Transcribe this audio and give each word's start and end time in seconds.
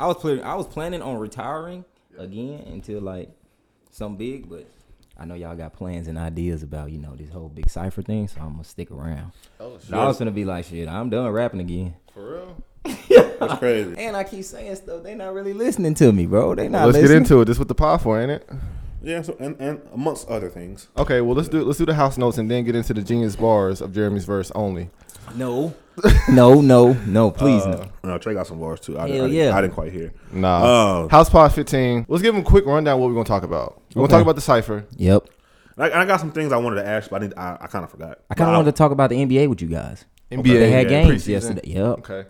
I 0.00 0.06
was 0.06 0.16
planning. 0.16 0.44
I 0.44 0.54
was 0.54 0.66
planning 0.66 1.02
on 1.02 1.18
retiring 1.18 1.84
again 2.16 2.64
until 2.72 3.02
like 3.02 3.28
something 3.90 4.16
big, 4.16 4.48
but 4.48 4.66
I 5.18 5.26
know 5.26 5.34
y'all 5.34 5.54
got 5.54 5.74
plans 5.74 6.08
and 6.08 6.16
ideas 6.16 6.62
about 6.62 6.90
you 6.90 6.98
know 6.98 7.14
this 7.14 7.28
whole 7.28 7.50
big 7.50 7.68
cipher 7.68 8.00
thing, 8.00 8.26
so 8.26 8.40
I'm 8.40 8.52
gonna 8.52 8.64
stick 8.64 8.90
around. 8.90 9.32
Oh 9.60 9.78
But 9.90 9.98
I 9.98 10.06
was 10.06 10.18
gonna 10.18 10.30
be 10.30 10.46
like, 10.46 10.64
shit, 10.64 10.88
I'm 10.88 11.10
done 11.10 11.30
rapping 11.30 11.60
again. 11.60 11.94
For 12.14 12.32
real? 12.32 12.64
That's 13.38 13.58
crazy. 13.58 13.94
And 13.98 14.16
I 14.16 14.24
keep 14.24 14.44
saying 14.44 14.74
stuff. 14.76 15.02
They 15.02 15.14
not 15.14 15.34
really 15.34 15.52
listening 15.52 15.92
to 15.96 16.12
me, 16.12 16.24
bro. 16.24 16.54
They 16.54 16.68
not. 16.68 16.86
Let's 16.86 16.98
get 16.98 17.10
into 17.10 17.42
it. 17.42 17.44
This 17.44 17.58
what 17.58 17.68
the 17.68 17.74
pod 17.74 18.00
for, 18.00 18.18
ain't 18.18 18.30
it? 18.30 18.48
Yeah, 19.02 19.20
so 19.20 19.36
and, 19.38 19.54
and 19.60 19.82
amongst 19.92 20.28
other 20.28 20.48
things. 20.48 20.88
Okay, 20.96 21.20
well 21.20 21.34
let's 21.36 21.48
do 21.48 21.62
let's 21.62 21.78
do 21.78 21.84
the 21.84 21.94
house 21.94 22.16
notes 22.16 22.38
and 22.38 22.50
then 22.50 22.64
get 22.64 22.74
into 22.74 22.94
the 22.94 23.02
genius 23.02 23.36
bars 23.36 23.82
of 23.82 23.92
Jeremy's 23.92 24.24
verse 24.24 24.50
only. 24.54 24.88
No, 25.36 25.74
no, 26.30 26.60
no, 26.60 26.92
no. 27.06 27.30
Please 27.30 27.62
Uh, 27.62 27.86
no. 28.02 28.10
No, 28.12 28.18
Trey 28.18 28.34
got 28.34 28.46
some 28.46 28.58
bars 28.58 28.80
too. 28.80 28.98
I, 28.98 29.08
Hell 29.08 29.24
I, 29.26 29.28
yeah. 29.28 29.56
I 29.56 29.60
didn't 29.60 29.74
quite 29.74 29.92
hear. 29.92 30.12
Nah. 30.32 30.60
Oh. 31.04 31.08
House 31.10 31.28
Pod 31.28 31.52
15. 31.52 32.06
Let's 32.08 32.22
give 32.22 32.34
him 32.34 32.40
a 32.40 32.44
quick 32.44 32.64
rundown 32.66 32.98
what 32.98 33.08
we're 33.08 33.14
gonna 33.14 33.24
talk 33.24 33.42
about. 33.42 33.74
We're 33.94 34.02
Okay. 34.02 34.08
gonna 34.08 34.08
talk 34.08 34.22
about 34.22 34.34
the 34.36 34.40
cipher. 34.40 34.84
Yep. 34.96 35.28
I, 35.78 35.90
I 35.92 36.04
got 36.04 36.20
some 36.20 36.32
things 36.32 36.52
I 36.52 36.56
wanted 36.58 36.82
to 36.82 36.86
ask, 36.88 37.08
but 37.10 37.22
I, 37.22 37.26
need, 37.26 37.34
I, 37.36 37.58
I 37.62 37.66
kind 37.66 37.84
of 37.84 37.90
forgot. 37.90 38.18
I 38.30 38.34
kind 38.34 38.48
of 38.48 38.52
But 38.54 38.58
wanted 38.58 38.72
to 38.72 38.76
talk 38.76 38.92
about 38.92 39.10
the 39.10 39.16
NBA 39.16 39.48
with 39.48 39.62
you 39.62 39.68
guys. 39.68 40.04
NBA. 40.30 40.42
They 40.44 40.70
had 40.70 40.90
yeah, 40.90 41.02
games 41.04 41.24
preseason. 41.24 41.28
yesterday. 41.28 41.60
Yep. 41.64 41.98
Okay. 42.00 42.24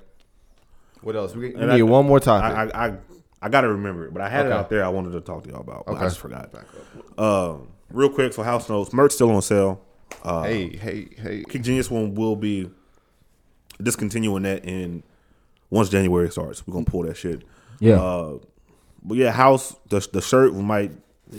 What 1.02 1.16
else? 1.16 1.34
We, 1.34 1.48
we 1.48 1.54
And 1.54 1.70
need 1.72 1.80
I- 1.80 1.82
one 1.82 2.06
more 2.06 2.20
topic. 2.20 2.56
I, 2.56 2.64
I, 2.64 2.88
I, 2.88 2.96
I 3.42 3.48
got 3.48 3.62
to 3.62 3.68
remember 3.68 4.06
it, 4.06 4.12
but 4.12 4.22
I 4.22 4.28
had 4.28 4.46
it 4.46 4.52
out 4.52 4.68
there. 4.70 4.84
I 4.84 4.88
wanted 4.88 5.12
to 5.12 5.20
talk 5.20 5.42
to 5.44 5.48
y'all 5.50 5.60
about. 5.60 5.86
But 5.86 5.92
Okay. 5.92 6.02
I 6.02 6.06
just 6.06 6.18
forgot. 6.18 6.52
Um, 7.18 7.68
real 7.90 8.10
quick 8.10 8.34
for 8.34 8.44
house 8.44 8.68
notes, 8.68 8.92
merch 8.92 9.12
still 9.12 9.30
on 9.30 9.42
sale. 9.42 9.80
Uh, 10.22 10.42
hey, 10.42 10.76
hey, 10.76 11.08
hey. 11.16 11.44
Kick 11.48 11.62
Genius 11.62 11.90
one 11.90 12.14
will 12.14 12.36
be 12.36 12.70
discontinuing 13.84 14.42
that 14.44 14.64
in 14.64 15.02
once 15.70 15.88
January 15.88 16.30
starts. 16.30 16.66
We're 16.66 16.72
gonna 16.72 16.84
pull 16.84 17.02
that 17.02 17.16
shit. 17.16 17.42
Yeah. 17.78 18.00
Uh, 18.00 18.38
but 19.02 19.16
yeah, 19.16 19.30
house 19.32 19.74
the 19.88 20.06
the 20.12 20.20
shirt 20.20 20.52
we 20.54 20.62
might 20.62 20.92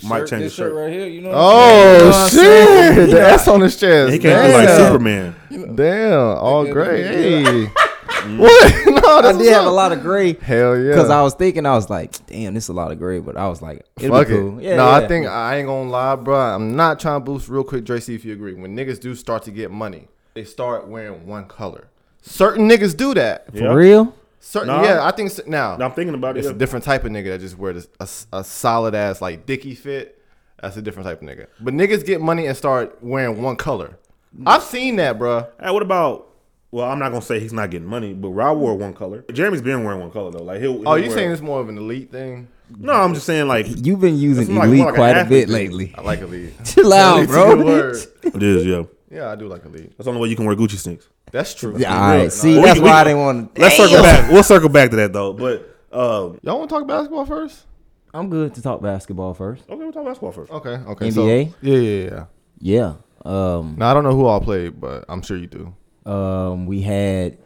might 0.03 0.25
change 0.27 0.43
the 0.43 0.49
shirt. 0.49 0.73
right 0.73 0.91
here. 0.91 1.07
You 1.07 1.21
know. 1.21 1.31
Oh 1.33 2.29
shit! 2.29 3.09
The 3.11 3.21
S 3.21 3.47
on 3.47 3.61
his 3.61 3.79
chest. 3.79 4.13
He 4.13 4.19
can't 4.19 4.47
be 4.47 4.53
like 4.53 4.67
Damn. 4.67 4.87
Superman. 4.87 5.75
Damn, 5.75 6.37
all 6.37 6.65
gray. 6.71 7.03
Hey, 7.03 7.65
what? 8.37 8.75
No, 9.01 9.17
I 9.17 9.31
did 9.33 9.37
what's 9.37 9.49
have 9.49 9.65
a 9.65 9.71
lot 9.71 9.91
of 9.91 10.01
gray. 10.01 10.33
Hell 10.33 10.77
yeah. 10.77 10.89
Because 10.89 11.09
I 11.09 11.21
was 11.21 11.33
thinking, 11.33 11.65
I 11.65 11.73
was 11.73 11.89
like, 11.89 12.23
damn, 12.27 12.53
this 12.53 12.65
is 12.65 12.69
a 12.69 12.73
lot 12.73 12.91
of 12.91 12.99
gray. 12.99 13.19
But 13.19 13.35
I 13.35 13.47
was 13.49 13.61
like, 13.61 13.85
it'll 13.99 14.15
Fuck 14.15 14.27
be 14.27 14.33
cool. 14.35 14.59
it. 14.59 14.63
Yeah, 14.63 14.75
no, 14.77 14.85
yeah. 14.85 14.95
I 14.95 15.07
think 15.07 15.27
I 15.27 15.57
ain't 15.57 15.67
gonna 15.67 15.89
lie, 15.89 16.15
bro. 16.15 16.35
I'm 16.35 16.75
not 16.75 16.99
trying 16.99 17.19
to 17.19 17.25
boost 17.25 17.49
real 17.49 17.63
quick, 17.63 17.83
Dre. 17.83 17.99
See 17.99 18.15
if 18.15 18.23
you 18.23 18.33
agree. 18.33 18.53
When 18.53 18.75
niggas 18.75 18.99
do 19.01 19.15
start 19.15 19.43
to 19.43 19.51
get 19.51 19.71
money, 19.71 20.07
they 20.33 20.43
start 20.45 20.87
wearing 20.87 21.25
one 21.27 21.45
color. 21.45 21.87
Certain 22.21 22.69
niggas 22.69 22.95
do 22.95 23.13
that. 23.15 23.51
For 23.51 23.57
Yeah. 23.63 23.73
real. 23.73 24.13
Certain, 24.39 24.67
Nah. 24.69 24.83
yeah, 24.83 25.05
I 25.05 25.11
think 25.11 25.29
s- 25.31 25.41
now. 25.45 25.77
Now 25.77 25.85
I'm 25.85 25.91
thinking 25.91 26.15
about 26.15 26.35
it. 26.35 26.39
It's 26.39 26.47
yeah. 26.47 26.53
a 26.55 26.57
different 26.57 26.83
type 26.85 27.03
of 27.03 27.11
nigga 27.11 27.25
that 27.25 27.41
just 27.41 27.57
wear 27.57 27.73
this, 27.73 27.87
a, 27.99 28.03
s- 28.03 28.27
a 28.33 28.43
solid 28.43 28.95
ass 28.95 29.21
like 29.21 29.45
dicky 29.45 29.75
fit. 29.75 30.17
That's 30.61 30.77
a 30.77 30.81
different 30.81 31.07
type 31.07 31.21
of 31.21 31.27
nigga. 31.27 31.47
But 31.59 31.73
niggas 31.73 32.05
get 32.05 32.21
money 32.21 32.45
and 32.47 32.55
start 32.57 32.97
wearing 33.01 33.41
one 33.41 33.55
color. 33.55 33.97
I've 34.45 34.63
seen 34.63 34.95
that, 34.97 35.17
bro. 35.19 35.47
Hey, 35.61 35.71
what 35.71 35.83
about? 35.83 36.27
Well, 36.71 36.89
I'm 36.89 36.99
not 36.99 37.09
gonna 37.09 37.21
say 37.21 37.39
he's 37.39 37.51
not 37.53 37.69
getting 37.69 37.87
money, 37.87 38.13
but 38.13 38.29
Rob 38.29 38.57
wore 38.57 38.75
one 38.77 38.93
color. 38.93 39.25
Jeremy's 39.31 39.61
been 39.61 39.83
wearing 39.83 39.99
one 39.99 40.09
color 40.11 40.31
though. 40.31 40.43
Like 40.43 40.61
he'll. 40.61 40.87
Oh, 40.87 40.95
he'll 40.95 40.99
you 41.03 41.09
wear- 41.09 41.17
saying 41.17 41.31
it's 41.31 41.41
more 41.41 41.59
of 41.59 41.67
an 41.69 41.77
elite 41.77 42.11
thing? 42.11 42.47
No, 42.79 42.93
I'm 42.93 43.13
just 43.13 43.25
saying 43.25 43.47
like 43.49 43.65
You've 43.67 43.99
been 43.99 44.17
using 44.17 44.45
That's 44.47 44.57
like- 44.59 44.67
elite 44.69 44.85
like 44.85 44.95
quite 44.95 45.17
a 45.17 45.25
bit 45.25 45.47
thing. 45.49 45.53
lately. 45.53 45.93
I 45.97 46.01
like 46.01 46.21
elite. 46.21 46.53
Chill 46.63 46.93
out, 46.93 47.17
Elite's 47.17 47.31
bro. 47.31 47.55
good 47.57 47.65
word. 47.65 47.95
it 48.23 48.41
is. 48.43 48.65
Yeah, 48.65 48.83
Yeah, 49.11 49.29
I 49.29 49.35
do 49.35 49.47
like 49.49 49.65
elite. 49.65 49.91
that's 49.97 50.05
the 50.05 50.09
only 50.11 50.21
way 50.21 50.29
you 50.29 50.37
can 50.37 50.45
wear 50.45 50.55
Gucci 50.55 50.77
sneaks. 50.77 51.09
That's 51.31 51.53
true. 51.53 51.75
Yeah, 51.77 51.93
all 51.93 52.17
right. 52.17 52.31
See, 52.31 52.55
We 52.55 52.61
that's 52.61 52.79
we 52.79 52.85
why 52.85 53.01
I 53.01 53.03
didn't 53.05 53.19
want 53.19 53.55
to. 53.55 53.61
Let's 53.61 53.77
circle 53.77 54.01
back. 54.01 54.31
We'll 54.31 54.43
circle 54.43 54.69
back 54.69 54.89
to 54.91 54.95
that 54.97 55.13
though. 55.13 55.33
But 55.33 55.77
um, 55.91 56.39
Y'all 56.43 56.57
want 56.59 56.69
to 56.69 56.75
talk 56.75 56.87
basketball 56.87 57.25
first? 57.25 57.65
I'm 58.13 58.29
good 58.29 58.53
to 58.55 58.61
talk 58.61 58.81
basketball 58.81 59.33
first. 59.33 59.63
okay, 59.69 59.75
we'll 59.77 59.93
talk 59.93 60.05
basketball 60.05 60.31
first. 60.33 60.51
Okay. 60.51 60.69
Okay. 60.71 61.09
NBA? 61.09 61.13
So, 61.13 61.25
yeah, 61.61 61.75
yeah, 61.77 62.09
yeah. 62.09 62.25
Yeah. 62.59 62.93
Um. 63.23 63.75
Now 63.77 63.91
I 63.91 63.93
don't 63.93 64.03
know 64.03 64.15
who 64.15 64.25
all 64.25 64.41
played, 64.41 64.81
but 64.81 65.05
I'm 65.07 65.21
sure 65.21 65.37
you 65.37 65.47
do. 65.47 65.73
Um. 66.11 66.65
We 66.65 66.81
had. 66.81 67.37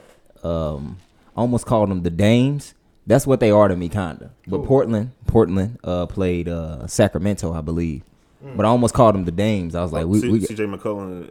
Um. 0.43 0.97
I 1.37 1.41
almost 1.41 1.65
called 1.65 1.89
them 1.91 2.01
the 2.01 2.09
Dames. 2.09 2.73
That's 3.07 3.27
what 3.27 3.39
they 3.39 3.51
are 3.51 3.67
to 3.67 3.75
me, 3.75 3.87
kinda. 3.89 4.31
But 4.47 4.63
Portland, 4.65 5.11
Portland, 5.27 5.77
uh, 5.83 6.07
played 6.07 6.47
uh 6.49 6.87
Sacramento, 6.87 7.53
I 7.53 7.61
believe. 7.61 8.01
But 8.41 8.65
I 8.65 8.69
almost 8.69 8.93
called 8.93 9.15
them 9.15 9.25
the 9.25 9.31
Dames. 9.31 9.75
I 9.75 9.81
was 9.81 9.91
like, 9.91 10.05
we, 10.05 10.21
C- 10.21 10.29
we 10.29 10.39
CJ 10.39 10.75
McCollum 10.75 11.27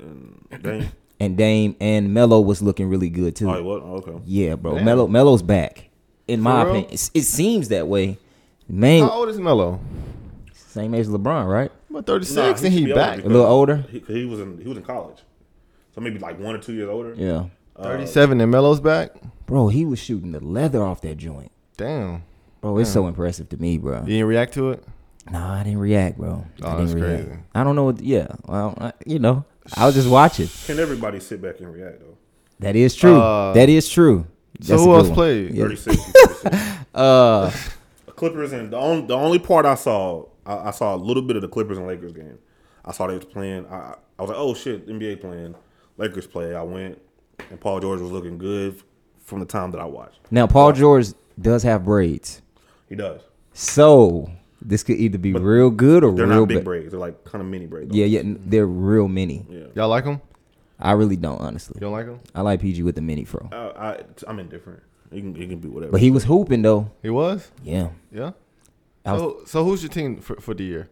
and 0.51 0.63
Dame. 0.63 0.89
And 1.21 1.37
Dame 1.37 1.77
and 1.81 2.13
Melo 2.15 2.41
was 2.41 2.61
looking 2.63 2.89
really 2.89 3.09
good 3.11 3.37
too. 3.37 3.51
oh, 3.51 3.63
what? 3.63 3.83
Oh, 3.83 3.97
okay. 3.97 4.23
Yeah, 4.27 4.57
bro. 4.57 4.77
Damn. 4.77 4.85
Melo 4.85 5.07
Melo's 5.07 5.43
back. 5.43 5.91
In 6.27 6.41
my 6.41 6.63
real? 6.63 6.71
opinion, 6.71 6.85
It's- 6.87 7.11
it 7.15 7.23
seems 7.23 7.69
that 7.69 7.87
way. 7.89 8.19
Man, 8.69 9.03
How 9.03 9.11
old 9.11 9.29
is 9.29 9.39
Melo? 9.39 9.79
same 10.55 10.95
age 10.95 11.03
as 11.03 11.09
LeBron, 11.09 11.47
right? 11.49 11.71
About 11.91 12.07
36, 12.07 12.37
Nah, 12.37 12.49
and 12.49 12.59
should 12.59 12.73
he 12.73 12.93
back. 12.93 13.19
A 13.25 13.29
little 13.29 13.47
older. 13.47 13.85
He, 13.91 13.99
he 14.09 14.25
was 14.25 14.41
in 14.41 14.59
he 14.59 14.67
was 14.69 14.77
in 14.79 14.83
college, 14.83 15.19
so 15.95 16.01
maybe 16.01 16.19
like 16.19 16.39
one 16.41 16.55
or 16.55 16.59
two 16.59 16.73
years 16.73 16.89
older. 16.89 17.15
Yeah, 17.17 17.45
uh, 17.77 17.83
37 17.85 18.41
and 18.41 18.51
Melo's 18.51 18.81
back. 18.81 19.13
bro. 19.47 19.69
He 19.69 19.85
was 19.85 19.99
shooting 19.99 20.33
the 20.33 20.41
leather 20.41 20.83
off 20.83 21.01
that 21.03 21.17
joint, 21.19 21.53
Damn. 21.77 22.23
bro. 22.61 22.79
It's 22.79 22.91
so 22.91 23.07
impressive 23.07 23.49
to 23.51 23.57
me, 23.59 23.79
bro. 23.79 24.01
You 24.01 24.07
didn't 24.07 24.27
react 24.27 24.55
to 24.55 24.71
it? 24.71 24.83
Nah, 25.31 25.55
I 25.61 25.63
didn't 25.63 25.79
react, 25.79 26.19
bro. 26.19 26.45
Oh, 26.63 26.67
I 26.69 26.71
didn't 26.79 26.87
that's 26.87 26.95
react. 26.95 27.25
crazy. 27.29 27.41
I 27.55 27.63
don't 27.65 27.77
know. 27.77 27.85
What, 27.85 28.01
yeah, 28.01 28.27
well, 28.47 28.75
I, 28.81 28.93
you 29.07 29.19
know, 29.19 29.45
I 29.77 29.87
was 29.87 29.95
just 29.95 30.09
watching. 30.09 30.49
Can 30.67 30.79
everybody 30.79 31.21
sit 31.21 31.41
back 31.41 31.61
and 31.61 31.73
react 31.73 32.01
though? 32.01 32.17
That 32.61 32.77
is 32.77 32.95
true. 32.95 33.19
Uh, 33.21 33.53
that 33.55 33.69
is 33.69 33.89
true. 33.89 34.27
That's 34.59 34.71
a 34.71 34.77
who 34.79 34.95
else 34.95 35.07
one. 35.09 35.15
played? 35.15 35.55
Yeah. 35.55 35.65
36. 35.65 35.97
36. 35.97 36.75
Uh, 36.95 37.51
The 38.07 38.13
Clippers 38.13 38.53
and 38.53 38.71
the 38.73 38.77
only 38.77 39.07
the 39.07 39.17
only 39.17 39.41
part 39.41 39.67
I 39.67 39.75
saw, 39.75 40.27
I, 40.47 40.69
I 40.69 40.71
saw 40.71 40.95
a 40.95 40.97
little 40.97 41.25
bit 41.25 41.35
of 41.35 41.43
the 41.43 41.49
Clippers 41.49 41.77
and 41.77 41.89
Lakers 41.89 42.13
game. 42.13 42.39
I 42.85 42.93
saw 42.93 43.09
they 43.09 43.17
was 43.17 43.25
playing. 43.25 43.67
I, 43.67 43.95
I 44.19 44.23
was 44.23 44.29
like, 44.29 44.39
oh 44.39 44.55
shit, 44.55 44.87
NBA 44.87 45.21
playing, 45.21 45.57
Lakers 45.99 46.29
play. 46.29 46.55
I 46.55 46.63
went, 46.63 47.01
and 47.51 47.59
Paul 47.61 47.81
George 47.81 48.01
was 48.01 48.13
looking 48.13 48.39
good 48.39 48.81
from 49.25 49.41
the 49.41 49.47
time 49.47 49.73
that 49.73 49.81
I 49.81 49.87
watched. 49.87 50.21
now 50.31 50.47
Paul 50.47 50.71
George 50.73 51.09
does 51.41 51.65
have 51.65 51.85
braids, 51.85 52.43
He 52.89 52.95
does. 52.95 53.23
so 53.55 54.31
this 54.65 54.83
could 54.83 54.97
either 54.97 55.19
be 55.19 55.33
real 55.33 55.71
good 55.71 56.03
or 56.05 56.13
They're 56.15 56.27
real 56.27 56.41
not 56.41 56.49
big 56.49 56.57
bad. 56.59 56.65
braids. 56.65 56.91
They're 56.91 57.01
like 57.01 57.23
kind 57.25 57.43
of 57.43 57.49
mini 57.49 57.67
braids. 57.67 57.95
Yeah, 57.95 58.07
yeah, 58.07 58.23
they're 58.25 58.67
real 58.67 59.09
mini. 59.09 59.45
yeah. 59.51 59.65
Y'all 59.75 59.89
like 59.89 60.05
them? 60.05 60.21
I 60.81 60.93
really 60.93 61.17
don't, 61.17 61.41
honestly. 61.41 61.75
You 61.77 61.81
don't 61.81 61.93
like 61.93 62.07
them? 62.07 62.21
I 62.35 62.41
like 62.41 62.61
PG 62.61 62.83
with 62.83 62.95
the 62.97 63.01
mini 63.03 63.25
fro, 63.25 63.49
I, 63.53 63.57
I 63.91 64.05
I'm 64.27 64.39
indifferent. 64.41 64.83
You 65.13 65.21
can 65.21 65.37
you 65.37 65.47
can 65.47 65.59
be 65.59 65.69
whatever. 65.69 65.93
but 65.93 66.01
he 66.01 66.11
was 66.11 66.25
hooping 66.25 66.63
though. 66.63 66.91
He 67.03 67.11
was? 67.11 67.51
Yeah, 67.63 67.91
Yeah. 68.11 68.33
I 69.07 69.13
was, 69.13 69.21
So, 69.21 69.43
so 69.47 69.65
who's 69.65 69.83
your 69.83 69.91
team 69.91 70.17
for, 70.21 70.37
for 70.41 70.55
the 70.55 70.65
year? 70.65 70.89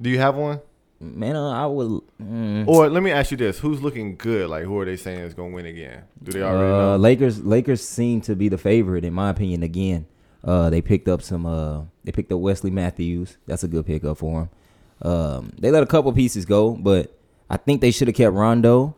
Do 0.00 0.08
you 0.10 0.18
have 0.18 0.34
one? 0.34 0.60
man, 0.98 1.34
uh, 1.36 1.50
I 1.50 1.66
would. 1.66 2.00
Mm, 2.22 2.66
Or 2.68 2.88
let 2.88 3.02
me 3.02 3.10
ask 3.10 3.30
you 3.32 3.36
this: 3.36 3.58
Who's 3.58 3.82
looking 3.82 4.16
good? 4.16 4.48
Like, 4.48 4.64
who 4.64 4.78
are 4.78 4.84
they 4.84 4.96
saying 4.96 5.18
is 5.20 5.34
gonna 5.34 5.52
win 5.54 5.66
again? 5.66 6.04
Do 6.22 6.32
they 6.32 6.42
already 6.42 6.64
uh, 6.72 6.76
know? 6.76 6.96
Lakers, 6.96 7.44
Lakers 7.44 7.86
seem 7.86 8.20
to 8.22 8.34
be 8.36 8.48
the 8.48 8.58
favorite 8.58 9.04
in 9.04 9.12
my 9.12 9.30
opinion. 9.30 9.62
Again, 9.62 10.06
uh, 10.44 10.70
they 10.70 10.80
picked 10.82 11.08
up 11.08 11.22
some. 11.22 11.46
Uh, 11.46 11.82
they 12.04 12.12
picked 12.12 12.32
up 12.32 12.40
Wesley 12.40 12.70
Matthews. 12.70 13.36
That's 13.46 13.62
a 13.64 13.68
good 13.68 13.86
pickup 13.86 14.18
for 14.18 14.42
him. 14.42 15.10
Um, 15.10 15.52
they 15.58 15.70
let 15.70 15.82
a 15.82 15.86
couple 15.86 16.12
pieces 16.12 16.44
go, 16.44 16.72
but 16.72 17.18
I 17.50 17.56
think 17.56 17.80
they 17.80 17.90
should 17.90 18.08
have 18.08 18.14
kept 18.16 18.34
Rondo. 18.34 18.96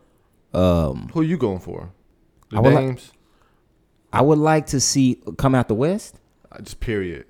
Um, 0.53 1.09
Who 1.13 1.21
you 1.21 1.37
going 1.37 1.59
for? 1.59 1.91
The 2.49 2.57
I 2.57 2.59
would 2.61 2.73
like- 2.73 2.85
names? 2.85 3.11
I 4.13 4.21
would 4.21 4.37
like 4.37 4.67
to 4.67 4.79
see 4.79 5.19
come 5.37 5.53
out 5.55 5.67
the 5.67 5.73
West. 5.75 6.19
Uh, 6.51 6.59
Just 6.59 6.79
period. 6.79 7.25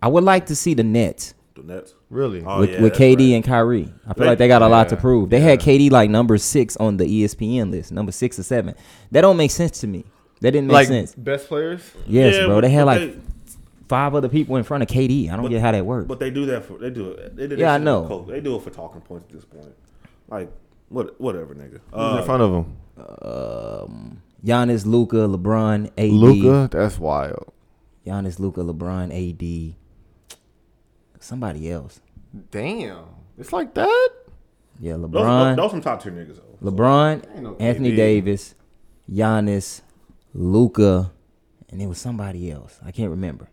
I 0.00 0.08
would 0.08 0.22
like 0.24 0.46
to 0.46 0.54
see 0.56 0.74
the 0.74 0.84
Nets 0.84 1.34
the 1.54 1.62
Nets. 1.62 1.94
Really? 2.10 2.42
Oh, 2.46 2.60
with, 2.60 2.70
yeah, 2.70 2.80
with 2.82 2.92
KD 2.94 3.16
right. 3.30 3.34
and 3.36 3.44
Kyrie. 3.44 3.92
I 4.06 4.14
feel 4.14 4.22
They- 4.24 4.26
like 4.30 4.38
they 4.38 4.48
got 4.48 4.62
a 4.62 4.68
lot 4.68 4.88
to 4.90 4.96
prove. 4.96 5.30
They 5.30 5.38
yeah. 5.38 5.50
had 5.50 5.60
KD 5.60 5.90
like 5.90 6.10
number 6.10 6.38
six 6.38 6.76
on 6.76 6.96
the 6.96 7.04
ESPN 7.04 7.70
list, 7.70 7.92
number 7.92 8.12
six 8.12 8.38
or 8.38 8.42
seven. 8.42 8.74
That 9.10 9.22
don't 9.22 9.36
make 9.36 9.50
sense 9.50 9.80
to 9.80 9.86
me. 9.86 10.04
That 10.40 10.52
didn't 10.52 10.66
make 10.68 10.74
like 10.74 10.88
sense. 10.88 11.14
best 11.14 11.48
players? 11.48 11.82
Yes, 12.06 12.34
Yeah, 12.36 12.46
bro. 12.46 12.60
They 12.60 12.70
had 12.70 12.84
like 12.84 13.00
they- 13.00 13.20
five 13.92 14.14
other 14.14 14.28
people 14.30 14.56
in 14.56 14.64
front 14.64 14.82
of 14.82 14.88
KD. 14.88 15.28
I 15.28 15.32
don't 15.36 15.42
But- 15.42 15.50
get 15.50 15.60
how 15.60 15.72
that 15.72 15.84
works. 15.84 16.08
But 16.08 16.18
they 16.18 16.30
do 16.30 16.46
that 16.46 16.64
for 16.64 16.78
they 16.78 16.88
do 16.90 17.10
it. 17.10 17.36
They 17.36 17.46
did 17.46 17.58
Yeah, 17.58 17.74
I 17.74 17.78
know. 17.78 18.00
with 18.02 18.28
They 18.28 18.40
do 18.40 18.56
it 18.56 18.62
for 18.62 18.70
talking 18.70 19.00
points 19.02 19.26
at 19.28 19.32
this 19.32 19.44
point. 19.44 19.74
Like 20.28 20.50
what 20.88 21.20
whatever, 21.20 21.54
nigga. 21.54 21.80
Who's 21.92 22.14
Uh, 22.14 22.16
in 22.20 22.24
front 22.24 22.42
of 22.42 22.50
him? 22.54 22.66
um, 23.30 24.22
Giannis, 24.44 24.86
Luka, 24.86 25.16
LeBron, 25.28 25.90
AD. 25.98 26.10
Luka. 26.10 26.68
That's 26.72 26.98
wild. 26.98 27.52
Giannis, 28.06 28.38
Luka, 28.40 28.60
LeBron, 28.62 29.10
AD. 29.12 29.76
Somebody 31.20 31.70
else. 31.70 32.00
Damn. 32.50 33.04
It's 33.38 33.52
like 33.52 33.74
that. 33.74 34.10
Yeah, 34.80 34.94
LeBron. 34.94 35.56
those, 35.56 35.70
some 35.70 35.80
top 35.82 36.02
tier 36.02 36.12
niggas 36.12 36.36
though. 36.36 36.70
LeBron, 36.70 37.40
no 37.40 37.56
Anthony 37.60 37.90
KD. 37.92 37.96
Davis, 37.96 38.54
Giannis, 39.10 39.82
Luka, 40.34 41.12
and 41.70 41.80
it 41.82 41.86
was 41.86 41.98
somebody 41.98 42.50
else. 42.50 42.80
I 42.84 42.90
can't 42.90 43.10
remember. 43.10 43.48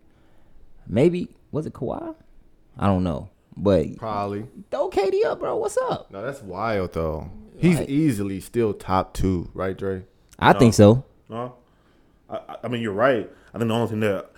Maybe 0.90 1.28
was 1.52 1.66
it 1.66 1.72
Kawhi? 1.72 2.14
I 2.78 2.86
don't 2.86 3.04
know. 3.04 3.30
But 3.56 3.96
Probably. 3.96 4.46
throw 4.70 4.90
KD 4.90 5.24
up, 5.26 5.40
bro. 5.40 5.56
What's 5.56 5.76
up? 5.78 6.10
No, 6.10 6.22
that's 6.24 6.42
wild 6.42 6.92
though. 6.94 7.30
He's 7.56 7.78
Like- 7.78 7.88
easily 7.88 8.40
still 8.40 8.72
top 8.72 9.12
two, 9.14 9.50
right, 9.54 9.76
Dre? 9.76 10.04
I 10.38 10.52
think 10.54 10.72
so. 10.74 11.04
No, 11.28 11.54
I, 12.28 12.36
I- 12.36 12.56
I 12.64 12.68
mean 12.68 12.80
you're 12.82 12.92
right. 12.92 13.30
I 13.54 13.58
think 13.58 13.68
the 13.68 13.74
only 13.74 13.88
thing 13.88 14.00
that 14.00 14.30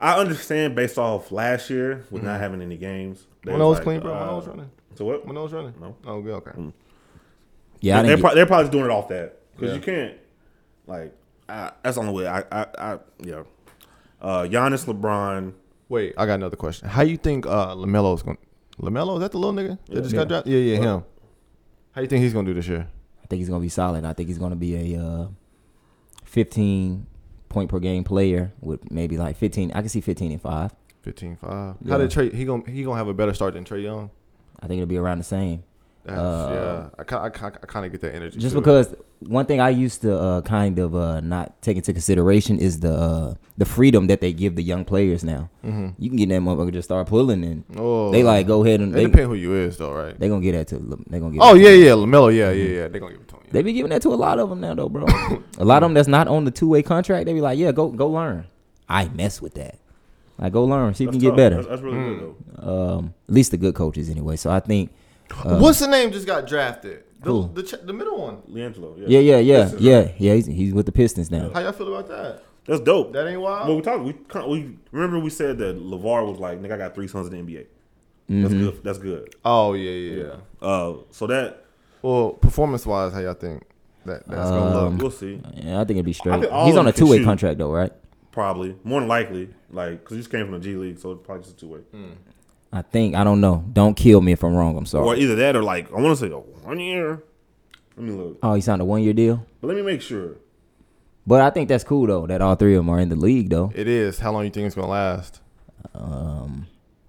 I 0.00 0.18
understand 0.18 0.74
based 0.74 0.98
off 0.98 1.32
last 1.32 1.70
year 1.70 2.04
with 2.10 2.22
not 2.22 2.38
having 2.40 2.60
any 2.60 2.76
games. 2.76 3.26
they 3.44 3.52
When 3.52 3.62
I 3.62 3.64
was 3.64 3.78
like, 3.78 3.84
clean, 3.84 4.00
bro. 4.00 4.12
When 4.12 4.22
I 4.22 4.28
uh, 4.28 4.36
was 4.36 4.46
running. 4.46 4.70
So 4.94 5.04
what? 5.06 5.26
When 5.26 5.36
I 5.36 5.40
was 5.40 5.52
running. 5.52 5.74
No. 5.80 5.96
Oh, 6.06 6.20
good. 6.20 6.34
Okay. 6.34 6.72
Yeah, 7.80 8.02
they're, 8.02 8.10
didn't. 8.12 8.20
pro- 8.22 8.34
they're 8.34 8.46
probably 8.46 8.70
doing 8.70 8.84
it 8.86 8.90
off 8.90 9.08
that 9.08 9.38
because 9.54 9.70
Yeah. 9.70 9.74
you 9.76 9.80
can't 9.82 10.14
like 10.86 11.14
I, 11.48 11.72
that's 11.82 11.96
the 11.96 12.02
only 12.02 12.12
way. 12.14 12.26
I 12.28 12.40
I, 12.52 12.66
I 12.78 12.98
yeah. 13.22 13.42
Uh, 14.20 14.42
Giannis, 14.44 14.84
LeBron. 14.86 15.52
Wait, 15.88 16.14
I 16.18 16.26
got 16.26 16.34
another 16.34 16.56
question. 16.56 16.88
How 16.88 17.02
you 17.02 17.16
think 17.16 17.46
uh, 17.46 17.74
Lamelo's 17.74 18.22
going? 18.22 18.36
to 18.36 18.82
Lamelo 18.82 19.14
is 19.14 19.20
that 19.20 19.32
the 19.32 19.38
little 19.38 19.54
nigga 19.54 19.78
that 19.88 20.02
just 20.02 20.12
Yeah. 20.14 20.20
got 20.20 20.28
drafted? 20.28 20.52
Yeah, 20.52 20.58
yeah, 20.74 20.76
him. 20.96 21.04
How 21.92 22.02
you 22.02 22.08
think 22.08 22.22
he's 22.24 22.32
gonna 22.34 22.46
do 22.46 22.54
this 22.54 22.68
year? 22.68 22.86
I 23.22 23.26
think 23.26 23.38
he's 23.40 23.48
gonna 23.48 23.60
be 23.62 23.68
solid. 23.70 24.04
I 24.04 24.12
think 24.12 24.28
he's 24.28 24.38
gonna 24.38 24.56
be 24.56 24.94
a 24.94 25.00
uh, 25.02 25.28
15 26.24 27.06
point 27.48 27.70
per 27.70 27.78
game 27.78 28.04
player 28.04 28.52
with 28.60 28.90
maybe 28.90 29.16
like 29.16 29.36
15. 29.36 29.70
I 29.72 29.80
can 29.80 29.88
see 29.88 30.00
15 30.00 30.32
and 30.32 30.40
five. 30.42 30.74
15 31.02 31.36
5. 31.36 31.76
Yeah. 31.82 31.92
How 31.92 31.98
did 31.98 32.10
Trey? 32.10 32.30
He 32.30 32.44
gonna 32.44 32.68
he 32.68 32.82
gonna 32.82 32.98
have 32.98 33.08
a 33.08 33.14
better 33.14 33.32
start 33.32 33.54
than 33.54 33.64
Trae 33.64 33.82
Young? 33.82 34.10
I 34.60 34.66
think 34.66 34.78
it'll 34.82 34.88
be 34.88 34.96
around 34.98 35.18
the 35.18 35.24
same. 35.24 35.62
Uh, 36.08 36.12
yeah, 36.14 36.88
I, 36.98 37.04
ki- 37.04 37.16
I, 37.16 37.26
I 37.26 37.30
kind 37.66 37.86
of 37.86 37.92
get 37.92 38.00
that 38.02 38.14
energy. 38.14 38.38
Just 38.38 38.54
too. 38.54 38.60
because 38.60 38.94
one 39.20 39.46
thing 39.46 39.60
I 39.60 39.70
used 39.70 40.02
to 40.02 40.18
uh, 40.18 40.40
kind 40.42 40.78
of 40.78 40.94
uh, 40.94 41.20
not 41.20 41.60
take 41.62 41.76
into 41.76 41.92
consideration 41.92 42.58
is 42.58 42.80
the 42.80 42.92
uh, 42.94 43.34
the 43.56 43.64
freedom 43.64 44.06
that 44.08 44.20
they 44.20 44.32
give 44.32 44.56
the 44.56 44.62
young 44.62 44.84
players 44.84 45.24
now. 45.24 45.48
You 45.62 46.08
can 46.10 46.16
get 46.16 46.28
that 46.28 46.40
motherfucker 46.42 46.72
just 46.72 46.86
start 46.88 47.06
pulling 47.06 47.42
and 47.44 47.64
oh, 47.76 48.10
they 48.12 48.22
like 48.22 48.46
go 48.46 48.62
ahead 48.64 48.80
and 48.80 48.92
It 48.92 48.96
they 48.96 49.04
depends 49.06 49.28
who 49.28 49.34
you 49.34 49.54
is 49.54 49.78
though, 49.78 49.92
right? 49.92 50.18
they 50.18 50.28
gonna 50.28 50.42
get 50.42 50.52
that 50.52 50.68
to 50.68 50.78
they 51.08 51.18
gonna 51.18 51.32
get. 51.32 51.40
Oh 51.42 51.54
yeah, 51.54 51.70
yeah, 51.70 51.90
Lamelo, 51.92 52.34
yeah, 52.34 52.50
yeah, 52.50 52.80
yeah. 52.82 52.88
They 52.88 52.98
gonna 52.98 53.12
give 53.12 53.22
it 53.22 53.28
to 53.28 53.36
him. 53.36 53.42
They 53.50 53.62
be 53.62 53.72
giving 53.72 53.90
that 53.90 54.02
to 54.02 54.08
a 54.12 54.14
lot 54.16 54.38
of 54.38 54.50
them 54.50 54.60
now 54.60 54.74
though, 54.74 54.88
bro. 54.88 55.04
a 55.58 55.64
lot 55.64 55.82
of 55.82 55.88
them 55.88 55.94
that's 55.94 56.08
not 56.08 56.28
on 56.28 56.44
the 56.44 56.50
two 56.50 56.68
way 56.68 56.82
contract. 56.82 57.26
They 57.26 57.32
be 57.32 57.40
like, 57.40 57.58
yeah, 57.58 57.72
go 57.72 57.88
go 57.88 58.08
learn. 58.08 58.46
I 58.88 59.08
mess 59.08 59.40
with 59.40 59.54
that. 59.54 59.78
Like 60.38 60.52
go 60.52 60.64
learn, 60.64 60.92
see 60.94 61.04
if 61.04 61.14
you 61.14 61.18
can 61.18 61.20
tough. 61.20 61.30
get 61.30 61.36
better. 61.36 61.56
That's, 61.56 61.68
that's 61.68 61.82
really 61.82 61.96
Mm. 61.96 62.18
good 62.18 62.34
though. 62.58 62.96
Um, 62.98 63.14
at 63.28 63.34
least 63.34 63.50
the 63.52 63.56
good 63.56 63.74
coaches 63.74 64.10
anyway. 64.10 64.36
So 64.36 64.50
I 64.50 64.60
think. 64.60 64.90
Uh, 65.44 65.58
What's 65.58 65.80
the 65.80 65.88
name? 65.88 66.12
Just 66.12 66.26
got 66.26 66.46
drafted. 66.46 67.02
The 67.22 67.30
Who? 67.32 67.50
the, 67.54 67.62
ch- 67.62 67.80
the 67.82 67.92
middle 67.92 68.18
one. 68.20 68.36
LiAngelo. 68.50 68.94
Yeah, 69.06 69.18
yeah, 69.20 69.38
yeah, 69.38 69.62
Pistons, 69.64 69.82
yeah, 69.82 69.96
right? 70.00 70.14
yeah. 70.18 70.34
He's, 70.34 70.46
he's 70.46 70.74
with 70.74 70.86
the 70.86 70.92
Pistons 70.92 71.30
now. 71.30 71.50
How 71.52 71.60
y'all 71.60 71.72
feel 71.72 71.92
about 71.94 72.08
that? 72.08 72.42
That's 72.66 72.80
dope. 72.80 73.12
That 73.12 73.26
ain't 73.28 73.40
wild. 73.40 73.68
well, 73.68 73.76
we 73.76 73.82
talked. 73.82 74.02
We 74.04 74.12
we 74.50 74.76
remember 74.92 75.18
we 75.20 75.30
said 75.30 75.56
that 75.58 75.78
LaVar 75.78 76.28
was 76.28 76.38
like, 76.38 76.60
"Nigga, 76.60 76.72
I 76.72 76.78
got 76.78 76.94
three 76.94 77.06
sons 77.08 77.28
in 77.28 77.32
the 77.46 77.52
NBA." 77.52 77.66
That's 78.28 78.52
Mm-hmm. 78.54 78.58
good. 78.64 78.80
That's 78.84 78.98
good. 78.98 79.34
Oh 79.44 79.74
yeah, 79.74 79.90
yeah, 79.90 80.24
yeah. 80.24 80.66
Uh, 80.68 80.96
so 81.10 81.26
that 81.28 81.64
Well, 82.02 82.30
performance 82.32 82.84
wise, 82.84 83.12
how 83.12 83.20
y'all 83.20 83.34
think 83.34 83.62
that 84.04 84.26
that's 84.26 84.50
gonna 84.50 84.76
Um, 84.78 84.92
look? 84.94 85.02
we'll 85.02 85.10
see. 85.12 85.40
Yeah, 85.54 85.76
I 85.80 85.84
think 85.84 85.90
it'd 85.92 86.04
be 86.04 86.12
straight. 86.12 86.40
He's 86.42 86.76
on 86.76 86.86
a 86.88 86.92
two 86.92 87.06
way 87.08 87.22
contract 87.22 87.58
though, 87.58 87.70
right? 87.72 87.92
Probably 88.32 88.74
more 88.84 89.00
than 89.00 89.08
likely, 89.08 89.48
like 89.70 90.00
because 90.00 90.16
he 90.16 90.20
just 90.20 90.30
came 90.30 90.44
from 90.46 90.54
the 90.54 90.60
G 90.60 90.74
League, 90.74 90.98
so 90.98 91.12
it's 91.12 91.24
probably 91.24 91.44
just 91.44 91.56
a 91.56 91.60
two 91.60 91.68
way. 91.68 91.80
I 92.72 92.82
think 92.82 93.14
I 93.14 93.24
don't 93.24 93.40
know. 93.40 93.64
Don't 93.72 93.94
kill 93.96 94.20
me 94.20 94.32
if 94.32 94.42
I'm 94.42 94.54
wrong. 94.54 94.76
I'm 94.76 94.86
sorry. 94.86 95.06
Or 95.06 95.16
either 95.16 95.34
that 95.36 95.56
or 95.56 95.62
like 95.62 95.90
I 95.92 96.00
want 96.00 96.18
to 96.18 96.26
say 96.26 96.32
a 96.32 96.36
one 96.38 96.80
year. 96.80 97.22
Let 97.96 98.06
me 98.06 98.12
look, 98.12 98.38
Oh, 98.42 98.52
he 98.54 98.60
signed 98.60 98.82
a 98.82 98.84
one 98.84 99.02
year 99.02 99.14
deal. 99.14 99.46
but 99.60 99.68
let 99.68 99.76
me 99.76 99.82
make 99.82 100.02
sure. 100.02 100.36
But 101.26 101.40
I 101.40 101.50
think 101.50 101.68
that's 101.68 101.84
cool 101.84 102.06
though 102.06 102.26
that 102.26 102.42
all 102.42 102.54
three 102.54 102.74
of 102.74 102.80
them 102.80 102.90
are 102.90 103.00
in 103.00 103.08
the 103.08 103.16
league 103.16 103.48
though. 103.50 103.72
It 103.74 103.88
is. 103.88 104.18
How 104.18 104.32
long 104.32 104.44
you 104.44 104.50
think 104.50 104.66
it's 104.66 104.74
gonna 104.76 104.88
last? 104.88 105.40
Um, 105.94 106.66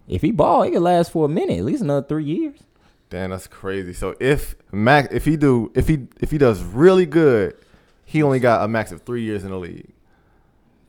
if 0.07 0.21
he 0.21 0.31
ball, 0.31 0.63
it 0.63 0.71
could 0.71 0.81
last 0.81 1.11
for 1.11 1.25
a 1.25 1.29
minute, 1.29 1.57
at 1.59 1.65
least 1.65 1.81
another 1.83 2.05
three 2.07 2.23
years. 2.23 2.59
Damn, 3.09 3.29
that's 3.31 3.47
crazy. 3.47 3.93
So 3.93 4.15
if 4.19 4.55
Max, 4.71 5.09
if 5.13 5.25
he 5.25 5.37
do, 5.37 5.71
if 5.75 5.87
he 5.87 6.07
if 6.19 6.31
he 6.31 6.37
does 6.37 6.61
really 6.63 7.05
good, 7.05 7.55
he 8.05 8.23
only 8.23 8.39
got 8.39 8.63
a 8.63 8.67
max 8.67 8.91
of 8.91 9.01
three 9.01 9.23
years 9.23 9.43
in 9.43 9.51
the 9.51 9.57
league. 9.57 9.89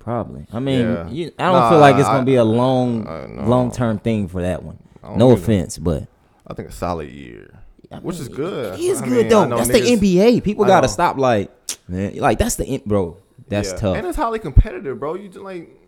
Probably. 0.08 0.46
I 0.54 0.58
mean, 0.58 0.80
Yeah. 0.80 1.08
you, 1.10 1.32
I 1.38 1.44
don't 1.44 1.52
Nah, 1.52 1.68
feel 1.70 1.80
like 1.80 1.96
it's 1.96 2.08
gonna 2.08 2.20
I- 2.22 2.24
be 2.24 2.36
a 2.36 2.44
long, 2.44 3.04
long 3.46 3.70
term 3.70 3.98
thing 3.98 4.26
for 4.26 4.40
that 4.40 4.62
one. 4.62 4.78
No 5.16 5.32
offense, 5.32 5.76
but 5.76 6.04
I 6.46 6.54
think 6.54 6.70
a 6.70 6.72
solid 6.72 7.10
year, 7.10 7.50
I 7.92 7.96
which 7.98 8.18
is 8.18 8.28
good. 8.30 8.78
It 8.78 8.80
is 8.80 9.02
I 9.02 9.04
good 9.06 9.16
mean, 9.18 9.28
though. 9.28 9.46
That's 9.56 9.68
niggas- 9.68 10.00
the 10.00 10.06
NBA. 10.16 10.40
People 10.42 10.64
gotta 10.64 10.88
stop. 10.88 11.18
Like, 11.18 11.50
man, 11.88 12.16
like 12.16 12.38
that's 12.38 12.54
the 12.56 12.82
bro. 12.86 13.18
That's 13.50 13.72
Yeah. 13.72 13.76
tough. 13.76 13.96
And 13.98 14.06
it's 14.06 14.16
highly 14.16 14.38
competitive, 14.38 14.98
bro. 14.98 15.12
You 15.14 15.28
just 15.28 15.40
like, 15.44 15.78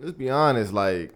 let's 0.00 0.16
be 0.16 0.30
honest. 0.30 0.72
Like, 0.72 1.12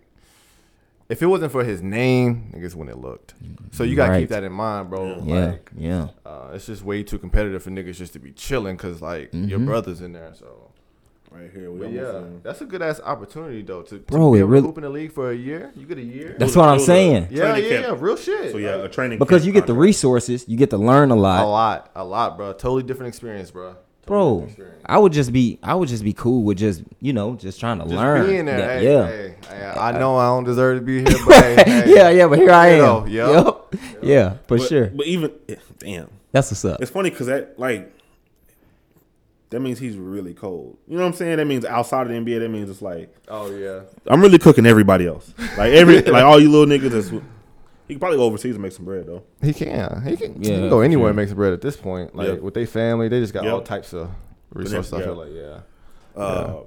if 1.09 1.23
it 1.23 1.27
wasn't 1.27 1.53
for 1.53 1.65
his 1.65 1.81
name, 1.81 2.53
niggas 2.55 2.75
wouldn't 2.75 2.95
have 2.95 3.03
looked. 3.03 3.33
So 3.73 3.85
you 3.85 3.97
gotta 3.97 4.13
Right. 4.13 4.21
keep 4.21 4.29
that 4.29 4.45
in 4.45 4.53
mind, 4.53 4.91
bro. 4.91 5.23
yeah, 5.25 5.47
Like, 5.47 5.71
yeah. 5.79 6.09
uh, 6.27 6.51
it's 6.53 6.67
just 6.67 6.85
way 6.85 7.05
too 7.05 7.19
competitive 7.19 7.63
for 7.63 7.71
niggas 7.71 7.95
just 7.97 8.13
to 8.13 8.19
be 8.19 8.33
chilling 8.33 8.77
because 8.77 9.01
like 9.01 9.31
your 9.33 9.59
Mhm. 9.61 9.65
brother's 9.65 10.03
in 10.03 10.13
there. 10.13 10.33
So, 10.35 10.70
Right 11.33 11.49
here, 11.53 11.71
we 11.71 11.79
but 11.79 11.87
almost 11.87 12.13
yeah, 12.13 12.19
in. 12.19 12.41
that's 12.43 12.61
a 12.61 12.65
good 12.65 12.83
ass 12.83 13.01
opportunity 13.05 13.63
though 13.63 13.83
to, 13.83 13.99
to 13.99 14.05
Bro, 14.05 14.33
be 14.33 14.41
it 14.41 14.45
really- 14.45 14.69
to 14.73 14.75
in 14.77 14.83
the 14.83 14.91
league 14.91 15.13
for 15.13 15.31
a 15.31 15.35
year. 15.35 15.73
You 15.77 15.87
get 15.87 15.99
a 15.99 16.03
year. 16.03 16.35
That's 16.39 16.57
what 16.57 16.69
I'm 16.69 16.81
saying. 16.81 17.29
yeah, 17.31 17.55
yeah, 17.57 17.69
camp. 17.69 17.87
yeah, 17.87 17.97
real 18.05 18.17
shit. 18.17 18.51
So 18.53 18.59
yeah, 18.59 18.75
a 18.75 18.83
Like, 18.83 18.93
training 18.93 19.19
Because 19.21 19.43
camp 19.43 19.47
you 19.47 19.53
get 19.53 19.67
the 19.69 19.75
resources, 19.75 20.45
you 20.49 20.57
get 20.57 20.71
to 20.71 20.77
learn 20.77 21.11
a 21.13 21.17
lot, 21.17 21.45
a 21.45 21.47
lot, 21.47 21.49
lot, 21.49 21.91
a 21.95 22.05
lot, 22.05 22.37
bro. 22.37 22.53
Totally 22.53 22.83
different 22.83 23.09
experience, 23.09 23.51
bro. 23.53 23.77
Totally 24.07 24.39
bro. 24.41 24.45
experience. 24.49 24.83
I 24.87 24.99
would 24.99 25.13
just 25.13 25.33
be, 25.33 25.59
I 25.63 25.77
would 25.77 25.89
just 25.89 26.03
be 26.03 26.13
cool 26.13 26.43
with 26.43 26.59
just, 26.59 26.83
you 27.01 27.13
know, 27.13 27.37
just 27.37 27.61
trying 27.61 27.79
to 27.79 27.85
Just 27.85 27.95
learn. 27.95 28.27
being 28.27 28.45
there. 28.47 28.59
Yeah, 28.59 28.67
Hey, 28.79 28.85
yeah. 28.93 29.07
hey, 29.07 29.35
hey, 29.49 29.73
I 29.79 29.93
know 29.99 30.17
I 30.17 30.27
don't 30.27 30.43
deserve 30.45 30.79
to 30.81 30.85
be 30.85 30.99
here, 30.99 31.19
but 31.27 31.35
hey, 31.37 31.63
hey, 31.65 31.85
yeah, 31.95 32.09
yeah, 32.11 32.27
but 32.27 32.39
here 32.41 32.51
I 32.51 32.67
am. 32.71 32.79
know, 32.81 33.07
yep. 33.07 33.47
Yep. 33.73 33.81
Yeah, 34.03 34.31
for 34.49 34.59
But, 34.59 34.69
sure. 34.69 34.87
But 34.89 35.07
even 35.07 35.31
eh, 35.49 35.55
damn, 35.79 36.11
That's 36.33 36.51
what's 36.51 36.65
up. 36.65 36.81
it's 36.83 36.91
funny 36.91 37.11
because 37.11 37.29
that 37.29 37.57
like 37.59 37.93
that 39.51 39.61
means 39.61 39.79
he's 39.79 39.97
really 39.97 40.33
cold. 40.35 40.79
You 40.87 40.97
know 40.97 41.03
what 41.03 41.09
I'm 41.09 41.15
saying? 41.15 41.37
That 41.39 41.47
means 41.47 41.65
outside 41.65 42.03
of 42.03 42.09
the 42.09 42.15
NBA, 42.15 42.41
that 42.41 42.49
means 42.49 42.71
it's 42.71 42.83
like 42.83 43.15
Oh 43.29 43.51
yeah. 43.55 43.81
I'm 44.07 44.21
really 44.21 44.39
cooking 44.39 44.67
everybody 44.67 45.07
else. 45.07 45.35
Like 45.57 45.73
every 45.73 46.01
like 46.03 46.25
all 46.25 46.41
you 46.41 46.51
little 46.51 46.67
niggas. 46.67 46.91
That's, 46.91 47.09
he 47.89 47.95
could 47.95 48.01
probably 48.01 48.19
go 48.19 48.25
overseas 48.25 48.55
and 48.55 48.63
make 48.63 48.73
some 48.73 48.85
bread 48.85 49.07
though. 49.07 49.25
He 49.43 49.53
can. 49.53 50.03
He 50.07 50.17
can, 50.17 50.41
he 50.41 50.49
can 50.51 50.69
go 50.69 50.81
anywhere 50.81 51.05
sure. 51.05 51.09
and 51.11 51.17
make 51.17 51.29
some 51.29 51.37
bread 51.37 51.53
at 51.53 51.61
this 51.61 51.77
point. 51.77 52.15
Like 52.15 52.29
Yeah. 52.29 52.35
with 52.35 52.55
their 52.55 52.67
family, 52.67 53.09
they 53.09 53.21
just 53.21 53.35
got 53.35 53.45
Yeah. 53.45 53.53
all 53.53 53.63
types 53.63 53.93
of 53.93 54.11
resources. 54.53 54.93
I 54.93 55.03
feel 55.03 55.15
like, 55.15 55.33
yeah. 55.33 55.61
Uh, 56.21 56.61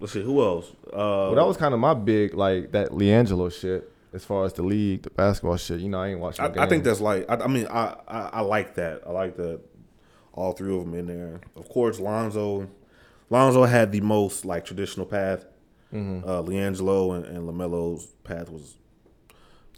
Let's 0.00 0.12
see 0.12 0.22
who 0.22 0.42
else. 0.42 0.70
Uh, 0.92 0.96
Well, 0.96 1.34
that 1.36 1.46
was 1.46 1.56
kind 1.56 1.72
of 1.72 1.80
my 1.80 1.94
big 1.94 2.34
like 2.34 2.72
that 2.72 2.90
LiAngelo 2.90 3.52
shit 3.52 3.90
as 4.12 4.24
far 4.24 4.44
as 4.44 4.52
the 4.52 4.62
league, 4.62 5.02
the 5.02 5.10
basketball 5.10 5.56
shit. 5.56 5.80
You 5.80 5.88
know, 5.88 6.00
I 6.00 6.08
ain't 6.08 6.20
watching. 6.20 6.44
I, 6.44 6.64
I 6.64 6.68
think 6.68 6.84
that's 6.84 7.00
like. 7.00 7.26
I, 7.28 7.36
I 7.36 7.46
mean, 7.48 7.66
I, 7.68 7.96
I 8.06 8.18
I 8.34 8.40
like 8.42 8.74
that. 8.76 9.02
I 9.06 9.10
like 9.10 9.36
that. 9.36 9.60
All 10.34 10.52
three 10.52 10.74
of 10.76 10.84
them 10.84 10.94
in 10.94 11.06
there. 11.06 11.40
Of 11.56 11.68
course, 11.68 11.98
Lonzo. 12.00 12.68
Lonzo 13.30 13.64
had 13.64 13.90
the 13.92 14.00
most 14.00 14.44
like 14.44 14.64
traditional 14.64 15.06
path. 15.06 15.44
Mm-hmm. 15.92 16.28
Uh, 16.28 16.42
LiAngelo 16.42 17.16
and, 17.16 17.24
and 17.24 17.48
Lamelo's 17.48 18.06
path 18.24 18.50
was 18.50 18.74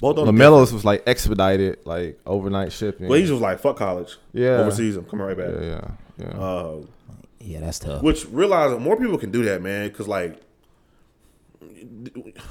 both 0.00 0.16
of 0.18 0.26
them. 0.26 0.34
Lamelo's 0.36 0.72
was 0.72 0.84
like 0.84 1.02
expedited, 1.06 1.78
like 1.84 2.18
overnight 2.26 2.72
shipping. 2.72 3.06
Well, 3.08 3.16
he 3.18 3.22
just 3.24 3.32
was 3.34 3.42
like 3.42 3.60
fuck 3.60 3.76
college. 3.76 4.16
Yeah. 4.32 4.58
overseas. 4.58 4.96
I'm 4.96 5.04
coming 5.04 5.26
right 5.26 5.36
back. 5.36 5.50
yeah, 5.60 5.60
yeah, 5.62 5.90
yeah. 6.18 6.40
Uh, 6.40 6.80
Yeah, 7.38 7.60
that's 7.60 7.78
tough. 7.78 8.02
which 8.02 8.26
realize 8.26 8.78
more 8.80 8.96
people 8.96 9.18
can 9.18 9.30
do 9.30 9.44
that, 9.44 9.60
man. 9.62 9.88
Because 9.88 10.08
like 10.08 10.40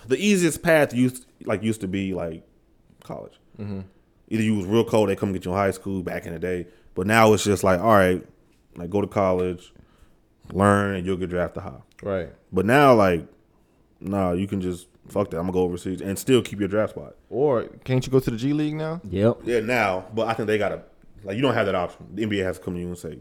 the 0.07 0.17
easiest 0.17 0.61
path 0.61 0.93
used 0.93 1.25
like 1.45 1.63
used 1.63 1.81
to 1.81 1.87
be 1.87 2.13
like 2.13 2.43
college. 3.03 3.33
Mm-hmm. 3.59 3.81
Either 4.29 4.43
you 4.43 4.55
was 4.55 4.65
real 4.65 4.83
cold, 4.83 5.09
they 5.09 5.15
come 5.15 5.33
get 5.33 5.45
you 5.45 5.51
in 5.51 5.57
high 5.57 5.71
school 5.71 6.01
back 6.03 6.25
in 6.25 6.33
the 6.33 6.39
day. 6.39 6.67
But 6.95 7.07
now 7.07 7.33
it's 7.33 7.43
just 7.43 7.63
like, 7.63 7.79
all 7.79 7.93
right, 7.93 8.25
like 8.75 8.89
go 8.89 9.01
to 9.01 9.07
college, 9.07 9.73
learn, 10.51 10.95
and 10.95 11.05
you'll 11.05 11.17
get 11.17 11.29
drafted 11.29 11.63
high. 11.63 11.81
right. 12.01 12.29
But 12.51 12.65
now, 12.65 12.93
like, 12.93 13.27
nah, 13.99 14.31
you 14.31 14.47
can 14.47 14.61
just 14.61 14.87
fuck 15.09 15.29
that. 15.31 15.37
I'm 15.37 15.43
gonna 15.43 15.53
go 15.53 15.61
overseas 15.63 16.01
and 16.01 16.17
still 16.17 16.41
keep 16.41 16.59
your 16.59 16.69
draft 16.69 16.93
spot. 16.93 17.15
Or 17.29 17.63
can't 17.83 18.05
you 18.05 18.11
go 18.11 18.19
to 18.19 18.31
the 18.31 18.37
G 18.37 18.53
League 18.53 18.75
now? 18.75 19.01
Yep. 19.09 19.39
Yeah, 19.43 19.59
now, 19.59 20.05
but 20.13 20.27
I 20.27 20.33
think 20.33 20.47
they 20.47 20.57
gotta 20.57 20.83
like 21.23 21.35
you 21.35 21.41
don't 21.41 21.53
have 21.53 21.65
that 21.65 21.75
option. 21.75 22.07
The 22.13 22.25
NBA 22.25 22.43
has 22.43 22.57
to 22.59 22.63
come 22.63 22.75
to 22.75 22.79
you 22.79 22.87
and 22.87 22.97
say, 22.97 23.17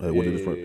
hey, 0.00 0.10
what 0.10 0.24
did 0.24 0.36
this 0.36 0.44
for? 0.44 0.56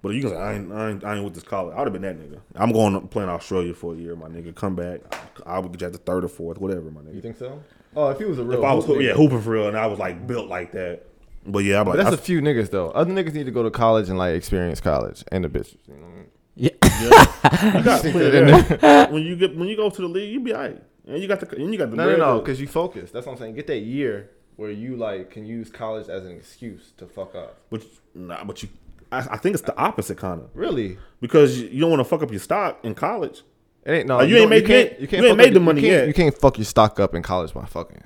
But 0.00 0.10
you 0.10 0.20
can 0.20 0.30
say, 0.30 0.36
I 0.36 0.54
ain't, 0.54 0.72
I 0.72 0.90
ain't, 0.90 1.04
I 1.04 1.16
ain't 1.16 1.24
with 1.24 1.34
this 1.34 1.42
college. 1.42 1.74
I 1.74 1.78
would 1.78 1.92
have 1.92 1.92
been 1.92 2.02
that 2.02 2.16
nigga. 2.16 2.40
I'm 2.54 2.70
going 2.70 2.92
to 2.92 3.00
play 3.00 3.24
in 3.24 3.28
Australia 3.28 3.74
for 3.74 3.94
a 3.94 3.96
year, 3.96 4.14
my 4.14 4.28
nigga. 4.28 4.54
Come 4.54 4.76
back. 4.76 5.00
I 5.44 5.58
would 5.58 5.72
get 5.72 5.80
you 5.80 5.86
at 5.88 5.92
the 5.92 5.98
third 5.98 6.24
or 6.24 6.28
fourth, 6.28 6.58
whatever, 6.58 6.88
my 6.92 7.00
nigga. 7.00 7.16
You 7.16 7.20
think 7.20 7.36
so? 7.36 7.60
Oh, 7.96 8.08
if 8.10 8.18
he 8.18 8.24
was 8.24 8.38
a 8.38 8.44
real, 8.44 8.60
If 8.60 8.64
I 8.64 8.74
was, 8.74 8.84
hoop 8.84 9.02
yeah, 9.02 9.14
hooping 9.14 9.42
for 9.42 9.50
real, 9.50 9.66
and 9.66 9.76
I 9.76 9.86
was 9.88 9.98
like 9.98 10.24
built 10.24 10.46
like 10.46 10.70
that. 10.72 11.02
But 11.50 11.60
yeah, 11.64 11.80
I'm 11.80 11.86
But 11.86 11.96
that's 11.96 12.10
I- 12.10 12.14
a 12.14 12.16
few 12.18 12.40
niggas 12.40 12.70
though. 12.70 12.90
Other 12.90 13.12
niggas 13.12 13.32
need 13.34 13.46
to 13.46 13.50
go 13.52 13.62
to 13.62 13.70
college 13.70 14.08
and 14.08 14.18
like 14.18 14.34
experience 14.36 14.80
college 14.80 15.24
and 15.32 15.44
the 15.44 15.48
bitches. 15.48 15.76
You 15.86 15.94
know 15.94 16.00
what 16.02 16.12
I 16.12 16.16
mean? 16.16 16.26
Yeah. 16.56 16.70
you 17.78 17.84
got 17.84 17.98
Stick 18.00 18.12
put 18.12 18.22
it 18.22 18.34
in 18.34 18.48
in 18.48 18.78
there. 18.80 19.06
when 19.10 19.22
you 19.22 19.36
get 19.36 19.56
when 19.56 19.68
you 19.68 19.76
go 19.76 19.88
to 19.90 20.02
the 20.02 20.08
league, 20.08 20.30
you 20.32 20.40
be 20.40 20.52
alright. 20.54 20.82
And 21.06 21.22
you 21.22 21.26
got 21.28 21.40
the 21.40 21.56
and 21.56 21.72
you 21.72 21.78
got 21.78 21.90
the 21.90 21.96
No, 21.96 22.02
no, 22.04 22.08
bread 22.08 22.18
no, 22.18 22.34
to- 22.34 22.40
because 22.40 22.60
you 22.60 22.66
focus. 22.66 23.10
That's 23.10 23.26
what 23.26 23.32
I'm 23.32 23.38
saying. 23.38 23.54
Get 23.54 23.66
that 23.68 23.78
year 23.80 24.30
where 24.56 24.70
you 24.70 24.96
like 24.96 25.30
can 25.30 25.46
use 25.46 25.70
college 25.70 26.08
as 26.08 26.24
an 26.26 26.32
excuse 26.32 26.92
to 26.98 27.06
fuck 27.06 27.34
up. 27.34 27.58
But 27.70 27.84
nah, 28.14 28.44
but 28.44 28.62
you, 28.62 28.68
I, 29.12 29.18
I 29.30 29.36
think 29.38 29.54
it's 29.54 29.62
the 29.62 29.76
opposite 29.78 30.18
kind 30.18 30.42
of 30.42 30.50
Really? 30.52 30.98
because 31.20 31.58
you, 31.58 31.68
you 31.68 31.80
don't 31.80 31.90
want 31.90 32.00
to 32.00 32.04
fuck 32.04 32.22
up 32.22 32.30
your 32.30 32.40
stock 32.40 32.80
in 32.82 32.94
college. 32.94 33.42
It 33.86 33.92
ain't 33.92 34.08
no. 34.08 34.16
Like, 34.18 34.28
you 34.28 34.36
ain't 34.36 34.42
don't- 34.42 34.50
made- 34.50 34.66
can't- 34.66 35.00
you 35.00 35.08
ain't 35.12 35.28
fuck 35.28 35.36
made 35.38 35.46
up- 35.48 35.54
the 35.54 35.60
money 35.60 35.80
you 35.80 35.88
can't, 35.88 35.98
yet. 36.00 36.08
You 36.08 36.14
can't 36.14 36.36
fuck 36.36 36.58
your 36.58 36.64
stock 36.66 36.98
up 37.00 37.14
in 37.14 37.22
college 37.22 37.54
by 37.54 37.64
fucking. 37.64 38.02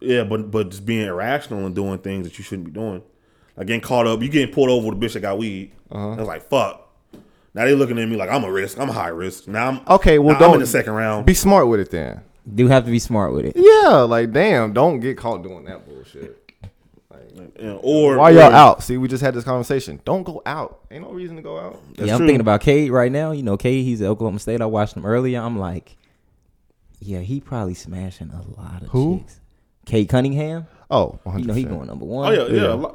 Yeah, 0.00 0.24
but 0.24 0.50
but 0.50 0.70
just 0.70 0.84
being 0.86 1.06
irrational 1.06 1.64
and 1.66 1.74
doing 1.74 1.98
things 1.98 2.26
that 2.28 2.38
you 2.38 2.44
shouldn't 2.44 2.66
be 2.66 2.72
doing, 2.72 3.02
like 3.56 3.66
getting 3.66 3.80
caught 3.80 4.06
up, 4.06 4.22
you 4.22 4.28
getting 4.28 4.52
pulled 4.54 4.68
over 4.70 4.88
with 4.90 5.02
a 5.02 5.06
bitch 5.06 5.14
that 5.14 5.20
got 5.20 5.38
weed. 5.38 5.72
Uh-huh. 5.90 6.10
I 6.12 6.16
was 6.16 6.26
like, 6.26 6.48
fuck. 6.48 6.82
Now 7.54 7.64
they 7.64 7.74
looking 7.74 7.98
at 7.98 8.06
me 8.08 8.16
like 8.16 8.28
I'm 8.28 8.44
a 8.44 8.52
risk. 8.52 8.78
I'm 8.78 8.90
a 8.90 8.92
high 8.92 9.08
risk. 9.08 9.48
Now 9.48 9.68
I'm 9.68 9.80
Okay, 9.88 10.18
well, 10.18 10.34
now 10.34 10.40
don't 10.40 10.48
I'm 10.50 10.54
in 10.56 10.60
the 10.60 10.66
second 10.66 10.92
round. 10.92 11.24
Be 11.24 11.32
smart 11.34 11.68
with 11.68 11.80
it 11.80 11.90
then. 11.90 12.20
Do 12.54 12.68
have 12.68 12.84
to 12.84 12.90
be 12.90 12.98
smart 12.98 13.32
with 13.32 13.46
it. 13.46 13.54
Yeah, 13.56 14.00
like 14.02 14.32
damn, 14.32 14.72
don't 14.72 15.00
get 15.00 15.16
caught 15.16 15.42
doing 15.42 15.64
that 15.64 15.86
bullshit. 15.86 16.42
Yeah, 17.60 17.78
or 17.82 18.16
Why 18.18 18.30
y'all 18.30 18.50
or- 18.50 18.54
out? 18.54 18.82
See, 18.82 18.96
we 18.96 19.08
just 19.08 19.22
had 19.22 19.34
this 19.34 19.44
conversation. 19.44 20.00
Don't 20.04 20.22
go 20.22 20.40
out. 20.46 20.80
Ain't 20.90 21.02
no 21.04 21.10
reason 21.12 21.36
to 21.36 21.42
go 21.42 21.58
out. 21.58 21.80
That's 21.94 22.06
yeah, 22.08 22.14
I'm 22.14 22.18
true. 22.18 22.26
thinking 22.28 22.40
about 22.40 22.60
Cade 22.62 22.90
right 22.90 23.12
now. 23.12 23.32
You 23.32 23.42
know, 23.42 23.56
Cade, 23.58 23.84
he's 23.84 24.00
at 24.00 24.08
Oklahoma 24.08 24.38
State. 24.38 24.60
I 24.62 24.66
watched 24.66 24.96
him 24.96 25.04
earlier. 25.04 25.40
I'm 25.40 25.58
like, 25.58 25.96
yeah, 26.98 27.20
he 27.20 27.40
probably 27.40 27.74
smashing 27.74 28.30
a 28.30 28.42
lot 28.60 28.82
of 28.82 28.88
Who? 28.88 29.18
chicks. 29.18 29.40
Cade 29.86 30.08
Cunningham. 30.10 30.66
Oh, 30.90 31.18
100%. 31.26 31.38
You 31.40 31.44
know, 31.46 31.54
he 31.54 31.64
going 31.64 31.86
number 31.86 32.04
one. 32.04 32.28
Oh 32.28 32.46
yeah, 32.46 32.54
yeah. 32.54 32.74
Yeah. 32.76 32.86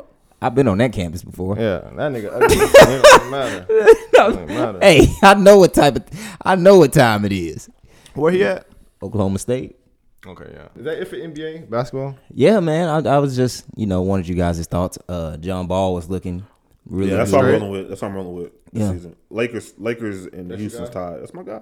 I've 0.44 0.56
been 0.56 0.68
on 0.68 0.78
that 0.80 0.92
campus 0.94 1.24
before. 1.24 1.56
Yeah, 1.58 1.80
that 1.80 2.12
nigga. 2.12 2.32
ugly. 2.34 2.58
it 2.60 3.04
don't 3.04 3.30
matter. 3.32 3.66
It 4.12 4.12
don't 4.14 4.48
matter. 4.48 4.80
Hey, 4.82 5.08
I 5.24 5.34
know 5.34 5.58
what 5.58 5.74
type 5.74 5.96
of, 5.96 6.04
I 6.44 6.56
know 6.56 6.78
what 6.78 6.94
time 6.94 7.26
it 7.26 7.32
is. 7.32 7.70
Where 8.14 8.32
he 8.32 8.44
at? 8.44 8.68
Oklahoma 9.02 9.40
State. 9.40 9.78
Okay, 10.28 10.46
yeah. 10.54 10.68
Is 10.76 10.84
that 10.84 11.00
it 11.02 11.08
for 11.08 11.16
NBA 11.16 11.68
basketball? 11.70 12.16
Yeah, 12.32 12.60
man. 12.60 12.88
I, 13.08 13.16
I 13.16 13.18
was 13.18 13.36
just, 13.36 13.66
you 13.76 13.88
know, 13.88 14.04
wanted 14.04 14.28
you 14.28 14.36
guys' 14.36 14.64
thoughts. 14.68 15.00
Uh, 15.10 15.38
John 15.38 15.66
Ball 15.66 15.96
was 15.96 16.08
looking 16.10 16.46
really 16.86 17.10
Yeah, 17.12 17.18
that's 17.18 17.32
good. 17.32 17.38
what 17.38 17.46
I'm 17.46 17.50
Straight. 17.50 17.62
rolling 17.62 17.72
with. 17.80 17.90
That's 17.90 18.02
what 18.04 18.08
I'm 18.10 18.16
rolling 18.16 18.36
with 18.36 18.52
this 18.74 18.82
Yeah. 18.84 18.92
season. 18.92 19.16
Lakers, 19.32 19.74
Lakers, 19.80 20.26
and 20.28 20.52
That's 20.52 20.60
your 20.62 20.70
Houston's 20.70 20.90
tied. 20.92 21.22
That's 21.22 21.34
my 21.34 21.42
guy. 21.44 21.62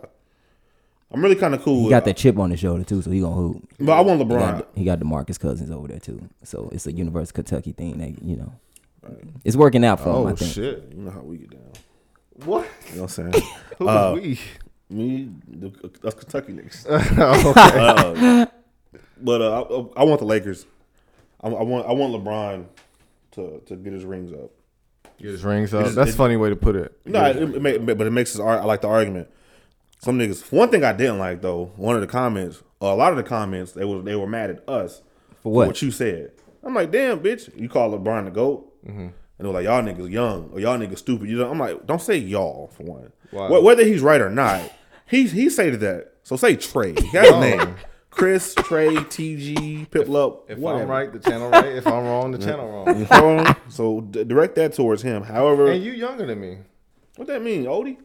I'm 1.12 1.22
really 1.24 1.36
kind 1.36 1.56
of 1.56 1.62
cool. 1.64 1.78
He 1.78 1.84
with 1.86 1.90
got 1.92 2.06
that 2.06 2.18
chip 2.18 2.38
on 2.38 2.52
his 2.52 2.60
shoulder 2.60 2.84
too, 2.84 3.02
so 3.02 3.10
he 3.10 3.20
gonna 3.22 3.34
hoop. 3.36 3.68
but 3.80 3.94
I 3.94 4.02
want 4.02 4.20
He 4.20 4.26
LeBron. 4.26 4.40
got, 4.60 4.68
he 4.76 4.84
got 4.84 5.00
DeMarcus 5.00 5.40
Cousins 5.40 5.72
over 5.72 5.88
there 5.88 6.00
too, 6.00 6.22
so 6.44 6.70
it's 6.72 6.86
a 6.88 6.92
University 6.92 7.32
of 7.32 7.46
Kentucky 7.46 7.72
thing. 7.72 7.98
That 7.98 8.22
you 8.24 8.36
know, 8.36 8.54
it's 9.44 9.56
working 9.56 9.84
out 9.86 10.00
for 10.00 10.10
him. 10.10 10.28
I 10.28 10.32
Oh 10.32 10.36
think. 10.36 10.52
shit! 10.54 10.92
You 10.96 11.02
know 11.04 11.12
how 11.12 11.22
we 11.22 11.38
get 11.38 11.50
down. 11.52 11.72
What? 12.46 12.68
You 12.92 12.96
know 12.98 13.02
what 13.04 13.18
I'm 13.20 13.32
saying? 13.34 13.46
Who 13.80 13.88
Uh, 13.88 14.14
we? 14.14 14.40
Me, 14.92 15.30
the, 15.48 15.72
us 16.04 16.14
Kentucky 16.16 16.54
niggas. 16.54 16.86
okay. 17.50 18.46
Uh, 18.50 18.96
but 19.22 19.42
uh, 19.42 19.62
I, 19.96 20.02
I 20.02 20.04
want 20.04 20.20
the 20.20 20.26
Lakers. 20.26 20.66
I, 21.42 21.48
I 21.50 21.64
want 21.64 21.88
I 21.88 21.92
want 21.92 22.14
LeBron 22.14 22.66
to 23.32 23.62
to 23.66 23.76
get 23.76 23.94
his 23.94 24.06
rings 24.06 24.32
up. 24.32 24.52
Get 25.18 25.32
his 25.32 25.44
rings 25.44 25.74
up. 25.74 25.84
just- 25.86 25.96
That's 25.96 26.12
a 26.12 26.14
it- 26.14 26.18
funny 26.18 26.38
way 26.38 26.50
to 26.50 26.56
put 26.56 26.76
it. 26.76 26.98
No, 27.06 27.26
it, 27.26 27.36
it 27.38 27.62
make, 27.62 27.86
but 27.86 28.02
it 28.08 28.12
makes 28.12 28.34
us. 28.36 28.40
ar- 28.42 28.60
I 28.62 28.64
like 28.66 28.82
the 28.82 28.88
argument. 28.88 29.28
Some 30.00 30.18
niggas. 30.18 30.52
One 30.52 30.70
thing 30.70 30.84
I 30.84 30.94
didn't 30.94 31.20
like 31.20 31.42
though. 31.42 31.72
One 31.76 31.96
of 31.96 32.02
the 32.02 32.08
comments, 32.08 32.64
or 32.80 32.92
a 32.92 32.96
lot 32.96 33.12
of 33.12 33.18
the 33.18 33.24
comments, 33.24 33.74
they 33.74 33.86
was 33.86 34.04
they 34.06 34.16
were 34.16 34.28
mad 34.28 34.50
at 34.50 34.68
us 34.68 35.02
For 35.44 35.52
what? 35.52 35.68
what 35.68 35.82
you 35.82 35.92
said. 35.92 36.32
I'm 36.64 36.74
like, 36.74 36.92
damn, 36.92 37.20
bitch, 37.20 37.56
you 37.60 37.70
call 37.70 37.92
LeBron 37.92 38.26
the 38.26 38.32
goat, 38.32 38.74
mm-hmm. 38.86 39.00
and 39.02 39.14
they're 39.38 39.48
like, 39.52 39.64
y'all 39.66 39.82
niggas 39.82 40.10
young 40.10 40.50
or 40.54 40.60
y'all 40.60 40.78
niggas 40.78 40.98
stupid. 41.00 41.30
You 41.30 41.38
know, 41.38 41.50
I'm 41.52 41.60
like, 41.60 41.86
don't 41.86 42.02
say 42.02 42.18
y'all 42.18 42.68
for 42.76 42.84
one. 42.84 43.12
Why? 43.32 43.48
Wh- 43.48 43.64
Whether 43.64 43.84
he's 43.86 44.02
right 44.02 44.22
or 44.22 44.30
not, 44.30 44.72
he's 45.06 45.32
he 45.32 45.50
stated 45.50 45.82
that. 45.82 46.14
So 46.24 46.36
say 46.36 46.56
Trey. 46.56 46.90
He 46.94 47.12
got 47.12 47.26
his 47.26 47.34
oh. 47.34 47.40
name. 47.42 47.76
Chris, 48.12 48.56
Trey, 48.56 48.96
TG, 48.96 49.88
Piplup. 49.90 50.50
If 50.50 50.58
whatever. 50.58 50.84
I'm 50.84 50.90
right, 50.90 51.14
the 51.14 51.20
channel 51.20 51.50
right. 51.50 51.66
If 51.68 51.86
I'm 51.88 52.04
wrong, 52.06 52.32
the 52.32 52.38
channel 52.46 52.68
wrong. 52.70 53.00
You 53.00 53.06
feel 53.06 53.44
me? 53.44 53.52
so 53.70 54.02
d- 54.02 54.24
direct 54.24 54.56
that 54.56 54.74
towards 54.74 55.02
him. 55.04 55.24
However, 55.24 55.72
And 55.72 55.84
you 55.84 55.92
younger 55.92 56.26
than 56.26 56.42
me. 56.42 56.58
what 57.18 57.28
that 57.28 57.42
mean, 57.42 57.66
Odie? 57.66 57.98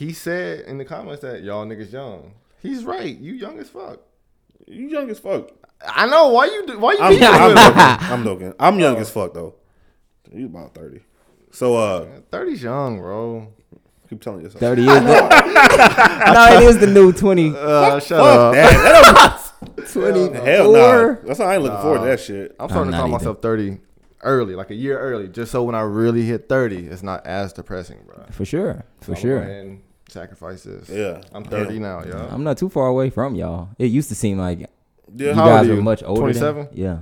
He 0.00 0.14
said 0.14 0.60
in 0.60 0.78
the 0.78 0.84
comments 0.86 1.20
that 1.20 1.42
y'all 1.42 1.66
niggas 1.66 1.92
young. 1.92 2.32
He's 2.62 2.84
right. 2.84 3.14
You 3.18 3.34
young 3.34 3.58
as 3.58 3.68
fuck. 3.68 4.00
You 4.66 4.88
young 4.88 5.10
as 5.10 5.18
fuck. 5.18 5.50
I 5.86 6.06
know. 6.06 6.28
Why 6.28 6.46
you? 6.46 6.78
Why 6.78 6.92
you? 6.92 6.98
I'm, 7.00 7.22
I'm 7.22 7.48
with 7.48 7.58
joking. 7.58 7.78
I'm 8.10 8.24
joking. 8.24 8.54
I'm 8.58 8.78
young 8.80 8.96
as 8.96 9.10
fuck 9.10 9.34
though. 9.34 9.56
You 10.32 10.46
about 10.46 10.74
thirty. 10.74 11.00
So 11.50 11.76
uh, 11.76 12.06
30's 12.32 12.62
young, 12.62 12.98
bro. 12.98 13.52
keep 14.08 14.22
telling 14.22 14.40
yourself. 14.42 14.60
Thirty 14.60 14.82
is. 14.82 14.88
The, 14.88 16.32
no, 16.32 16.56
it 16.56 16.62
is 16.62 16.78
the 16.78 16.86
new 16.86 17.12
20, 17.12 17.54
Uh, 17.56 17.98
shut 18.00 18.08
Fuck 18.20 18.20
up. 18.38 18.54
that. 18.54 19.52
That 19.76 19.88
24. 19.92 20.12
don't- 20.12 20.34
Hell 20.46 20.72
no. 20.72 21.18
That's 21.26 21.38
why 21.40 21.44
I 21.46 21.54
ain't 21.56 21.62
looking 21.64 21.80
forward 21.82 21.98
to 22.00 22.04
that 22.06 22.20
shit. 22.20 22.54
I'm 22.58 22.68
starting 22.68 22.78
I'm 22.78 22.84
to 22.86 22.90
not 22.92 22.96
call 22.98 23.06
either. 23.06 23.12
myself 23.18 23.42
30 23.42 23.78
early, 24.22 24.54
like 24.54 24.70
a 24.70 24.74
year 24.74 24.98
early, 24.98 25.28
just 25.28 25.50
so 25.50 25.64
when 25.64 25.74
I 25.74 25.80
really 25.80 26.22
hit 26.22 26.48
30, 26.48 26.86
it's 26.86 27.02
not 27.02 27.26
as 27.26 27.52
depressing, 27.52 27.98
bro. 28.06 28.26
For 28.30 28.44
sure, 28.44 28.84
for 29.00 29.12
I'ma 29.12 29.20
sure. 29.20 29.76
Ahead 30.16 30.28
and 30.28 30.38
sacrifice 30.38 30.62
this. 30.64 30.88
Yeah. 30.88 31.22
I'm 31.32 31.44
30 31.44 31.74
Damn. 31.74 31.82
now, 31.82 32.04
yo. 32.04 32.28
I'm 32.30 32.44
not 32.44 32.58
too 32.58 32.68
far 32.68 32.86
away 32.88 33.10
from 33.10 33.34
y'all. 33.34 33.68
It 33.78 33.86
used 33.86 34.08
to 34.10 34.14
seem 34.14 34.38
like 34.38 34.60
you 34.60 34.66
Yeah. 35.14 35.34
How 35.34 35.42
old 35.44 35.50
guys 35.50 35.68
are 35.68 35.74
you? 35.74 35.82
much 35.82 36.02
older. 36.02 36.20
27? 36.22 36.66
Than, 36.66 36.76
yeah. 36.76 36.98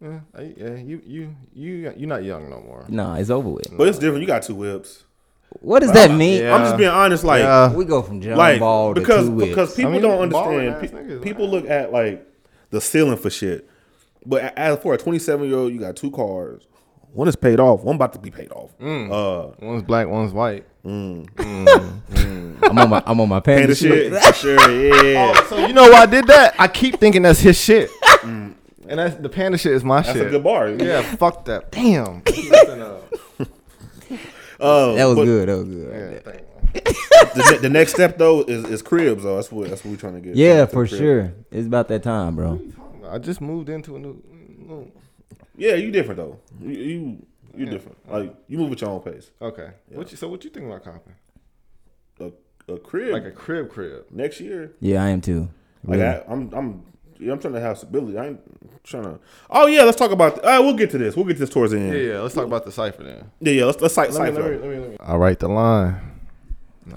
Yeah, 0.00 0.20
I- 0.34 0.54
yeah, 0.56 0.74
you, 0.76 1.00
you, 1.06 1.36
you, 1.54 1.92
you're 1.96 2.08
not 2.08 2.24
young 2.24 2.50
no 2.50 2.60
more. 2.60 2.84
Nah, 2.88 3.16
it's 3.16 3.30
over 3.30 3.48
with. 3.48 3.76
But 3.76 3.86
it's 3.88 3.98
different. 3.98 4.22
You 4.22 4.26
got 4.26 4.42
two 4.42 4.56
whips. 4.56 5.04
What 5.60 5.80
does 5.80 5.92
that 5.92 6.10
mean? 6.10 6.42
Yeah. 6.42 6.54
I'm 6.56 6.62
just 6.64 6.76
being 6.78 6.88
honest. 6.90 7.22
Like, 7.24 7.40
Yeah. 7.42 7.72
We 7.72 7.84
go 7.84 8.02
from 8.02 8.20
John 8.20 8.36
like 8.36 8.58
Ball 8.58 8.94
to 8.94 9.00
because 9.00 9.26
two 9.26 9.32
whips. 9.32 9.48
because 9.50 9.74
people 9.76 9.90
I 9.90 9.92
mean, 9.92 10.02
don't 10.02 10.20
understand. 10.20 10.80
Pe- 10.80 11.18
people 11.20 11.44
man. 11.46 11.50
look 11.54 11.70
at 11.70 11.92
like 11.92 12.26
the 12.70 12.80
ceiling 12.80 13.16
for 13.18 13.30
shit. 13.30 13.68
But 14.24 14.56
as 14.56 14.78
for 14.78 14.94
a 14.94 14.98
27 14.98 15.46
year 15.48 15.58
old, 15.58 15.72
you 15.72 15.78
got 15.80 15.94
two 15.94 16.10
cars. 16.10 16.66
One 17.12 17.28
is 17.28 17.36
paid 17.36 17.60
off. 17.60 17.82
One 17.84 17.96
about 17.96 18.14
to 18.14 18.18
be 18.18 18.30
paid 18.30 18.50
off. 18.52 18.70
Mm. 18.78 19.10
Uh, 19.12 19.54
One's 19.60 19.82
black, 19.82 20.08
one's 20.08 20.32
white. 20.32 20.64
Mm. 20.84 21.30
Mm. 21.30 22.00
Mm. 22.10 22.58
I'm 22.68 22.78
on 22.78 22.90
my 22.90 23.02
I'm 23.06 23.20
on 23.20 23.28
my 23.28 23.40
panda, 23.40 23.60
panda 23.62 23.74
shit. 23.74 24.12
shit. 24.12 24.22
for 24.24 24.32
sure. 24.34 25.04
Yeah. 25.12 25.32
Oh, 25.36 25.46
so 25.48 25.66
you 25.66 25.72
know 25.72 25.88
why 25.90 26.02
I 26.02 26.06
did 26.06 26.26
that? 26.26 26.54
I 26.58 26.66
keep 26.68 26.98
thinking 26.98 27.22
that's 27.22 27.40
his 27.40 27.56
shit. 27.60 27.90
And 28.24 28.98
that's 28.98 29.14
the 29.16 29.28
panda 29.28 29.56
shit 29.58 29.72
is 29.72 29.84
my 29.84 30.02
That's 30.02 30.18
shit. 30.18 30.26
a 30.26 30.30
good 30.30 30.42
bar. 30.44 30.68
Yeah, 30.68 31.02
fuck 31.16 31.44
that. 31.46 31.70
Damn. 31.70 32.22
Listen 32.26 32.82
up. 32.82 33.12
Uh, 34.60 34.94
That 34.96 35.04
was 35.06 35.16
but 35.16 35.24
good. 35.24 35.48
That 35.48 35.56
was 35.56 35.68
good. 35.68 36.22
Yeah. 36.24 36.82
The, 37.34 37.58
the 37.62 37.68
next 37.70 37.94
step 37.94 38.18
though 38.18 38.42
is, 38.42 38.64
is 38.64 38.82
cribs 38.82 39.22
though. 39.22 39.36
That's 39.36 39.50
what 39.52 39.68
that's 39.70 39.84
what 39.84 39.92
we're 39.92 39.96
trying 39.96 40.14
to 40.14 40.20
get. 40.20 40.36
Yeah, 40.36 40.60
to 40.60 40.66
for 40.66 40.86
sure. 40.86 41.32
It's 41.50 41.66
about 41.66 41.88
that 41.88 42.02
time, 42.02 42.36
bro. 42.36 42.60
I 43.08 43.18
just 43.18 43.40
moved 43.40 43.68
into 43.68 43.96
a 43.96 43.98
new. 43.98 44.22
new 44.58 44.90
Yeah, 45.56 45.74
you 45.74 45.90
different 45.90 46.18
though. 46.18 46.38
You 46.60 46.70
you 46.70 47.26
you 47.56 47.66
different. 47.66 47.98
Like 48.10 48.34
you 48.48 48.58
move 48.58 48.72
at 48.72 48.80
your 48.80 48.90
own 48.90 49.00
pace. 49.00 49.30
okay. 49.40 49.70
What 49.88 50.10
you, 50.10 50.16
so 50.16 50.28
what 50.28 50.42
you 50.44 50.50
think 50.50 50.66
about 50.66 50.84
copping? 50.84 51.14
A, 52.20 52.72
a 52.72 52.78
crib 52.78 53.12
Like 53.12 53.24
a 53.24 53.30
crib 53.30 53.70
crib. 53.70 54.04
next 54.10 54.40
year. 54.40 54.72
Yeah, 54.80 55.02
I 55.02 55.08
am 55.08 55.20
too. 55.20 55.48
Like 55.84 55.98
Really. 55.98 56.04
I, 56.04 56.22
I'm 56.28 56.52
I'm 56.54 56.82
yeah, 57.18 57.32
I'm 57.32 57.38
trying 57.38 57.54
to 57.54 57.60
have 57.60 57.78
stability. 57.78 58.18
I 58.18 58.26
ain't 58.28 58.82
trying 58.84 59.04
to. 59.04 59.18
Oh 59.50 59.66
yeah, 59.66 59.82
let's 59.84 59.96
talk 59.96 60.10
about. 60.10 60.38
Uh, 60.44 60.58
we'll 60.62 60.74
get 60.74 60.90
to 60.90 60.98
this. 60.98 61.14
We'll 61.16 61.24
get 61.24 61.34
to 61.34 61.40
this 61.40 61.50
towards 61.50 61.72
the 61.72 61.78
end. 61.78 61.92
Yeah, 61.94 62.00
Yeah, 62.00 62.12
yeah. 62.14 62.20
Let's 62.20 62.34
talk 62.34 62.46
about 62.46 62.64
the 62.64 62.72
cipher 62.72 63.02
then. 63.04 63.30
yeah. 63.40 63.64
let's 63.64 63.80
let's 63.80 63.94
cite 63.94 64.12
Let 64.12 64.22
me, 64.22 64.36
cipher. 64.36 64.42
let 64.42 64.50
me, 64.52 64.58
let 64.68 64.70
me, 64.76 64.78
let 64.80 64.90
me. 64.90 64.96
I 65.00 65.16
write 65.16 65.38
the 65.38 65.48
line. 65.48 66.00
No. 66.86 66.96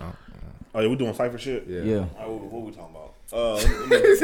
Oh 0.74 0.82
yeah, 0.82 0.88
we 0.88 0.96
doing 0.96 1.14
cipher 1.14 1.38
shit. 1.38 1.66
Yeah. 1.68 1.82
Yeah. 1.82 1.98
All 1.98 2.06
right, 2.20 2.30
what, 2.30 2.42
what 2.52 2.62
we 2.66 2.72
talking 2.72 2.96
about? 2.96 3.14
Uh, 3.32 3.54
let 3.88 3.90
me- 3.90 4.10
He 4.10 4.16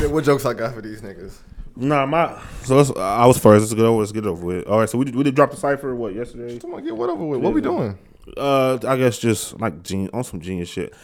said, 0.00 0.10
what 0.12 0.24
jokes 0.24 0.44
I 0.46 0.54
got 0.54 0.74
for 0.74 0.80
these 0.80 1.00
niggas? 1.02 1.36
Nah, 1.76 2.06
my. 2.06 2.40
So 2.64 2.76
let's, 2.76 2.90
I 2.96 3.26
was 3.26 3.38
first. 3.38 3.62
Let's 3.62 3.74
get 3.74 3.84
over. 3.84 4.00
Let's 4.00 4.12
get 4.12 4.26
over 4.26 4.44
with. 4.44 4.66
All 4.66 4.78
right, 4.80 4.88
so 4.88 4.98
we 4.98 5.04
did, 5.04 5.14
we 5.16 5.24
did 5.24 5.34
drop 5.34 5.50
the 5.50 5.56
cipher. 5.56 5.94
What 5.94 6.14
yesterday? 6.14 6.58
Come 6.58 6.74
on, 6.74 6.84
get 6.84 6.96
what 6.96 7.10
over 7.10 7.24
with. 7.24 7.40
What 7.40 7.54
we 7.54 7.60
doing? 7.60 7.98
Uh, 8.36 8.78
I 8.86 8.96
guess 8.96 9.18
just 9.18 9.60
like 9.60 9.82
genius 9.82 10.10
on 10.12 10.24
some 10.24 10.40
genius 10.40 10.68
shit. 10.68 10.94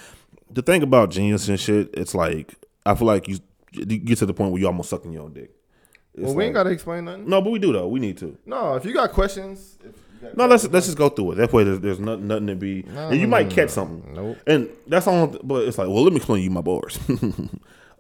The 0.51 0.63
thing 0.63 0.83
about 0.83 1.11
genius 1.11 1.49
and 1.49 1.59
shit, 1.59 1.91
it's 1.95 2.15
like 2.15 2.55
I 2.87 2.95
feel 2.95 3.07
like 3.07 3.29
you, 3.29 3.39
you 3.73 3.85
get 3.99 4.19
to 4.19 4.27
the 4.27 4.35
point 4.35 4.53
where 4.53 4.61
you 4.61 4.67
almost 4.67 4.91
sucking 4.91 5.13
your 5.13 5.25
own 5.25 5.33
dick. 5.33 5.51
It's 6.15 6.25
Well, 6.25 6.35
we 6.35 6.45
ain't 6.45 6.55
got 6.55 6.65
to 6.65 6.71
explain 6.71 7.05
nothing. 7.05 7.29
No, 7.29 7.41
but 7.43 7.51
we 7.51 7.59
do 7.59 7.73
though. 7.73 7.89
We 7.89 8.01
need 8.01 8.19
to. 8.19 8.37
No, 8.47 8.75
if 8.75 8.85
you 8.85 8.95
got 8.95 9.13
questions. 9.13 9.79
If 9.81 9.95
you 10.23 10.29
got 10.29 10.37
No, 10.37 10.47
let's 10.47 10.67
let's 10.69 10.87
just 10.87 10.99
go 10.99 11.09
through 11.09 11.33
it. 11.33 11.35
That 11.37 11.53
way, 11.53 11.65
there's, 11.65 11.81
there's 11.81 12.01
nothing, 12.01 12.27
nothing 12.27 12.47
to 12.49 12.55
be, 12.57 12.83
No, 12.83 13.09
and 13.09 13.21
you 13.21 13.29
might 13.29 13.51
catch 13.51 13.71
something. 13.71 14.15
Nope. 14.15 14.39
And 14.47 14.69
that's 14.87 15.07
all. 15.07 15.27
But 15.27 15.69
it's 15.69 15.79
like, 15.79 15.89
well, 15.89 16.03
let 16.03 16.13
me 16.13 16.17
explain 16.17 16.43
you 16.43 16.51
my 16.51 16.61
bars. 16.63 16.99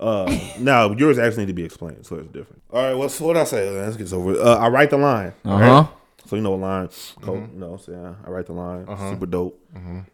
uh, 0.01 0.39
now 0.59 0.91
yours 0.93 1.19
actually 1.19 1.45
need 1.45 1.49
to 1.49 1.55
be 1.55 1.65
explained, 1.65 2.07
so 2.07 2.17
it's 2.17 2.29
different. 2.29 2.63
All 2.73 2.83
right, 2.83 2.95
what's 2.95 3.21
what 3.21 3.37
I 3.37 3.45
say? 3.45 3.69
Let's 3.71 3.97
get 3.97 4.13
over. 4.13 4.33
Uh, 4.41 4.57
I 4.57 4.69
write 4.69 4.91
the 4.91 4.99
line. 4.99 5.35
Uh 5.45 5.59
huh. 5.59 5.59
right? 5.59 5.89
So 6.27 6.37
you 6.37 6.43
know 6.43 6.55
a 6.55 6.57
line, 6.57 6.89
coat. 7.23 7.39
Mm-hmm. 7.39 7.55
You 7.55 7.61
know, 7.61 7.67
what 7.69 7.81
I'm 7.81 7.85
saying 7.87 8.17
I 8.27 8.31
write 8.31 8.47
the 8.47 8.53
line. 8.53 8.85
Uh-huh. 8.87 9.11
Super 9.13 9.27
dope. 9.27 9.59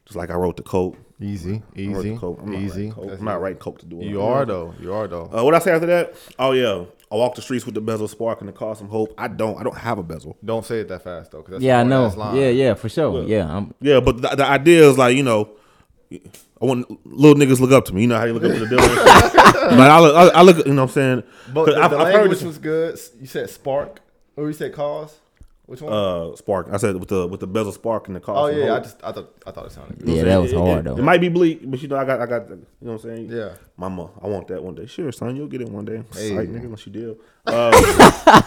Just 0.05 0.17
like 0.17 0.31
I 0.31 0.35
wrote 0.35 0.57
the 0.57 0.62
coat. 0.62 0.97
Easy, 1.21 1.62
I 1.76 1.79
easy, 1.81 2.17
coat. 2.17 2.38
I'm 2.43 2.53
not 2.53 2.61
easy. 2.61 2.83
writing 2.87 2.93
coke. 2.93 3.05
I'm 3.19 3.25
not 3.25 3.33
easy. 3.33 3.43
writing 3.43 3.59
coke 3.59 3.79
to 3.81 3.87
do 3.87 4.00
it. 4.00 4.05
You 4.07 4.23
are 4.23 4.45
though. 4.45 4.75
You 4.81 4.93
are 4.93 5.07
though. 5.09 5.31
Uh, 5.33 5.43
what 5.43 5.55
I 5.55 5.59
say 5.59 5.73
after 5.73 5.87
that? 5.87 6.14
Oh 6.38 6.53
yeah, 6.53 6.85
I 7.11 7.14
walk 7.17 7.35
the 7.35 7.43
streets 7.43 7.64
with 7.67 7.75
the 7.75 7.81
bezel 7.81 8.09
spark 8.09 8.41
and 8.41 8.49
the 8.49 8.53
cause 8.53 8.79
some 8.79 8.88
hope. 8.88 9.12
I 9.19 9.29
don't. 9.29 9.59
I 9.59 9.62
don't 9.62 9.76
have 9.76 9.99
a 9.99 10.03
bezel. 10.03 10.37
Don't 10.45 10.64
say 10.64 10.81
it 10.81 10.88
that 10.88 11.03
fast 11.03 11.31
though. 11.33 11.43
'cause 11.43 11.53
that's 11.53 11.64
Yeah, 11.64 11.81
I 11.81 11.83
know. 11.85 12.03
hard-ass 12.03 12.17
line. 12.17 12.37
Yeah, 12.37 12.49
yeah, 12.49 12.75
for 12.75 12.88
sure. 12.88 13.23
Yeah, 13.25 13.57
I'm. 13.57 13.75
Yeah, 13.81 14.00
but 14.00 14.23
the, 14.23 14.29
the 14.37 14.45
idea 14.45 14.88
is 14.88 14.99
like 14.99 15.17
you 15.17 15.23
know, 15.23 15.49
I 16.61 16.64
want 16.64 17.06
little 17.06 17.35
niggas 17.40 17.61
look 17.61 17.73
up 17.73 17.85
to 17.87 17.94
me. 17.94 18.02
You 18.02 18.06
know 18.09 18.18
how 18.18 18.25
you 18.25 18.33
look 18.35 18.44
up 18.44 18.52
to 18.52 18.59
the 18.64 18.66
dealer. 18.66 18.94
but 19.76 19.80
I 19.90 20.00
look, 20.00 20.14
I, 20.16 20.28
I 20.38 20.42
look, 20.42 20.59
you 20.66 20.73
know 20.73 20.83
what 20.83 20.90
I'm 20.90 20.94
saying. 20.94 21.23
But 21.52 21.64
'Cause 21.66 21.75
the, 21.75 21.80
I've, 21.83 21.90
the 21.90 21.97
I've 21.99 22.06
heard 22.06 22.14
language 22.14 22.38
this. 22.38 22.47
was 22.47 22.59
good. 22.59 22.99
You 23.21 23.26
said 23.26 23.50
spark, 23.50 24.00
or 24.37 24.47
you 24.47 24.52
said 24.52 24.73
cause. 24.73 25.18
Which 25.66 25.80
one? 25.80 25.92
Uh, 25.94 26.37
spark. 26.37 26.68
I 26.71 26.76
said 26.76 26.94
with 26.97 27.09
the 27.09 27.26
with 27.26 27.40
the 27.40 27.47
bezel 27.47 27.73
spark 27.73 28.06
and 28.09 28.14
the 28.16 28.21
cause. 28.21 28.37
oh 28.37 28.52
some 28.52 28.61
yeah, 28.61 28.75
I 28.75 28.80
just 28.80 29.02
I 29.02 29.12
thought 29.12 29.30
I 29.47 29.50
thought 29.50 29.64
it 29.66 29.73
sounded 29.73 29.99
good. 29.99 30.09
You 30.09 30.14
know 30.16 30.21
Yeah, 30.21 30.25
that 30.35 30.40
was 30.42 30.50
saying? 30.50 30.66
hard, 30.66 30.78
it, 30.80 30.85
though. 30.90 30.97
It, 30.99 31.02
might 31.02 31.21
be 31.23 31.30
bleak, 31.30 31.61
but 31.71 31.80
you 31.80 31.88
know 31.88 31.97
I 31.97 32.04
got 32.04 32.21
I 32.21 32.26
got. 32.26 32.49
the 32.49 32.56
You 32.56 32.66
know 32.83 32.92
what 32.92 33.04
I'm 33.04 33.11
saying? 33.16 33.30
Yeah. 33.33 33.54
Mama, 33.78 34.11
I 34.23 34.26
want 34.26 34.47
that 34.49 34.62
one 34.62 34.75
day. 34.75 34.85
Sure, 34.85 35.11
son, 35.11 35.35
you'll 35.37 35.47
get 35.49 35.62
it 35.62 35.68
one 35.71 35.87
day. 35.87 36.02
Hey. 36.12 36.35
Sight, 36.37 36.52
nigga, 36.52 36.64
unless 36.64 36.87
you 36.87 36.92
deal. 36.92 37.16
Uh, 37.47 38.42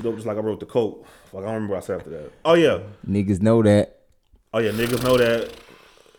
dope, 0.00 0.14
just 0.14 0.26
like 0.26 0.38
I 0.38 0.40
wrote 0.40 0.60
the 0.60 0.66
quote. 0.66 1.04
Fuck, 1.30 1.40
I 1.40 1.44
don't 1.44 1.54
remember 1.54 1.74
what 1.74 1.82
I 1.84 1.86
said 1.86 1.98
after 1.98 2.10
that. 2.10 2.32
Oh 2.46 2.54
yeah, 2.54 2.78
Niggas 3.06 3.42
know 3.42 3.62
that. 3.62 3.98
oh 4.54 4.58
yeah, 4.58 4.70
niggas 4.70 5.02
know 5.04 5.18
that. 5.18 5.50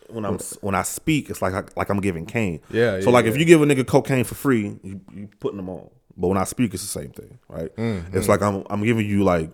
When 0.08 0.24
I'm 0.24 0.38
when 0.60 0.74
I 0.74 0.82
speak, 0.82 1.30
it's 1.30 1.42
like 1.42 1.54
I, 1.54 1.64
like 1.76 1.88
I'm 1.88 2.00
giving 2.00 2.26
cane. 2.26 2.60
Yeah, 2.70 3.00
So 3.00 3.06
yeah, 3.06 3.10
like 3.10 3.26
if 3.26 3.36
you 3.36 3.44
give 3.44 3.62
a 3.62 3.66
nigga 3.66 3.86
cocaine 3.86 4.24
for 4.24 4.34
free, 4.34 4.78
you 4.82 5.00
you 5.12 5.28
putting 5.40 5.56
them 5.56 5.68
on. 5.68 5.90
But 6.16 6.28
when 6.28 6.38
I 6.38 6.44
speak, 6.44 6.74
it's 6.74 6.82
the 6.82 7.00
same 7.00 7.10
thing, 7.10 7.38
right? 7.48 7.74
Mm-hmm. 7.76 8.16
It's 8.16 8.28
like 8.28 8.42
I'm 8.42 8.64
I'm 8.70 8.82
giving 8.82 9.06
you 9.06 9.22
like 9.24 9.50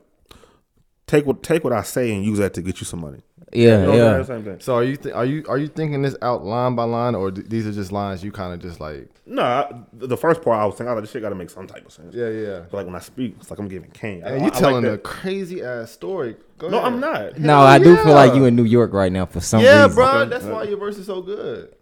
take 1.07 1.27
what 1.27 1.43
take 1.43 1.65
what 1.65 1.73
I 1.73 1.83
say 1.83 2.15
and 2.15 2.25
use 2.25 2.39
that 2.39 2.55
to 2.55 2.63
get 2.63 2.81
you 2.81 2.87
some 2.87 3.01
money. 3.01 3.23
Yeah, 3.55 3.63
You 3.63 3.87
know 3.87 3.91
what 3.93 4.01
I'm 4.01 4.19
yeah. 4.19 4.23
Same 4.25 4.45
thing. 4.45 4.61
So 4.61 4.75
are 4.75 4.83
you 4.85 4.97
th- 4.97 5.15
are 5.15 5.25
you 5.25 5.45
are 5.49 5.59
you 5.59 5.69
thinking 5.69 6.03
this 6.03 6.17
out 6.23 6.45
line 6.45 6.75
by 6.75 6.85
line, 6.85 7.15
or 7.15 7.31
th- 7.31 7.47
these 7.49 7.67
are 7.67 7.73
just 7.73 7.93
lines 7.93 8.25
you 8.25 8.33
kind 8.33 8.53
of 8.53 8.61
just 8.61 8.81
like? 8.81 9.09
No, 9.27 9.43
I, 9.43 9.73
the 9.93 10.17
first 10.17 10.43
part 10.43 10.59
I 10.61 10.67
was 10.67 10.75
thinking, 10.75 10.93
oh, 10.93 11.01
this 11.01 11.11
shit 11.13 11.23
got 11.23 11.29
to 11.31 11.35
make 11.35 11.51
some 11.51 11.67
type 11.67 11.87
of 11.87 11.93
sense. 11.93 12.15
Yeah, 12.15 12.29
yeah. 12.29 12.61
But 12.71 12.79
like 12.79 12.87
when 12.87 12.95
I 12.97 12.99
speak, 12.99 13.37
it's 13.41 13.51
like 13.51 13.59
I'm 13.61 13.69
giving 13.69 13.91
cane. 13.93 14.23
I- 14.25 14.31
And 14.31 14.35
I- 14.35 14.39
you 14.39 14.43
I 14.45 14.49
like 14.49 14.59
telling 14.59 14.85
a 14.87 14.99
crazy 14.99 15.63
ass 15.63 15.93
story. 15.93 16.37
Go 16.59 16.69
No, 16.69 16.79
ahead. 16.79 16.93
I'm 16.93 17.01
not. 17.01 17.39
No, 17.39 17.61
I 17.61 17.79
do 17.79 17.97
feel 17.99 18.15
like 18.15 18.35
you 18.35 18.45
in 18.45 18.57
New 18.57 18.65
York 18.65 18.93
right 18.93 19.13
now 19.13 19.25
for 19.27 19.41
some 19.41 19.63
Yeah, 19.63 19.83
reason. 19.85 19.95
bro. 19.95 20.25
That's 20.27 20.45
why 20.45 20.65
your 20.65 20.79
verse 20.79 20.99
is 20.99 21.07
so 21.07 21.23
good. 21.23 21.75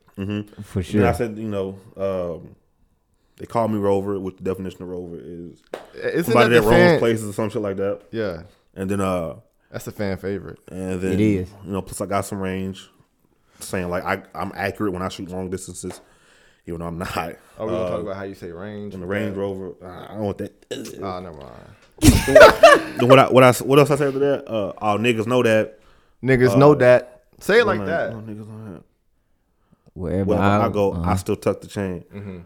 For 0.62 0.82
sure. 0.82 1.00
And 1.00 1.08
I 1.08 1.12
said, 1.12 1.38
you 1.38 1.48
know, 1.48 1.78
um, 1.96 2.54
they 3.38 3.46
call 3.46 3.66
me 3.68 3.78
Rover, 3.78 4.20
which 4.20 4.36
the 4.36 4.42
definition 4.44 4.82
of 4.82 4.88
Rover 4.90 5.16
is 5.18 5.62
Isn't 5.94 6.24
somebody 6.32 6.54
that 6.54 6.62
that 6.62 6.68
roams 6.70 6.98
places 6.98 7.30
or 7.30 7.32
some 7.32 7.48
shit 7.50 7.62
like 7.62 7.76
that. 7.78 8.02
Yeah, 8.12 8.42
And 8.74 8.90
then, 8.90 9.00
uh, 9.00 9.36
that's 9.72 9.86
a 9.88 9.92
fan 9.92 10.16
favorite. 10.18 10.58
and 10.70 11.00
then 11.00 11.12
It 11.14 11.20
is. 11.20 11.50
you 11.64 11.72
know, 11.72 11.82
plus 11.82 12.00
I 12.00 12.06
got 12.06 12.24
some 12.24 12.40
range, 12.40 12.88
saying 13.60 13.88
like 13.90 14.04
I 14.04 14.22
I'm 14.34 14.52
accurate 14.54 14.92
when 14.92 15.02
I 15.02 15.08
shoot 15.08 15.28
long 15.30 15.50
distances, 15.50 16.00
even 16.66 16.80
though 16.80 16.86
I'm 16.86 16.98
not. 16.98 17.36
Oh, 17.58 17.66
we're 17.66 17.72
gonna 17.72 17.84
Uh, 17.84 17.90
talk 17.90 18.00
about 18.02 18.16
how 18.16 18.22
you 18.24 18.34
say 18.34 18.52
range. 18.52 18.94
and 18.94 19.02
the 19.02 19.06
Range 19.06 19.36
Rover, 19.36 19.72
uh, 19.82 20.06
I 20.10 20.14
don't 20.14 20.24
want 20.24 20.38
that. 20.38 20.66
Oh, 21.02 21.20
never 21.20 21.36
mind. 21.38 21.52
Then 22.98 23.08
what 23.08 23.18
I 23.18 23.30
what 23.30 23.42
I 23.42 23.52
what 23.64 23.78
else 23.78 23.90
I 23.90 23.96
say 23.96 24.06
after 24.06 24.18
that? 24.20 24.48
Uh, 24.48 24.72
all 24.78 24.98
niggas 24.98 25.26
know 25.26 25.42
that. 25.42 25.78
Niggas 26.22 26.56
know 26.56 26.74
that. 26.76 27.22
Say 27.40 27.60
it 27.60 27.66
like 27.66 27.80
All 27.80 27.86
that. 27.86 28.12
niggas 28.12 28.46
know 28.48 28.72
that. 28.74 28.82
Wherever 29.94 30.24
Wherever 30.24 30.44
I, 30.64 30.68
go, 30.68 30.92
uh-huh. 30.92 31.10
I 31.10 31.16
still 31.16 31.36
tuck 31.36 31.60
the 31.60 31.66
chain. 31.66 32.04
Mm-hmm. 32.14 32.38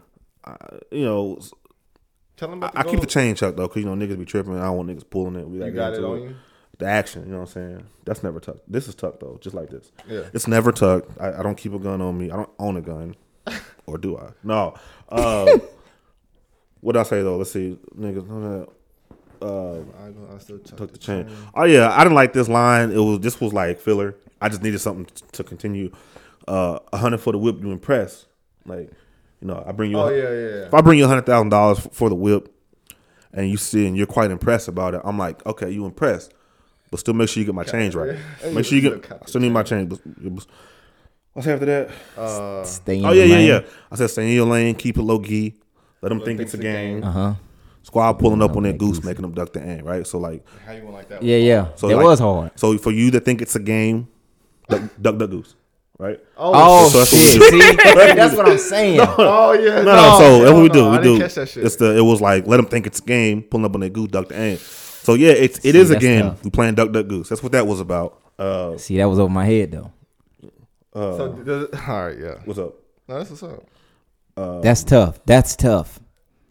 I, 0.43 0.55
you 0.91 1.05
know, 1.05 1.39
Tell 2.35 2.49
them 2.49 2.57
about 2.59 2.73
the 2.73 2.79
I, 2.79 2.81
I 2.81 2.85
keep 2.85 2.99
the 2.99 3.05
chain 3.07 3.33
chucked 3.35 3.57
though, 3.57 3.67
cause 3.67 3.83
you 3.83 3.85
know 3.85 3.95
niggas 3.95 4.17
be 4.19 4.25
tripping. 4.25 4.57
I 4.59 4.63
don't 4.65 4.77
want 4.77 4.89
niggas 4.89 5.09
pulling 5.09 5.35
it. 5.37 5.47
We 5.47 5.59
gotta 5.59 5.71
You 5.71 5.75
got 5.75 5.93
it 5.93 5.95
into 5.97 6.07
on 6.07 6.21
you. 6.21 6.35
The 6.79 6.85
action, 6.85 7.23
you 7.25 7.31
know 7.31 7.39
what 7.39 7.49
I'm 7.49 7.53
saying? 7.53 7.83
That's 8.05 8.21
never 8.23 8.39
tucked. 8.39 8.71
This 8.71 8.87
is 8.87 8.93
tucked 8.95 9.19
though, 9.21 9.37
just 9.41 9.55
like 9.55 9.69
this. 9.69 9.91
Yeah. 10.07 10.23
It's 10.33 10.47
never 10.47 10.71
tucked. 10.71 11.19
I, 11.19 11.39
I 11.39 11.43
don't 11.43 11.57
keep 11.57 11.73
a 11.73 11.79
gun 11.79 12.01
on 12.01 12.17
me. 12.17 12.29
I 12.29 12.35
don't 12.35 12.49
own 12.59 12.77
a 12.77 12.81
gun, 12.81 13.15
or 13.87 13.97
do 13.97 14.17
I? 14.17 14.29
No. 14.43 14.75
Uh, 15.09 15.57
what 16.81 16.95
I 16.95 17.03
say 17.03 17.23
though? 17.23 17.37
Let's 17.37 17.51
see, 17.51 17.79
niggas. 17.97 18.69
Uh, 19.41 19.75
I, 19.79 20.35
I 20.35 20.37
still 20.39 20.59
tuck 20.59 20.77
tuck 20.77 20.91
the 20.91 20.97
chain. 20.97 21.29
Oh 21.55 21.63
yeah, 21.63 21.91
I 21.91 21.99
didn't 22.03 22.15
like 22.15 22.33
this 22.33 22.47
line. 22.47 22.91
It 22.91 22.97
was 22.99 23.19
this 23.19 23.39
was 23.39 23.53
like 23.53 23.79
filler. 23.79 24.15
I 24.41 24.49
just 24.49 24.61
needed 24.61 24.79
something 24.79 25.05
t- 25.05 25.23
to 25.33 25.43
continue. 25.43 25.91
Uh, 26.47 26.79
a 26.93 26.97
hundred 26.97 27.19
for 27.19 27.33
the 27.33 27.37
whip, 27.37 27.57
you 27.61 27.71
impress. 27.71 28.25
Like, 28.65 28.91
you 29.41 29.47
know, 29.47 29.63
I 29.65 29.71
bring 29.73 29.91
you. 29.91 29.99
Oh 29.99 30.07
a- 30.07 30.15
yeah, 30.15 30.23
yeah. 30.29 30.65
If 30.67 30.73
I 30.73 30.81
bring 30.81 30.97
you 30.99 31.05
a 31.05 31.07
hundred 31.07 31.25
thousand 31.25 31.49
dollars 31.49 31.79
for 31.91 32.09
the 32.09 32.15
whip, 32.15 32.53
and 33.33 33.49
you 33.49 33.57
see 33.57 33.85
and 33.87 33.97
you're 33.97 34.07
quite 34.07 34.31
impressed 34.31 34.67
about 34.67 34.93
it, 34.93 35.01
I'm 35.03 35.17
like, 35.17 35.45
okay, 35.45 35.69
you 35.69 35.85
impressed, 35.85 36.33
but 36.91 36.99
still 36.99 37.13
make 37.13 37.29
sure 37.29 37.41
you 37.41 37.45
get 37.45 37.55
my 37.55 37.63
change 37.63 37.95
right. 37.95 38.17
Yeah. 38.43 38.51
Make 38.51 38.65
sure 38.65 38.77
you 38.77 38.89
get. 38.89 39.11
I 39.11 39.25
still 39.25 39.41
need 39.41 39.51
my 39.51 39.63
change. 39.63 39.89
But, 39.89 39.99
but- 40.05 40.45
what's 41.33 41.47
after 41.47 41.65
that? 41.65 41.89
Uh, 42.17 42.63
Stay 42.63 42.99
in 42.99 43.05
Oh 43.05 43.11
yeah, 43.11 43.23
yeah, 43.23 43.35
lane. 43.35 43.47
yeah. 43.47 43.61
I 43.91 43.95
said 43.95 44.09
stay 44.09 44.27
in 44.29 44.33
your 44.35 44.47
lane, 44.47 44.75
keep 44.75 44.97
it 44.97 45.01
low 45.03 45.19
key. 45.19 45.55
Let 46.01 46.09
them 46.09 46.21
think 46.21 46.39
it's 46.39 46.53
a 46.53 46.57
game. 46.57 47.03
Uh 47.03 47.11
huh. 47.11 47.33
Squad 47.83 48.13
pulling 48.13 48.41
up 48.41 48.55
on 48.57 48.63
that 48.63 48.77
goose, 48.77 48.97
goose. 48.97 49.05
making 49.05 49.21
them 49.21 49.33
duck 49.33 49.53
the 49.53 49.65
aim, 49.65 49.85
right? 49.85 50.05
So 50.05 50.17
like, 50.19 50.45
how 50.65 50.73
you 50.73 50.83
want 50.83 50.95
like 50.95 51.07
that? 51.09 51.23
Yeah, 51.23 51.37
yeah. 51.37 51.67
so 51.75 51.89
it 51.89 51.95
like- 51.95 52.03
was 52.05 52.19
hard. 52.19 52.51
So 52.59 52.77
for 52.77 52.91
you 52.91 53.11
to 53.11 53.19
think 53.21 53.41
it's 53.41 53.55
a 53.55 53.59
game, 53.61 54.07
duck, 54.67 54.81
duck, 55.01 55.17
duck 55.17 55.29
goose, 55.29 55.55
right? 55.97 56.19
Oh, 56.35 56.89
so 56.89 56.99
that's 56.99 57.13
what 57.13 57.21
shit! 57.21 57.39
do. 57.39 57.49
See, 57.61 57.75
that's 58.15 58.35
what 58.35 58.49
I'm 58.49 58.57
saying. 58.57 58.99
Oh 59.01 59.53
yeah. 59.53 59.81
No, 59.83 59.95
no. 59.95 60.17
So 60.19 60.41
that's 60.41 60.53
what 60.53 60.61
we 60.63 60.67
no, 60.67 60.73
do. 60.73 60.85
I 60.87 60.91
We 60.91 60.97
didn't 60.97 61.15
do. 61.15 61.19
catch 61.21 61.35
that 61.35 61.49
shit. 61.49 61.65
It's 61.65 61.75
the. 61.77 61.97
It 61.97 62.01
was 62.01 62.19
like 62.19 62.45
let 62.45 62.57
them 62.57 62.65
think 62.65 62.87
it's 62.87 62.99
a 62.99 63.03
game, 63.03 63.41
pulling 63.43 63.65
up 63.65 63.73
on 63.75 63.81
that 63.81 63.93
goose, 63.93 64.09
duck 64.09 64.27
the 64.27 64.37
aim. 64.39 64.57
So 65.07 65.13
yeah, 65.13 65.31
it's 65.31 65.63
it 65.63 65.73
is 65.73 65.89
a 65.89 65.97
game. 65.97 66.23
tough. 66.23 66.43
We 66.43 66.49
playing 66.49 66.75
duck, 66.75 66.91
duck, 66.91 67.07
goose. 67.07 67.29
That's 67.29 67.41
what 67.41 67.53
that 67.53 67.65
was 67.65 67.79
about. 67.79 68.21
Uh, 68.37 68.75
See, 68.75 68.97
that 68.97 69.05
was 69.05 69.19
over 69.19 69.31
my 69.31 69.45
head 69.45 69.71
though. 69.71 69.93
so, 70.93 71.31
does, 71.45 71.69
all 71.87 72.07
right, 72.07 72.19
yeah. 72.19 72.39
what's 72.43 72.59
up? 72.59 72.73
No, 73.07 73.17
that's 73.17 73.29
what's 73.29 73.41
up. 73.41 73.63
Uh, 74.35 74.59
That's 74.59 74.83
tough. 74.83 75.21
That's 75.25 75.55
tough. 75.55 76.01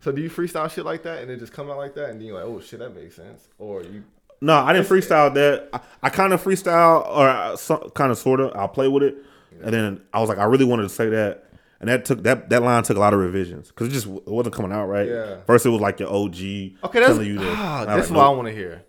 So 0.01 0.11
do 0.11 0.23
you 0.23 0.31
freestyle 0.31 0.71
shit 0.71 0.87
like 0.87 1.03
that 1.03 1.21
and 1.21 1.31
it 1.31 1.39
just 1.39 1.53
come 1.53 1.71
out 1.71 1.77
like 1.77 1.95
that 1.97 2.09
and 2.09 2.19
then 2.19 2.29
you're 2.29 2.37
like, 2.37 2.47
oh 2.47 2.59
shit, 2.63 2.79
that 2.79 2.97
makes 2.97 3.17
sense, 3.17 3.47
or 3.59 3.83
you? 3.83 4.03
No, 4.41 4.55
I 4.55 4.73
didn't 4.73 4.89
freestyle 4.89 5.35
that. 5.35 5.69
I, 5.75 5.81
I 6.05 6.09
kind 6.09 6.33
of 6.33 6.43
freestyle, 6.43 7.07
or 7.07 7.29
uh, 7.29 7.57
so, 7.57 7.93
kind 7.95 8.11
of 8.11 8.17
sort 8.17 8.41
of. 8.41 8.57
I'll 8.57 8.69
play 8.69 8.89
with 8.89 9.03
it, 9.03 9.19
and 9.63 9.75
then 9.75 10.01
I 10.15 10.21
was 10.21 10.31
like, 10.31 10.39
I 10.39 10.45
really 10.45 10.65
wanted 10.65 10.85
to 10.85 10.89
say 10.89 11.11
that, 11.11 11.46
and 11.81 11.89
that 11.89 12.05
took 12.05 12.23
that 12.25 12.49
that 12.51 12.63
line 12.63 12.83
took 12.83 12.97
a 12.97 13.01
lot 13.01 13.13
of 13.15 13.21
revisions 13.21 13.69
because 13.69 13.89
it 13.89 13.91
just 13.93 14.07
it 14.07 14.27
wasn't 14.29 14.55
coming 14.55 14.73
out 14.73 14.87
right. 14.87 15.09
Yeah. 15.09 15.37
First, 15.47 15.67
it 15.67 15.71
was 15.71 15.81
like 15.81 16.01
your 16.01 16.09
OG. 16.13 16.35
Okay, 16.35 16.75
that's 16.95 17.07
telling 17.07 17.27
you 17.27 17.39
this. 17.39 17.55
ah, 17.57 17.83
And 17.83 17.91
I 17.91 17.95
was 17.97 18.05
that's 18.05 18.11
like, 18.11 18.17
what 18.19 18.27
I 18.27 18.31
want 18.31 18.49
to 18.49 18.55
hear. 18.55 18.83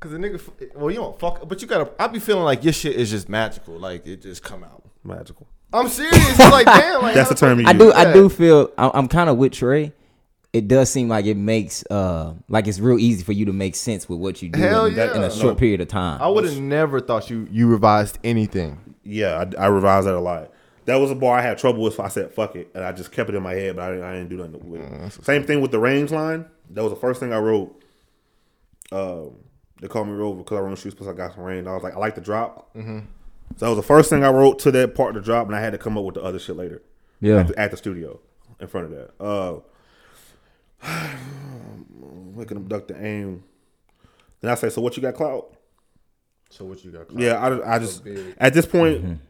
Cause 0.00 0.12
the 0.12 0.16
nigga, 0.18 0.74
well, 0.76 0.90
you 0.90 0.96
don't 0.96 1.18
fuck, 1.20 1.46
but 1.46 1.60
you 1.60 1.68
gotta. 1.68 1.90
I 1.98 2.06
be 2.06 2.18
feeling 2.20 2.44
like 2.44 2.64
your 2.64 2.72
shit 2.72 2.96
is 2.96 3.10
just 3.10 3.28
magical, 3.28 3.78
like 3.78 4.06
it 4.06 4.22
just 4.22 4.42
come 4.42 4.64
out. 4.64 4.82
magical. 5.04 5.46
I'm 5.74 5.88
serious. 5.88 6.16
It's 6.30 6.38
like 6.38 6.64
damn, 6.66 7.02
like 7.02 7.14
That's 7.14 7.28
the 7.28 7.34
term 7.34 7.60
you 7.60 7.66
I 7.66 7.72
use. 7.72 7.78
do. 7.78 7.92
I 7.92 8.12
do 8.12 8.28
feel. 8.30 8.70
I- 8.78 8.90
I'm 8.94 9.08
kind 9.08 9.28
of 9.28 9.36
with 9.36 9.52
Trey. 9.52 9.92
It 10.54 10.66
does 10.66 10.90
seem 10.90 11.08
like 11.08 11.26
it 11.26 11.36
makes 11.36 11.84
uh 11.90 12.32
like 12.48 12.66
it's 12.66 12.80
real 12.80 12.98
easy 12.98 13.22
for 13.22 13.32
you 13.32 13.44
to 13.44 13.52
make 13.52 13.76
sense 13.76 14.08
with 14.08 14.18
what 14.18 14.40
you 14.42 14.48
do 14.48 14.58
Hell 14.58 14.86
in, 14.86 14.94
in 14.98 15.22
a 15.22 15.30
short 15.30 15.58
period 15.58 15.80
of 15.82 15.86
time. 15.88 16.20
I 16.20 16.26
would 16.28 16.44
have 16.44 16.58
never 16.58 16.98
thought 17.00 17.28
you 17.30 17.46
you 17.52 17.68
revised 17.68 18.18
anything. 18.24 18.96
Yeah, 19.04 19.44
I, 19.58 19.64
I 19.64 19.66
revised 19.68 20.06
that 20.08 20.14
a 20.14 20.18
lot. 20.20 20.50
That 20.86 20.96
was 20.96 21.10
a 21.10 21.14
bar 21.14 21.38
I 21.38 21.42
had 21.42 21.58
trouble 21.58 21.82
with, 21.82 21.94
so 21.94 22.02
I 22.02 22.08
said 22.08 22.32
fuck 22.32 22.56
it, 22.56 22.70
and 22.74 22.82
I 22.82 22.92
just 22.92 23.12
kept 23.12 23.28
it 23.30 23.36
in 23.36 23.42
my 23.42 23.52
head, 23.52 23.76
but 23.76 23.82
I 23.82 23.90
didn't, 23.90 24.04
I 24.04 24.12
didn't 24.14 24.28
do 24.30 24.36
nothing 24.36 24.70
with 24.70 24.80
it. 24.80 25.24
Same 25.24 25.44
thing 25.44 25.60
with 25.60 25.70
the 25.70 25.78
range 25.78 26.10
line. 26.10 26.46
That 26.70 26.82
was 26.82 26.92
the 26.92 26.98
first 26.98 27.20
thing 27.20 27.32
I 27.32 27.38
wrote. 27.38 27.82
Um, 28.92 29.36
they 29.80 29.88
called 29.88 30.08
me 30.08 30.14
Rover 30.14 30.38
because 30.38 30.58
I 30.58 30.60
run 30.60 30.76
shoes, 30.76 30.94
plus 30.94 31.08
I 31.08 31.12
got 31.12 31.34
some 31.34 31.44
range. 31.44 31.66
I 31.66 31.72
was 31.74 31.82
like, 31.82 31.94
I 31.94 31.98
like 31.98 32.14
the 32.14 32.20
drop. 32.20 32.74
Mm-hmm. 32.74 33.00
So 33.56 33.66
that 33.66 33.68
was 33.68 33.76
the 33.76 33.82
first 33.82 34.10
thing 34.10 34.24
I 34.24 34.30
wrote 34.30 34.58
to 34.60 34.70
that 34.72 34.94
part 34.94 35.16
of 35.16 35.22
the 35.22 35.26
drop, 35.26 35.46
and 35.46 35.56
I 35.56 35.60
had 35.60 35.72
to 35.72 35.78
come 35.78 35.98
up 35.98 36.04
with 36.04 36.14
the 36.14 36.22
other 36.22 36.38
shit 36.38 36.56
later. 36.56 36.82
Yeah. 37.20 37.40
at 37.40 37.48
the, 37.48 37.58
at 37.58 37.70
the 37.70 37.76
studio 37.76 38.18
in 38.58 38.66
front 38.66 38.92
of 38.92 38.92
that. 38.92 39.22
Uh, 39.22 39.60
making 42.34 42.54
them 42.54 42.68
duck 42.68 42.88
the 42.88 43.04
aim. 43.04 43.44
Then 44.40 44.50
I 44.50 44.54
say, 44.54 44.70
so 44.70 44.80
what 44.80 44.96
you 44.96 45.02
got, 45.02 45.14
clout? 45.14 45.54
So 46.48 46.64
what 46.64 46.84
you 46.84 46.90
got? 46.90 47.08
Clout? 47.08 47.20
Yeah, 47.20 47.34
I, 47.34 47.76
I 47.76 47.78
just 47.78 48.04
big. 48.04 48.34
at 48.38 48.54
this 48.54 48.66
point. 48.66 49.20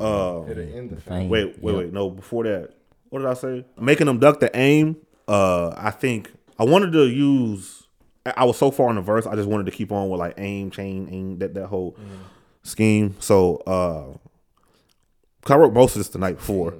Uh, 0.00 0.44
It'll 0.50 0.62
end 0.76 0.90
the 0.90 1.00
Fame. 1.00 1.28
Wait, 1.28 1.58
wait, 1.62 1.72
Yep. 1.72 1.82
wait. 1.84 1.92
No, 1.92 2.10
before 2.10 2.44
that, 2.44 2.70
what 3.08 3.20
did 3.20 3.28
I 3.28 3.34
say? 3.34 3.64
Making 3.80 4.06
them 4.06 4.18
duck 4.18 4.40
the 4.40 4.54
aim. 4.56 4.96
Uh, 5.28 5.72
I 5.76 5.90
think 5.90 6.32
I 6.58 6.64
wanted 6.64 6.92
to 6.92 7.06
use. 7.06 7.84
I 8.24 8.34
I 8.38 8.44
was 8.44 8.56
so 8.58 8.70
far 8.70 8.90
in 8.90 8.96
the 8.96 9.02
verse, 9.02 9.26
I 9.26 9.34
just 9.36 9.48
wanted 9.48 9.66
to 9.66 9.72
keep 9.72 9.92
on 9.92 10.08
with 10.08 10.18
like 10.20 10.34
aim, 10.38 10.70
chain, 10.70 11.08
aim, 11.10 11.38
that 11.38 11.54
that 11.54 11.66
whole 11.66 11.96
scheme. 12.62 13.14
So, 13.20 13.56
uh, 13.66 14.16
'cause 15.42 15.50
I 15.54 15.56
wrote 15.56 15.72
most 15.72 15.94
of 15.96 16.00
this 16.00 16.08
the 16.08 16.18
night 16.18 16.36
before. 16.36 16.74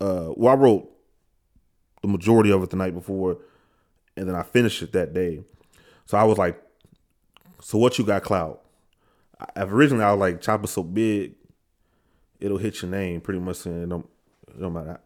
Uh, 0.00 0.32
well, 0.36 0.52
I 0.52 0.56
wrote 0.56 0.88
the 2.02 2.08
majority 2.08 2.50
of 2.50 2.62
it 2.62 2.70
the 2.70 2.76
night 2.76 2.94
before, 2.94 3.38
and 4.16 4.28
then 4.28 4.34
I 4.34 4.42
finished 4.42 4.82
it 4.82 4.92
that 4.92 5.12
day. 5.14 5.42
So 6.06 6.18
I 6.18 6.24
was 6.24 6.38
like, 6.38 6.60
"So 7.60 7.78
what 7.78 7.98
you 7.98 8.04
got, 8.04 8.22
Cloud?" 8.22 8.58
I, 9.38 9.62
originally, 9.64 10.04
I 10.04 10.12
was 10.12 10.20
like, 10.20 10.40
"Chopper 10.40 10.66
so 10.66 10.82
big, 10.82 11.34
it'll 12.42 12.58
hit 12.58 12.82
your 12.82 12.90
name 12.90 13.20
pretty 13.20 13.40
much 13.40 13.56
saying 13.56 13.82
it 13.82 13.88
don't, 13.88 14.06
it 14.48 14.60
don't 14.60 14.72
matter 14.72 15.00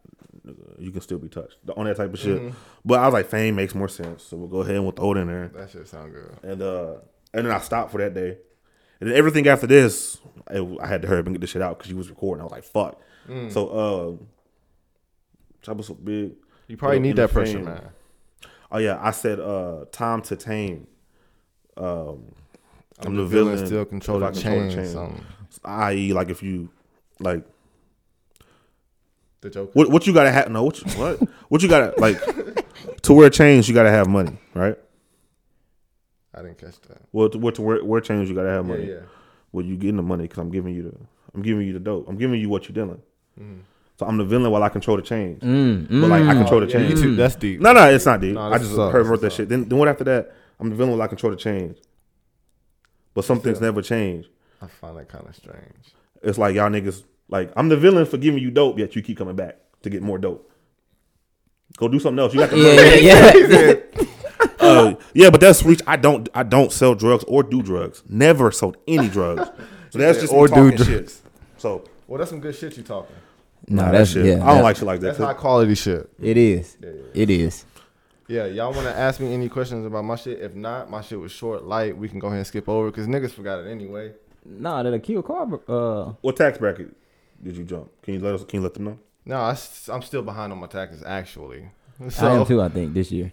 you 0.78 0.90
can 0.90 1.00
still 1.00 1.18
be 1.18 1.28
touched. 1.28 1.56
On 1.76 1.86
that 1.86 1.96
type 1.96 2.12
of 2.12 2.18
shit. 2.18 2.52
But 2.84 3.00
i 3.00 3.06
was 3.06 3.14
like 3.14 3.28
fame 3.28 3.56
makes 3.56 3.74
more 3.74 3.88
sense 3.88 4.22
so 4.22 4.36
we'll 4.36 4.48
go 4.48 4.60
ahead 4.60 4.76
and 4.76 4.84
we'll 4.84 4.92
throw 4.92 5.12
it 5.12 5.18
in 5.18 5.26
there. 5.28 5.48
That 5.48 5.70
shit 5.70 5.88
sound 5.88 6.12
good. 6.12 6.36
and 6.42 6.62
uh 6.62 6.94
and 7.34 7.46
then 7.46 7.52
i 7.52 7.58
stopped 7.58 7.92
for 7.92 7.98
that 7.98 8.14
day. 8.14 8.38
And 9.00 9.10
then 9.10 9.16
everything 9.16 9.46
after 9.48 9.66
this 9.66 10.18
I, 10.48 10.58
I 10.80 10.86
had 10.86 11.02
to 11.02 11.08
hurry 11.08 11.20
up 11.20 11.26
and 11.26 11.34
get 11.34 11.40
this 11.40 11.50
shit 11.50 11.62
out 11.62 11.78
because 11.78 11.90
you 11.90 11.96
was 11.96 12.08
recording. 12.08 12.40
I 12.40 12.44
was 12.44 12.52
like 12.52 12.64
fuck. 12.64 13.00
So 13.50 13.68
uh 13.68 14.24
Chopper 15.62 15.82
so 15.82 15.94
big. 15.94 16.32
You 16.68 16.76
probably 16.76 17.00
need 17.00 17.16
that 17.16 17.30
pressure, 17.32 17.54
fame. 17.54 17.64
man. 17.64 17.88
oh 18.70 18.78
yeah. 18.78 18.98
I 19.00 19.10
said 19.10 19.40
uh 19.40 19.86
time 19.90 20.22
to 20.22 20.36
tame. 20.36 20.86
Um 21.76 22.32
i'm, 23.04 23.14
the 23.14 23.22
the 23.22 23.28
villain, 23.28 23.54
villain 23.54 23.66
still 23.66 23.84
controlling 23.84 24.32
the 24.32 24.40
control 24.40 24.70
chain, 24.70 24.86
something. 24.86 25.24
i.e 25.64 26.12
like 26.12 26.30
if 26.30 26.42
you 26.42 26.70
like 27.20 27.44
The 29.40 29.50
Joker. 29.50 29.70
What 29.74 29.90
what 29.90 30.06
you 30.06 30.12
gotta 30.12 30.30
have? 30.32 30.50
No, 30.50 30.64
what 30.64 30.80
you, 30.82 30.90
what 30.98 31.18
what 31.48 31.62
you 31.62 31.68
gotta 31.68 31.98
like 32.00 32.18
to 33.02 33.12
wear 33.12 33.30
chains? 33.30 33.68
You 33.68 33.74
gotta 33.74 33.90
have 33.90 34.08
money, 34.08 34.36
right? 34.54 34.76
I 36.34 36.42
didn't 36.42 36.58
catch 36.58 36.78
that. 36.88 37.00
Well, 37.12 37.28
to, 37.30 37.38
what 37.38 37.54
to 37.54 37.62
wear, 37.62 37.82
wear 37.84 38.00
chains? 38.00 38.28
You 38.28 38.34
gotta 38.34 38.50
have 38.50 38.66
money. 38.66 38.88
yeah. 38.88 39.00
Well, 39.52 39.64
you 39.64 39.76
getting 39.76 39.96
the 39.96 40.02
money 40.02 40.24
because 40.24 40.38
I'm 40.38 40.50
giving 40.50 40.74
you 40.74 40.82
the 40.82 40.96
I'm 41.34 41.42
giving 41.42 41.66
you 41.66 41.72
the 41.72 41.80
dope. 41.80 42.06
I'm 42.08 42.16
giving 42.16 42.40
you 42.40 42.48
what 42.48 42.68
you're 42.68 42.74
dealing. 42.74 43.00
Mm-hmm. 43.40 43.60
So 43.98 44.04
I'm 44.06 44.18
the 44.18 44.24
villain 44.24 44.50
while 44.50 44.62
I 44.62 44.68
control 44.68 44.96
the 44.98 45.02
chains. 45.02 45.42
Mm, 45.42 45.88
But 45.88 46.08
like 46.10 46.24
I 46.24 46.34
control 46.34 46.60
the 46.60 46.66
Yeah, 46.66 46.78
you 46.80 46.88
chains. 46.88 47.00
too- 47.00 47.16
that's 47.16 47.36
deep. 47.36 47.60
No, 47.60 47.72
no, 47.72 47.88
it's 47.88 48.04
not 48.04 48.20
deep. 48.20 48.34
No, 48.34 48.42
I 48.42 48.58
just 48.58 48.70
what's 48.72 48.78
up, 48.78 48.92
heard 48.92 49.00
that's 49.04 49.08
wrote 49.08 49.20
that 49.22 49.26
what's 49.28 49.36
shit. 49.36 49.48
Then, 49.48 49.66
then 49.68 49.78
what 49.78 49.88
after 49.88 50.04
that? 50.04 50.34
I'm 50.60 50.68
the 50.68 50.76
villain 50.76 50.92
while 50.92 51.02
I 51.02 51.06
control 51.06 51.30
the 51.30 51.38
chains. 51.38 51.78
But 53.14 53.24
some 53.24 53.40
things 53.40 53.58
never 53.62 53.80
change. 53.80 54.28
I 54.60 54.66
find 54.66 54.98
that 54.98 55.08
kind 55.08 55.26
of 55.26 55.34
strange. 55.34 55.94
It's 56.22 56.38
like 56.38 56.54
y'all 56.54 56.70
niggas 56.70 57.02
Like 57.28 57.52
I'm 57.56 57.68
the 57.68 57.76
villain 57.76 58.06
for 58.06 58.16
giving 58.18 58.42
you 58.42 58.50
dope, 58.50 58.78
yet 58.78 58.94
you 58.96 59.02
keep 59.02 59.18
coming 59.18 59.36
back 59.36 59.58
to 59.82 59.90
get 59.90 60.02
more 60.02 60.18
dope. 60.18 60.50
Go 61.76 61.88
do 61.88 61.98
something 62.00 62.18
else. 62.18 62.32
You 62.34 62.40
got 62.40 62.50
the 62.50 62.58
Yeah, 62.58 62.94
yeah, 62.94 63.74
yeah. 64.40 64.46
uh, 64.60 64.94
yeah, 65.14 65.30
but 65.30 65.40
that's 65.40 65.62
reach. 65.62 65.80
I 65.86 65.96
don't. 65.96 66.28
I 66.34 66.42
don't 66.42 66.72
sell 66.72 66.94
drugs 66.94 67.24
or 67.28 67.42
do 67.42 67.62
drugs. 67.62 68.02
Never 68.08 68.50
sold 68.50 68.76
any 68.86 69.08
drugs. 69.08 69.48
So 69.90 69.98
that's 69.98 70.20
just 70.22 70.32
Or 70.32 70.44
or 70.44 70.48
do 70.48 70.70
do 70.70 70.76
dr- 70.76 70.88
shit. 70.88 71.20
So 71.58 71.84
Well, 72.06 72.18
that's 72.18 72.30
some 72.30 72.40
good 72.40 72.54
shit 72.54 72.76
you 72.76 72.82
talking. 72.82 73.16
no, 73.68 73.82
nah, 73.86 73.92
that's 73.92 74.14
that 74.14 74.20
shit. 74.20 74.26
yeah. 74.38 74.44
I 74.44 74.46
don't 74.48 74.56
that- 74.58 74.62
like 74.62 74.76
shit 74.76 74.84
like 74.86 75.00
that. 75.00 75.06
That's 75.06 75.18
high 75.18 75.34
quality 75.34 75.74
shit. 75.74 76.08
It 76.20 76.36
is. 76.36 76.76
It 77.14 77.30
is. 77.30 77.64
Yeah, 78.28 78.46
y'all 78.46 78.72
want 78.72 78.86
to 78.88 78.96
ask 78.96 79.20
me 79.20 79.32
any 79.32 79.48
questions 79.48 79.86
about 79.86 80.04
my 80.04 80.16
shit? 80.16 80.40
If 80.40 80.54
not, 80.56 80.90
my 80.90 81.00
shit 81.00 81.20
was 81.20 81.30
short, 81.30 81.62
light. 81.64 81.96
We 81.96 82.08
can 82.08 82.18
go 82.18 82.26
ahead 82.26 82.38
and 82.38 82.46
skip 82.46 82.68
over 82.68 82.90
because 82.90 83.06
niggas 83.06 83.30
forgot 83.30 83.60
it 83.60 83.68
anyway. 83.70 84.12
Nah, 84.48 84.82
that 84.82 84.92
a 84.94 84.98
kill 84.98 85.22
car. 85.22 85.48
Uh, 85.68 86.12
What 86.20 86.36
tax 86.36 86.58
bracket 86.58 86.94
did 87.42 87.56
you 87.56 87.64
jump? 87.64 87.90
Can 88.02 88.14
you 88.14 88.20
let 88.20 88.34
us? 88.34 88.44
Can 88.44 88.58
you 88.60 88.62
let 88.64 88.74
them 88.74 88.84
know? 88.84 88.98
No, 89.24 89.36
I, 89.36 89.56
am 89.92 90.02
still 90.02 90.22
behind 90.22 90.52
on 90.52 90.58
my 90.60 90.66
taxes 90.68 91.02
actually. 91.04 91.68
I 92.04 92.08
So 92.10 92.26
am 92.40 92.46
too. 92.46 92.62
I 92.62 92.68
think 92.68 92.94
this 92.94 93.10
year. 93.10 93.32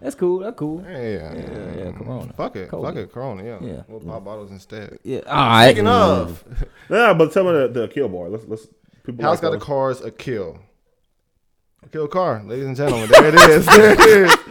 That's 0.00 0.14
cool. 0.14 0.40
That's 0.40 0.56
cool. 0.58 0.82
Yeah, 0.82 0.98
yeah, 0.98 1.34
Yeah, 1.34 1.84
yeah, 1.84 1.92
Corona. 1.92 2.32
Fuck 2.34 2.56
it, 2.56 2.68
COVID. 2.70 2.82
fuck 2.84 2.96
it, 2.96 3.10
Corona. 3.12 3.42
Yeah, 3.42 3.58
Yeah. 3.62 3.82
we'll 3.88 4.00
pop 4.00 4.22
bottles 4.24 4.50
instead. 4.50 4.98
Yeah. 5.02 5.20
All 5.26 5.34
right. 5.34 5.68
Speaking 5.70 5.86
of, 5.88 6.44
Yeah, 6.90 7.14
but 7.14 7.32
tell 7.32 7.44
me 7.44 7.52
the, 7.52 7.68
the 7.68 7.88
kill 7.88 8.08
bar. 8.10 8.28
Let's 8.28 8.44
let's. 8.46 8.66
People 9.02 9.24
House 9.24 9.42
like 9.42 9.52
got 9.52 9.54
a 9.54 9.64
car's 9.64 10.02
a 10.02 10.10
kill. 10.10 10.58
A 11.82 11.88
kill 11.88 12.06
car, 12.08 12.42
ladies 12.44 12.66
and 12.66 12.76
gentlemen. 12.76 13.08
There 13.10 13.26
it 13.28 13.34
is. 13.34 13.66
There 13.66 13.92
it 13.92 14.00
is. 14.00 14.36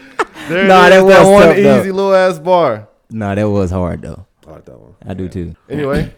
There 0.50 0.68
Nah, 0.68 0.88
it 0.88 0.90
that 0.90 0.98
is. 0.98 1.04
was 1.04 1.14
That 1.14 1.32
one 1.32 1.44
tough, 1.44 1.56
though. 1.56 1.80
easy 1.80 1.92
little 1.94 2.14
ass 2.16 2.38
bar. 2.40 2.88
Nah, 3.12 3.36
that 3.36 3.50
was 3.50 3.72
hard 3.72 4.02
though. 4.02 4.26
I 4.48 4.52
like 4.52 4.66
that 4.66 4.80
one. 4.80 4.96
I 5.06 5.14
do 5.14 5.28
too. 5.30 5.56
Anyway, 5.70 6.14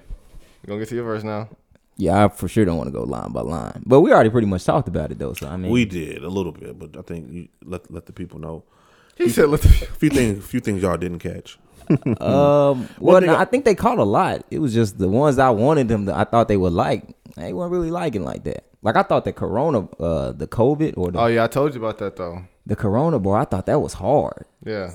we're 0.63 0.67
gonna 0.67 0.79
get 0.79 0.89
to 0.89 0.95
your 0.95 1.03
verse 1.03 1.23
now. 1.23 1.49
Yeah, 1.97 2.25
I 2.25 2.27
for 2.27 2.47
sure 2.47 2.65
don't 2.65 2.77
want 2.77 2.87
to 2.87 2.91
go 2.91 3.03
line 3.03 3.31
by 3.31 3.41
line, 3.41 3.83
but 3.85 4.01
we 4.01 4.11
already 4.11 4.29
pretty 4.29 4.47
much 4.47 4.65
talked 4.65 4.87
about 4.87 5.11
it 5.11 5.19
though. 5.19 5.33
So 5.33 5.47
I 5.47 5.55
mean, 5.57 5.71
We 5.71 5.85
did 5.85 6.23
a 6.23 6.29
little 6.29 6.51
bit, 6.51 6.77
but 6.77 6.97
I 6.97 7.01
think 7.01 7.31
you 7.31 7.47
let 7.63 7.89
let 7.91 8.05
the 8.05 8.11
people 8.13 8.39
know 8.39 8.63
He 9.15 9.29
said, 9.29 9.47
"Let 9.49 9.61
the 9.61 9.69
a 9.69 9.71
few 9.95 10.09
things. 10.09 10.39
A 10.39 10.41
few 10.41 10.59
things 10.59 10.81
y'all 10.81 10.97
didn't 10.97 11.19
catch. 11.19 11.57
Um, 12.19 12.89
well, 12.99 13.21
no, 13.21 13.35
I- 13.35 13.41
I 13.41 13.45
think 13.45 13.63
they 13.63 13.75
caught 13.75 13.99
a 13.99 14.03
lot. 14.03 14.43
It 14.49 14.59
was 14.59 14.73
just 14.73 14.97
the 14.97 15.07
ones 15.07 15.37
I 15.39 15.51
wanted 15.51 15.87
them. 15.87 16.07
To, 16.07 16.15
I 16.17 16.23
thought 16.23 16.47
they 16.47 16.57
would 16.57 16.73
like. 16.73 17.03
They 17.35 17.53
weren't 17.53 17.71
really 17.71 17.91
liking 17.91 18.23
like 18.23 18.43
that. 18.45 18.65
Like 18.81 18.95
I 18.95 19.03
thought 19.03 19.23
the 19.23 19.33
Corona, 19.33 19.87
uh, 19.99 20.31
the 20.31 20.47
COVID 20.47 20.97
or 20.97 21.11
the 21.11 21.19
Oh 21.19 21.27
yeah, 21.27 21.43
I 21.43 21.47
told 21.47 21.73
you 21.75 21.79
about 21.79 21.97
that 21.99 22.15
though. 22.15 22.43
the 22.65 22.75
Corona 22.75 23.19
boy. 23.19 23.35
I 23.35 23.45
thought 23.45 23.65
that 23.67 23.79
was 23.79 23.93
hard. 23.93 24.45
Yeah, 24.65 24.91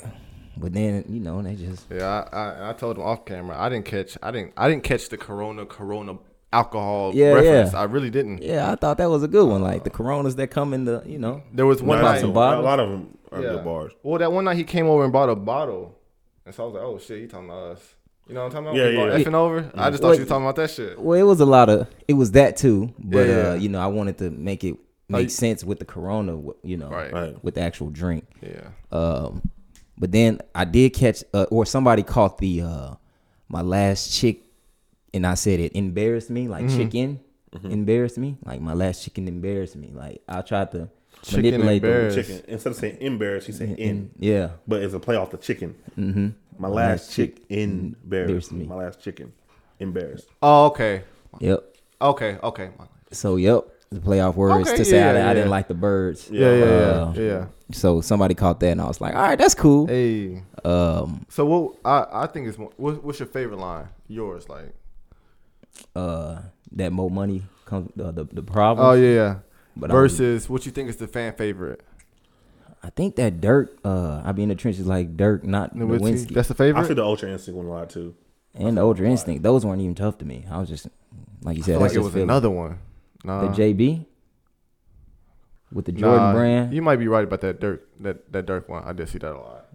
But 0.56 0.72
then 0.74 1.04
you 1.08 1.20
know 1.20 1.40
they 1.42 1.54
just 1.54 1.86
yeah. 1.90 2.24
I, 2.32 2.38
I 2.38 2.70
I 2.70 2.72
told 2.74 2.96
him 2.96 3.02
off 3.04 3.24
camera. 3.24 3.56
I 3.58 3.68
didn't 3.68 3.86
catch. 3.86 4.16
I 4.22 4.30
didn't. 4.30 4.52
I 4.56 4.68
didn't 4.68 4.84
catch 4.84 5.08
the 5.08 5.16
Corona 5.16 5.64
Corona 5.66 6.18
alcohol 6.52 7.12
Yeah, 7.14 7.32
reference. 7.34 7.72
yeah. 7.72 7.80
I 7.80 7.84
really 7.84 8.10
didn't. 8.10 8.42
yeah. 8.42 8.70
I 8.70 8.74
thought 8.74 8.98
that 8.98 9.08
was 9.08 9.22
a 9.22 9.28
good 9.28 9.46
one. 9.48 9.62
Like 9.62 9.84
the 9.84 9.90
Coronas 9.90 10.34
that 10.36 10.48
come 10.48 10.74
in 10.74 10.84
the 10.84 11.02
you 11.06 11.18
know. 11.18 11.42
There 11.52 11.66
was 11.66 11.82
one 11.82 11.98
Nah, 12.02 12.12
night. 12.12 12.20
some 12.20 12.30
a 12.30 12.32
lot 12.60 12.80
of 12.80 12.90
them 12.90 13.16
are 13.32 13.40
Yeah. 13.42 13.48
good 13.50 13.64
bars. 13.64 13.92
Well, 14.02 14.18
that 14.18 14.32
one 14.32 14.44
night 14.44 14.56
he 14.56 14.64
came 14.64 14.86
over 14.86 15.04
and 15.04 15.12
bought 15.12 15.28
a 15.30 15.36
bottle, 15.36 15.96
and 16.44 16.54
so 16.54 16.64
I 16.64 16.66
was 16.66 16.74
like, 16.74 16.82
"Oh 16.82 16.98
shit, 16.98 17.20
he 17.20 17.26
talking 17.26 17.48
about 17.48 17.72
us." 17.72 17.94
You 18.26 18.34
know 18.34 18.40
what 18.44 18.54
I'm 18.54 18.64
talking 18.64 18.78
about? 18.80 18.92
Yeah, 18.92 19.06
He 19.12 19.22
yeah. 19.22 19.24
Effing 19.24 19.34
over. 19.34 19.70
I 19.74 19.90
just 19.90 20.02
thought 20.02 20.10
Wait. 20.10 20.18
you 20.18 20.24
were 20.24 20.28
talking 20.28 20.44
about 20.44 20.56
that 20.56 20.70
shit. 20.70 21.00
Well, 21.00 21.18
it 21.18 21.22
was 21.24 21.40
a 21.40 21.46
lot 21.46 21.68
of. 21.68 21.88
It 22.06 22.14
was 22.14 22.32
that 22.32 22.56
too, 22.56 22.92
but 22.98 23.26
Yeah, 23.28 23.34
uh, 23.50 23.54
you 23.54 23.68
know 23.68 23.80
I 23.80 23.86
wanted 23.86 24.18
to 24.18 24.30
make 24.30 24.62
it 24.64 24.76
make 25.08 25.24
you- 25.24 25.28
sense 25.30 25.64
with 25.64 25.78
the 25.78 25.84
Corona. 25.84 26.38
You 26.62 26.76
know, 26.76 26.88
Right. 26.90 27.12
Right. 27.12 27.44
with 27.44 27.54
the 27.54 27.60
actual 27.62 27.90
drink. 27.90 28.24
Yeah. 28.42 28.68
Um, 28.96 29.42
but 30.00 30.10
then 30.10 30.40
I 30.54 30.64
did 30.64 30.94
catch, 30.94 31.22
uh, 31.34 31.44
or 31.50 31.66
somebody 31.66 32.02
caught 32.02 32.38
the 32.38 32.62
uh, 32.62 32.94
my 33.48 33.60
last 33.60 34.12
chick, 34.12 34.42
and 35.14 35.26
I 35.26 35.34
said 35.34 35.60
it 35.60 35.76
embarrassed 35.76 36.30
me, 36.30 36.48
like 36.48 36.68
chicken 36.68 37.20
embarrassed 37.62 38.16
me, 38.18 38.38
like 38.44 38.60
my 38.60 38.72
last 38.72 39.04
chicken 39.04 39.28
embarrassed 39.28 39.76
me. 39.76 39.90
Like 39.92 40.22
I 40.26 40.40
tried 40.40 40.72
to 40.72 40.88
Chicken 41.22 41.60
manipulate 41.60 41.82
the. 41.82 42.22
Chicken. 42.22 42.42
Instead 42.48 42.70
of 42.70 42.76
saying 42.76 42.96
embarrassed, 43.00 43.46
he 43.46 43.52
said 43.52 43.78
in. 43.78 44.10
Yeah, 44.18 44.52
But 44.66 44.82
it's 44.82 44.94
a 44.94 45.00
play 45.00 45.16
off 45.16 45.30
the 45.30 45.36
chicken. 45.36 45.74
mm-hmm. 45.98 46.28
My 46.58 46.68
last 46.68 47.12
chick 47.12 47.42
embarrassed 47.48 47.96
embarrassed 48.04 48.52
me. 48.52 48.58
me. 48.60 48.66
My 48.66 48.76
last 48.76 49.02
chicken 49.02 49.32
embarrassed. 49.78 50.28
Oh, 50.42 50.66
okay. 50.66 51.02
Yep. 51.40 51.76
Okay. 52.00 52.38
Okay. 52.42 52.70
So 53.12 53.36
yep, 53.36 53.68
the 53.90 53.98
playoff 54.00 54.36
words 54.36 54.68
Okay, 54.68 54.76
to 54.78 54.84
say 54.84 55.02
I, 55.02 55.12
yeah, 55.14 55.30
I 55.30 55.34
didn't 55.34 55.50
like 55.50 55.66
the 55.68 55.74
birds. 55.74 56.28
Yeah. 56.30 56.54
Yeah. 56.54 56.64
Uh, 56.64 57.12
Yeah. 57.16 57.22
yeah. 57.22 57.46
So 57.72 58.00
somebody 58.00 58.34
caught 58.34 58.60
that, 58.60 58.70
and 58.70 58.80
I 58.80 58.86
was 58.86 59.00
like, 59.00 59.14
all 59.14 59.22
right, 59.22 59.38
that's 59.38 59.54
cool. 59.54 59.86
Hey. 59.86 60.42
Um, 60.64 61.26
So 61.28 61.44
what? 61.46 61.76
I 61.84 62.22
I 62.24 62.26
think 62.26 62.48
it's 62.48 62.58
more, 62.58 62.70
what, 62.76 63.02
what's 63.04 63.18
your 63.18 63.28
favorite 63.28 63.58
line? 63.58 63.88
Yours, 64.08 64.48
like. 64.48 64.74
uh, 65.96 66.42
that 66.72 66.92
more 66.92 67.10
money 67.10 67.42
comes 67.64 67.90
uh, 68.00 68.10
the 68.10 68.24
the 68.24 68.42
problem. 68.42 68.86
Oh 68.86 68.92
yeah. 68.92 69.14
yeah. 69.14 69.34
But 69.76 69.90
um, 69.90 69.96
Versus 69.96 70.48
what 70.48 70.66
you 70.66 70.72
think 70.72 70.88
is 70.88 70.96
the 70.96 71.06
fan 71.08 71.32
favorite? 71.34 71.80
I 72.82 72.90
think 72.90 73.16
that 73.16 73.40
Dirk. 73.40 73.76
Uh, 73.84 74.22
I 74.24 74.32
be 74.32 74.42
in 74.42 74.48
the 74.48 74.54
trenches 74.54 74.86
like 74.86 75.16
Dirk, 75.16 75.44
not 75.44 75.74
Nowitzki? 75.76 76.00
Nowinski. 76.00 76.34
That's 76.34 76.48
the 76.48 76.54
favorite. 76.54 76.80
I 76.80 76.82
favorite. 76.82 76.88
see 76.88 76.94
the 76.94 77.04
Ultra 77.04 77.30
Instinct 77.30 77.56
one 77.56 77.66
a 77.66 77.70
lot 77.70 77.90
too. 77.90 78.14
and 78.54 78.76
the 78.76 78.82
Ultra 78.82 79.08
Instinct. 79.08 79.42
Those 79.42 79.64
weren't 79.66 79.80
even 79.82 79.94
tough 79.94 80.18
to 80.18 80.24
me. 80.24 80.44
I 80.50 80.58
was 80.58 80.68
just 80.68 80.88
like 81.42 81.56
you 81.56 81.62
I 81.62 81.66
said. 81.66 81.72
feel 81.72 81.80
like 81.80 81.92
it 81.94 81.98
was 81.98 82.12
feeling. 82.12 82.28
another 82.30 82.50
one. 82.50 82.78
Nah. 83.24 83.42
the 83.42 83.48
JB 83.48 84.06
with 85.72 85.84
the 85.84 85.92
Jordan 85.92 86.18
Nah, 86.18 86.32
brand. 86.32 86.74
You 86.74 86.82
might 86.82 86.96
be 86.96 87.08
right 87.08 87.24
about 87.24 87.40
that 87.42 87.60
Dirk 87.60 87.86
that 88.00 88.32
that 88.32 88.46
Dirk 88.46 88.68
one. 88.68 88.82
I 88.84 88.92
did 88.92 89.08
see 89.08 89.18
that 89.18 89.32
a 89.32 89.38
lot. 89.38 89.66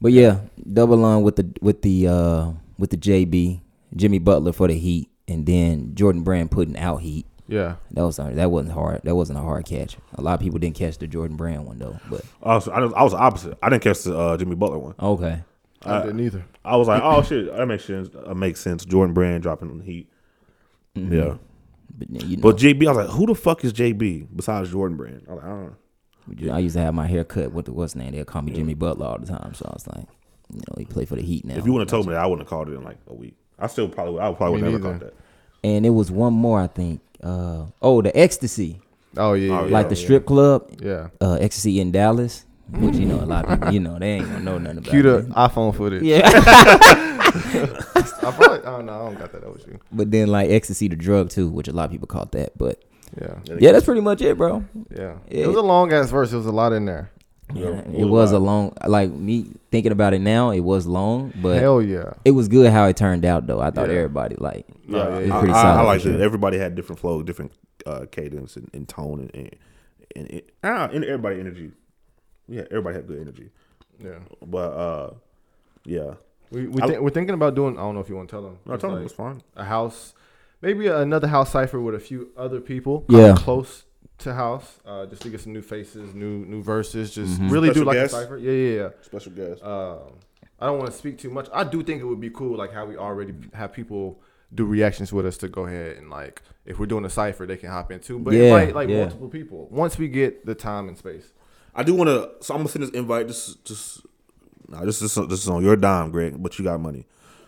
But 0.00 0.12
yeah, 0.12 0.40
double 0.72 1.04
on 1.04 1.22
with 1.22 1.36
the 1.36 1.50
with 1.60 1.82
the 1.82 2.08
uh 2.08 2.52
with 2.78 2.90
the 2.90 2.96
JB 2.96 3.60
Jimmy 3.96 4.18
Butler 4.18 4.52
for 4.52 4.68
the 4.68 4.74
Heat, 4.74 5.08
and 5.28 5.46
then 5.46 5.94
Jordan 5.94 6.22
Brand 6.22 6.50
putting 6.50 6.76
out 6.76 6.98
Heat. 6.98 7.26
Yeah. 7.46 7.76
That 7.90 8.02
was 8.04 8.16
that 8.16 8.50
wasn't 8.50 8.74
hard. 8.74 9.02
That 9.04 9.14
wasn't 9.14 9.38
a 9.38 9.42
hard 9.42 9.66
catch. 9.66 9.96
A 10.14 10.22
lot 10.22 10.34
of 10.34 10.40
people 10.40 10.58
didn't 10.58 10.76
catch 10.76 10.98
the 10.98 11.06
Jordan 11.06 11.36
Brand 11.36 11.66
one 11.66 11.78
though. 11.78 11.98
But 12.10 12.22
I 12.42 12.54
was, 12.54 12.68
I 12.68 12.80
was, 12.80 12.92
I 12.94 13.02
was 13.02 13.14
opposite. 13.14 13.58
I 13.62 13.68
didn't 13.68 13.82
catch 13.82 14.02
the 14.02 14.18
uh, 14.18 14.36
Jimmy 14.36 14.56
Butler 14.56 14.78
one. 14.78 14.94
okay, 14.98 15.42
I 15.84 16.00
didn't 16.02 16.20
either. 16.20 16.44
I 16.64 16.76
was 16.76 16.88
like, 16.88 17.02
oh 17.04 17.22
shit, 17.22 17.54
that 17.54 17.66
makes 17.66 17.84
sense. 17.84 18.08
That 18.08 18.34
makes 18.34 18.60
sense. 18.60 18.84
Jordan 18.86 19.12
Brand 19.14 19.42
dropping 19.42 19.70
on 19.70 19.78
the 19.78 19.84
Heat. 19.84 20.08
Yeah. 20.94 21.36
But 21.96 22.10
you 22.10 22.36
know, 22.36 22.42
But 22.42 22.56
JB, 22.56 22.86
I 22.86 22.92
was 22.92 23.06
like, 23.06 23.16
who 23.16 23.26
the 23.26 23.34
fuck 23.34 23.64
is 23.64 23.72
JB 23.72 24.28
besides 24.34 24.70
Jordan 24.70 24.96
Brand? 24.96 25.22
I 25.28 25.32
was 25.34 25.42
like, 25.42 25.46
I 25.46 25.48
don't 25.54 25.64
know. 26.48 26.54
I 26.54 26.58
used 26.58 26.74
to 26.76 26.80
have 26.82 26.94
my 26.94 27.06
hair 27.06 27.22
cut 27.24 27.52
with 27.52 27.66
the 27.66 27.72
what's 27.72 27.92
the 27.92 27.98
name. 28.00 28.12
They'll 28.12 28.24
call 28.24 28.42
me 28.42 28.52
Jimmy 28.52 28.74
Butler 28.74 29.06
all 29.06 29.18
the 29.18 29.26
time. 29.26 29.52
So 29.54 29.66
I 29.68 29.72
was 29.74 29.86
like, 29.86 30.06
you 30.52 30.58
know, 30.60 30.74
he 30.78 30.84
played 30.86 31.08
for 31.08 31.16
the 31.16 31.22
Heat 31.22 31.44
now. 31.44 31.54
If 31.56 31.66
you 31.66 31.72
would 31.74 31.80
have 31.80 31.88
told 31.88 32.06
me 32.06 32.12
that, 32.14 32.22
I 32.22 32.26
wouldn't 32.26 32.42
have 32.46 32.48
called 32.50 32.68
it 32.68 32.72
in 32.72 32.82
like 32.82 32.96
a 33.08 33.14
week. 33.14 33.36
I 33.58 33.66
still 33.66 33.88
probably, 33.88 34.20
I 34.20 34.32
probably 34.32 34.62
would 34.62 34.72
never 34.72 34.78
called 34.82 35.00
that. 35.00 35.14
and 35.62 35.84
it 35.86 35.90
was 35.90 36.10
one 36.10 36.32
more, 36.32 36.60
I 36.60 36.66
think. 36.66 37.00
Uh, 37.22 37.66
oh, 37.82 38.02
the 38.02 38.16
ecstasy, 38.18 38.80
Oh 39.16 39.34
yeah. 39.34 39.60
Oh, 39.60 39.64
yeah. 39.66 39.70
like 39.72 39.88
the 39.90 39.96
strip 39.96 40.26
club, 40.26 40.70
Yeah. 40.82 41.08
uh, 41.20 41.34
ecstasy 41.34 41.78
in 41.80 41.92
Dallas, 41.92 42.44
which 42.70 42.96
you 42.96 43.04
know 43.06 43.20
a 43.20 43.24
lot 43.26 43.44
of 43.44 43.58
people, 43.60 43.72
you 43.74 43.80
know, 43.80 43.98
they 43.98 44.12
ain't 44.14 44.26
gonna 44.26 44.40
know 44.40 44.58
nothing 44.58 44.78
about. 44.78 44.90
Cue 44.90 45.02
the 45.02 45.18
it. 45.18 45.28
iPhone 45.30 45.74
footage. 45.74 46.02
Yeah, 46.02 46.28
I 47.24 48.32
probably. 48.36 48.60
Oh 48.64 48.80
no, 48.80 48.92
I 48.92 48.98
don't 49.10 49.18
got 49.18 49.32
that. 49.32 49.42
That 49.42 49.52
was 49.52 49.64
you. 49.66 49.78
but 49.92 50.10
then 50.10 50.28
like 50.28 50.50
ecstasy, 50.50 50.88
the 50.88 50.96
drug 50.96 51.30
too, 51.30 51.48
which 51.48 51.68
a 51.68 51.72
lot 51.72 51.86
of 51.86 51.90
people 51.90 52.06
caught 52.06 52.32
that. 52.32 52.56
But 52.56 52.82
Yeah. 53.20 53.38
yeah, 53.58 53.72
that's 53.72 53.84
pretty 53.84 54.00
much 54.00 54.20
it, 54.22 54.36
bro. 54.36 54.64
Yeah. 54.90 55.16
Yeah. 55.28 55.44
It 55.44 55.46
was 55.46 55.56
a 55.56 55.62
long 55.62 55.92
ass 55.92 56.10
verse. 56.10 56.32
It 56.32 56.36
was 56.36 56.46
a 56.46 56.52
lot 56.52 56.72
in 56.72 56.84
there. 56.86 57.10
Yeah, 57.54 57.82
Yeah, 57.90 58.00
it 58.00 58.04
was 58.06 58.32
a 58.32 58.38
long, 58.38 58.74
like 58.86 59.10
me 59.12 59.46
thinking 59.70 59.92
about 59.92 60.14
it 60.14 60.20
now, 60.20 60.50
it 60.50 60.60
was 60.60 60.86
long, 60.86 61.30
but 61.42 61.60
Hell 61.60 61.82
yeah. 61.82 62.14
it 62.24 62.30
was 62.30 62.48
good 62.48 62.72
how 62.72 62.86
it 62.86 62.96
turned 62.96 63.24
out 63.26 63.46
though. 63.46 63.60
I 63.60 63.70
thought 63.70 63.88
Yeah. 63.90 63.96
everybody 63.96 64.36
like, 64.38 64.66
Yeah, 64.88 64.96
yeah, 65.08 65.16
it's 65.18 65.30
pretty 65.38 65.52
I, 65.52 65.58
I, 65.58 65.62
solid. 65.62 65.74
I 65.74 65.82
for 65.82 65.84
like 65.86 66.00
sure. 66.00 66.12
that. 66.12 66.20
Everybody 66.22 66.58
had 66.58 66.74
different 66.74 67.00
flow, 67.00 67.22
different 67.22 67.52
uh, 67.84 68.06
cadence 68.10 68.56
and, 68.56 68.70
and 68.72 68.88
tone, 68.88 69.20
and 69.20 69.30
and, 69.34 69.50
and, 70.16 70.30
and, 70.30 70.42
ah, 70.64 70.88
and 70.92 71.04
everybody 71.04 71.38
energy. 71.38 71.72
Yeah, 72.48 72.62
everybody 72.70 72.96
had 72.96 73.06
good 73.06 73.20
energy. 73.20 73.50
Yeah. 74.02 74.20
But 74.44 74.70
uh, 74.72 75.10
yeah, 75.84 76.14
We 76.54 76.66
we 76.68 76.82
I- 76.82 76.86
think, 76.86 77.00
we're 77.00 77.10
thinking 77.10 77.34
about 77.34 77.54
doing. 77.54 77.76
I 77.76 77.82
don't 77.82 77.94
know 77.94 78.00
if 78.00 78.08
you 78.08 78.16
want 78.16 78.28
to 78.28 78.34
tell 78.36 78.42
them. 78.42 78.58
no, 78.66 78.76
tell 78.76 78.94
them 78.94 79.04
it's 79.04 79.12
fine. 79.14 79.42
a 79.56 79.64
house, 79.64 80.14
maybe 80.62 80.86
another 80.88 81.28
house 81.28 81.50
cipher 81.50 81.80
with 81.80 81.94
a 81.94 82.00
few 82.00 82.30
other 82.36 82.60
people. 82.60 83.04
Yeah. 83.08 83.34
close 83.36 83.84
to 84.18 84.32
house, 84.32 84.78
uh, 84.86 85.06
just 85.06 85.22
to 85.22 85.28
get 85.30 85.40
some 85.40 85.52
new 85.52 85.62
faces, 85.62 86.14
new 86.14 86.44
new 86.46 86.62
verses. 86.62 87.14
Just 87.14 87.40
Mhm. 87.40 87.50
really 87.50 87.70
do 87.70 87.84
like 87.84 87.96
guests? 87.96 88.16
a 88.16 88.20
cipher. 88.22 88.36
Yeah, 88.38 88.52
yeah, 88.52 88.80
yeah. 88.82 88.88
Special 89.02 89.32
guest. 89.32 89.62
Um, 89.62 89.98
I 90.60 90.66
don't 90.66 90.78
want 90.78 90.90
to 90.92 90.96
speak 90.96 91.18
too 91.18 91.30
much. 91.30 91.48
I 91.52 91.64
do 91.64 91.82
think 91.82 92.00
it 92.00 92.04
would 92.04 92.20
be 92.20 92.30
cool, 92.30 92.56
like 92.56 92.72
how 92.72 92.86
we 92.86 92.96
already 92.96 93.34
have 93.54 93.72
people 93.72 94.20
do 94.54 94.64
reactions 94.64 95.12
with 95.12 95.26
us 95.26 95.36
to 95.38 95.48
go 95.48 95.66
ahead 95.66 95.96
and 95.96 96.08
like 96.10 96.40
if 96.64 96.78
we're 96.78 96.86
doing 96.86 97.04
a 97.04 97.10
cipher, 97.10 97.44
they 97.44 97.56
can 97.56 97.70
hop 97.70 97.90
in 97.90 97.98
too. 97.98 98.18
But 98.20 98.34
Yeah, 98.34 98.44
invite 98.58 98.74
like 98.74 98.88
yeah. 98.88 99.00
multiple 99.00 99.28
people 99.28 99.66
once 99.72 99.98
we 99.98 100.06
get 100.08 100.46
the 100.46 100.54
time 100.54 100.88
and 100.88 100.96
space. 100.96 101.32
I 101.74 101.82
do 101.82 101.92
want 101.94 102.08
to. 102.08 102.30
So 102.40 102.54
I'm 102.54 102.60
gonna 102.60 102.68
send 102.70 102.84
this 102.84 102.90
invite. 102.92 103.26
Just, 103.26 103.64
just, 103.64 104.06
nah, 104.68 104.84
this 104.84 105.00
is 105.02 105.14
this 105.14 105.42
is 105.42 105.48
on 105.48 105.62
your 105.62 105.76
dime, 105.76 106.10
Greg. 106.10 106.42
But 106.42 106.58
you 106.58 106.64
got 106.64 106.80
money. 106.80 107.06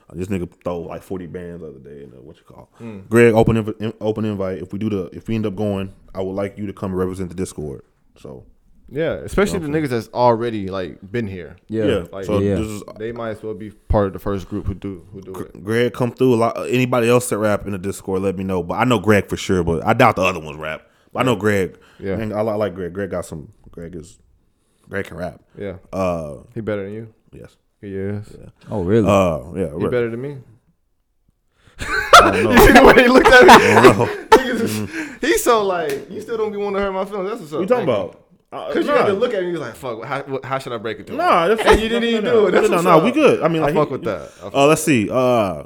Uh, 0.09 0.15
this 0.15 0.29
nigga 0.29 0.49
throw 0.63 0.81
like 0.81 1.03
40 1.03 1.27
bands 1.27 1.63
the 1.63 1.69
other 1.69 1.79
day. 1.79 2.05
And 2.05 2.15
uh, 2.15 2.21
what 2.23 2.37
you 2.37 2.45
call? 2.45 2.71
Greg, 3.09 3.35
open 3.35 3.57
inv- 3.57 3.95
open 4.01 4.25
invite. 4.25 4.59
If 4.59 4.73
we 4.73 4.79
do 4.79 4.89
the, 4.89 5.05
if 5.13 5.27
we 5.29 5.35
end 5.35 5.47
up 5.47 5.57
going, 5.57 5.93
I 6.15 6.23
would 6.23 6.35
like 6.35 6.57
you 6.59 6.67
to 6.67 6.73
come 6.73 6.95
represent 6.95 7.29
the 7.29 7.35
Discord. 7.35 7.83
So 8.17 8.45
Yeah, 8.89 9.15
especially 9.15 9.59
the 9.59 9.67
niggas 9.67 9.89
that's 9.89 10.09
already 10.15 10.69
like 10.69 10.99
been 11.11 11.27
here. 11.27 11.57
Yeah. 11.69 11.85
Yeah. 11.85 12.05
Like, 12.13 12.25
so 12.25 12.39
yeah. 12.39 12.55
this 12.55 12.67
is 12.69 12.83
They 12.99 13.11
might 13.11 13.31
as 13.31 13.43
well 13.43 13.55
be 13.55 13.71
part 13.71 14.07
of 14.07 14.13
the 14.13 14.21
first 14.21 14.49
group 14.49 14.67
who 14.67 14.75
do 14.75 15.05
who 15.13 15.21
do 15.23 15.35
it. 15.35 15.65
Greg 15.65 15.93
come 15.93 16.13
through. 16.13 16.35
A 16.35 16.37
lot. 16.37 16.57
Anybody 16.69 17.09
else 17.09 17.29
that 17.31 17.39
rap 17.39 17.67
in 17.67 17.73
the 17.73 17.79
Discord, 17.79 18.23
let 18.23 18.37
me 18.39 18.45
know. 18.45 18.63
But 18.63 18.75
I 18.75 18.85
know 18.85 19.01
Greg 19.01 19.29
for 19.29 19.37
sure. 19.37 19.65
But 19.65 19.85
I 19.85 19.93
doubt 19.93 20.17
the 20.17 20.23
other 20.23 20.41
ones 20.41 20.57
rap. 20.57 20.89
But 21.13 21.21
I 21.21 21.23
know 21.25 21.35
Greg. 21.35 21.79
Yeah. 21.99 22.15
and 22.15 22.33
I, 22.33 22.39
I 22.39 22.55
like 22.55 22.75
Greg. 22.75 22.93
Greg 22.93 23.11
got 23.11 23.25
some. 23.25 23.53
Greg 23.73 23.97
is. 23.97 24.19
Greg 24.89 25.07
can 25.07 25.17
rap. 25.17 25.41
Yeah, 25.59 25.77
Uh, 25.93 26.39
he 26.55 26.61
better 26.61 26.85
than 26.85 26.93
you. 26.95 27.15
yes. 27.33 27.57
He 27.81 27.95
is. 27.95 28.35
Oh, 28.71 28.83
really? 28.83 29.07
Uh, 29.09 29.53
yeah. 29.55 29.67
He 29.77 29.85
right. 29.85 29.91
better 29.91 30.11
than 30.11 30.21
me. 30.23 30.39
I 31.79 32.31
don't 32.33 32.45
know. 32.45 32.51
You 32.53 32.59
see 32.67 32.73
the 32.73 32.85
way 32.85 33.03
he 33.03 33.09
looked 33.09 33.27
at 33.27 33.45
me? 33.45 33.53
I 33.53 33.83
don't 33.83 33.99
know. 33.99 35.19
He's 35.21 35.43
so 35.45 35.63
like, 35.65 36.11
you 36.11 36.21
still 36.21 36.37
don't 36.39 36.53
be 36.53 36.57
wanting 36.59 36.77
to 36.77 36.81
hurt 36.81 36.93
my 36.93 37.05
feelings. 37.05 37.29
That's 37.31 37.41
what's 37.41 37.53
up. 37.53 37.59
What 37.59 37.63
you 37.63 37.67
talking 37.69 37.85
about? 37.85 38.23
Uh, 38.53 38.69
Because 38.69 38.87
you 38.87 38.93
nah. 38.93 38.99
had 38.99 39.07
to 39.07 39.13
look 39.13 39.35
at 39.35 39.41
me. 39.41 39.47
You 39.49 39.53
was 39.53 39.61
like, 39.61 39.75
"Fuck, 39.75 40.05
how, 40.05 40.41
how 40.45 40.59
should 40.59 40.73
I 40.73 40.79
break 40.79 41.01
it 41.01 41.07
to 41.09 41.13
him?" 41.13 41.19
Nah, 41.19 41.49
that's 41.49 41.61
and 41.63 41.81
you 41.81 41.89
didn't 41.89 42.05
even 42.09 42.25
no, 42.25 42.33
do 42.43 42.47
it. 42.47 42.51
That's 42.53 42.69
no, 42.69 42.77
what's 42.77 42.85
no, 42.85 42.99
up. 42.99 43.05
we 43.05 43.11
good. 43.11 43.43
I 43.43 43.49
mean, 43.49 43.63
I 43.63 43.67
like, 43.67 43.75
fuck 43.75 43.89
he- 43.89 43.93
with 43.93 44.05
that. 44.05 44.23
I 44.23 44.27
fuck- 44.27 44.55
Uh, 44.55 44.67
let's 44.69 44.83
see. 44.85 45.11
Uh, 45.11 45.65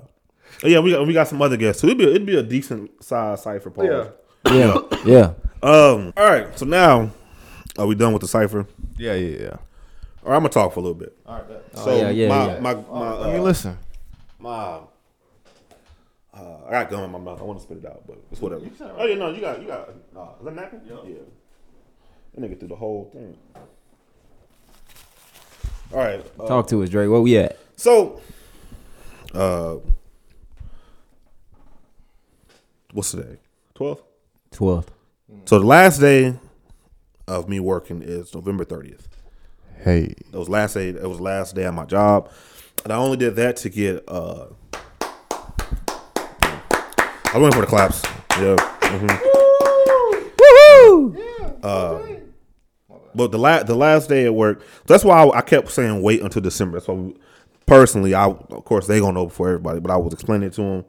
yeah, 0.65 0.81
we 0.81 0.91
got 0.93 1.07
we 1.07 1.13
got 1.13 1.29
some 1.29 1.41
other 1.43 1.57
guests. 1.59 1.83
So 1.83 1.87
it'd 1.87 1.99
be 1.99 2.05
it'd 2.05 2.27
be 2.27 2.37
a 2.37 2.43
decent 2.43 3.03
size 3.05 3.43
cipher. 3.43 3.71
Pause. 3.71 4.09
yeah, 4.47 4.53
yeah, 4.55 4.81
yeah. 5.05 5.33
Um. 5.63 6.13
All 6.17 6.25
right. 6.25 6.59
So 6.59 6.65
now, 6.67 7.11
are 7.79 7.87
we 7.87 7.95
done 7.95 8.13
with 8.15 8.23
the 8.23 8.29
cipher? 8.29 8.67
Yeah, 9.01 9.15
yeah, 9.15 9.39
yeah. 9.39 9.57
Or 10.23 10.35
I'm 10.35 10.41
gonna 10.41 10.51
talk 10.51 10.75
for 10.75 10.81
a 10.81 10.83
little 10.83 10.99
bit. 10.99 11.17
All 11.27 11.37
right, 11.37 11.49
bet. 11.49 11.79
So 11.79 11.97
yeah, 11.97 12.11
yeah, 12.11 12.29
my, 12.29 12.47
yeah. 12.47 12.61
my 12.61 12.75
my 12.75 13.15
Let 13.15 13.33
me 13.33 13.39
uh, 13.39 13.43
listen. 13.43 13.79
my 14.39 14.81
uh, 16.35 16.57
I 16.67 16.71
got 16.71 16.91
gum 16.91 17.05
in 17.05 17.11
my 17.11 17.19
mouth. 17.19 17.41
I 17.41 17.45
want 17.45 17.59
to 17.59 17.63
spit 17.63 17.79
it 17.79 17.87
out, 17.87 18.07
but 18.07 18.19
it's 18.31 18.41
whatever. 18.41 18.65
Oh 18.99 19.07
yeah, 19.07 19.15
no, 19.17 19.31
you 19.31 19.41
got 19.41 19.61
you 19.61 19.67
got. 19.67 19.89
Uh, 20.15 20.29
is 20.39 20.45
that 20.45 20.55
napkin? 20.55 20.83
Yeah. 20.87 21.15
That 22.35 22.41
nigga 22.41 22.59
through 22.59 22.69
the 22.69 22.77
whole 22.77 23.11
thing. 23.13 23.37
All 25.93 25.99
right. 25.99 26.25
uh, 26.39 26.47
Talk 26.47 26.69
to 26.69 26.83
us, 26.83 26.89
Drake. 26.89 27.11
Where 27.11 27.21
we 27.21 27.37
at? 27.39 27.59
So, 27.77 28.21
uh, 29.35 29.77
what's 32.93 33.11
today? 33.11 33.39
Twelfth. 33.75 34.05
12th. 34.53 34.89
So 35.47 35.59
the 35.59 35.67
last 35.67 35.99
day 36.01 36.35
of 37.31 37.49
me 37.49 37.61
working 37.61 38.03
is 38.03 38.35
November 38.35 38.65
thirtieth. 38.65 39.09
Hey, 39.83 40.15
It 40.33 40.37
was 40.37 40.49
last 40.49 40.75
day. 40.75 40.89
It 40.91 41.09
was 41.09 41.21
last 41.21 41.55
day 41.55 41.65
of 41.65 41.75
my 41.75 41.85
job, 41.87 42.31
and 42.85 42.93
I 42.93 42.97
only 42.97 43.17
did 43.17 43.37
that 43.37 43.57
to 43.59 43.69
get. 43.71 44.05
uh 44.09 44.47
I 47.33 47.39
went 47.39 47.55
for 47.55 47.61
the 47.61 47.67
claps. 47.67 48.03
Yeah. 48.39 48.57
mhm. 48.83 49.27
But 53.15 53.33
the 53.33 53.39
last 53.39 53.67
the 53.67 53.75
last 53.75 54.09
day 54.09 54.25
at 54.25 54.35
work, 54.35 54.63
that's 54.87 55.05
why 55.05 55.23
I, 55.23 55.39
I 55.39 55.43
kept 55.43 55.71
saying 55.71 56.01
wait 56.03 56.23
until 56.23 56.43
December. 56.43 56.79
That's 56.79 56.89
why 56.89 56.95
we, 56.95 57.17
personally, 57.67 58.15
I 58.15 58.27
of 58.27 58.65
course 58.65 58.87
they 58.87 59.01
gonna 59.01 59.13
know 59.13 59.27
before 59.27 59.49
everybody, 59.49 59.81
but 59.81 59.91
I 59.91 59.97
was 59.97 60.13
explaining 60.13 60.49
it 60.49 60.53
to 60.55 60.63
them. 60.63 60.85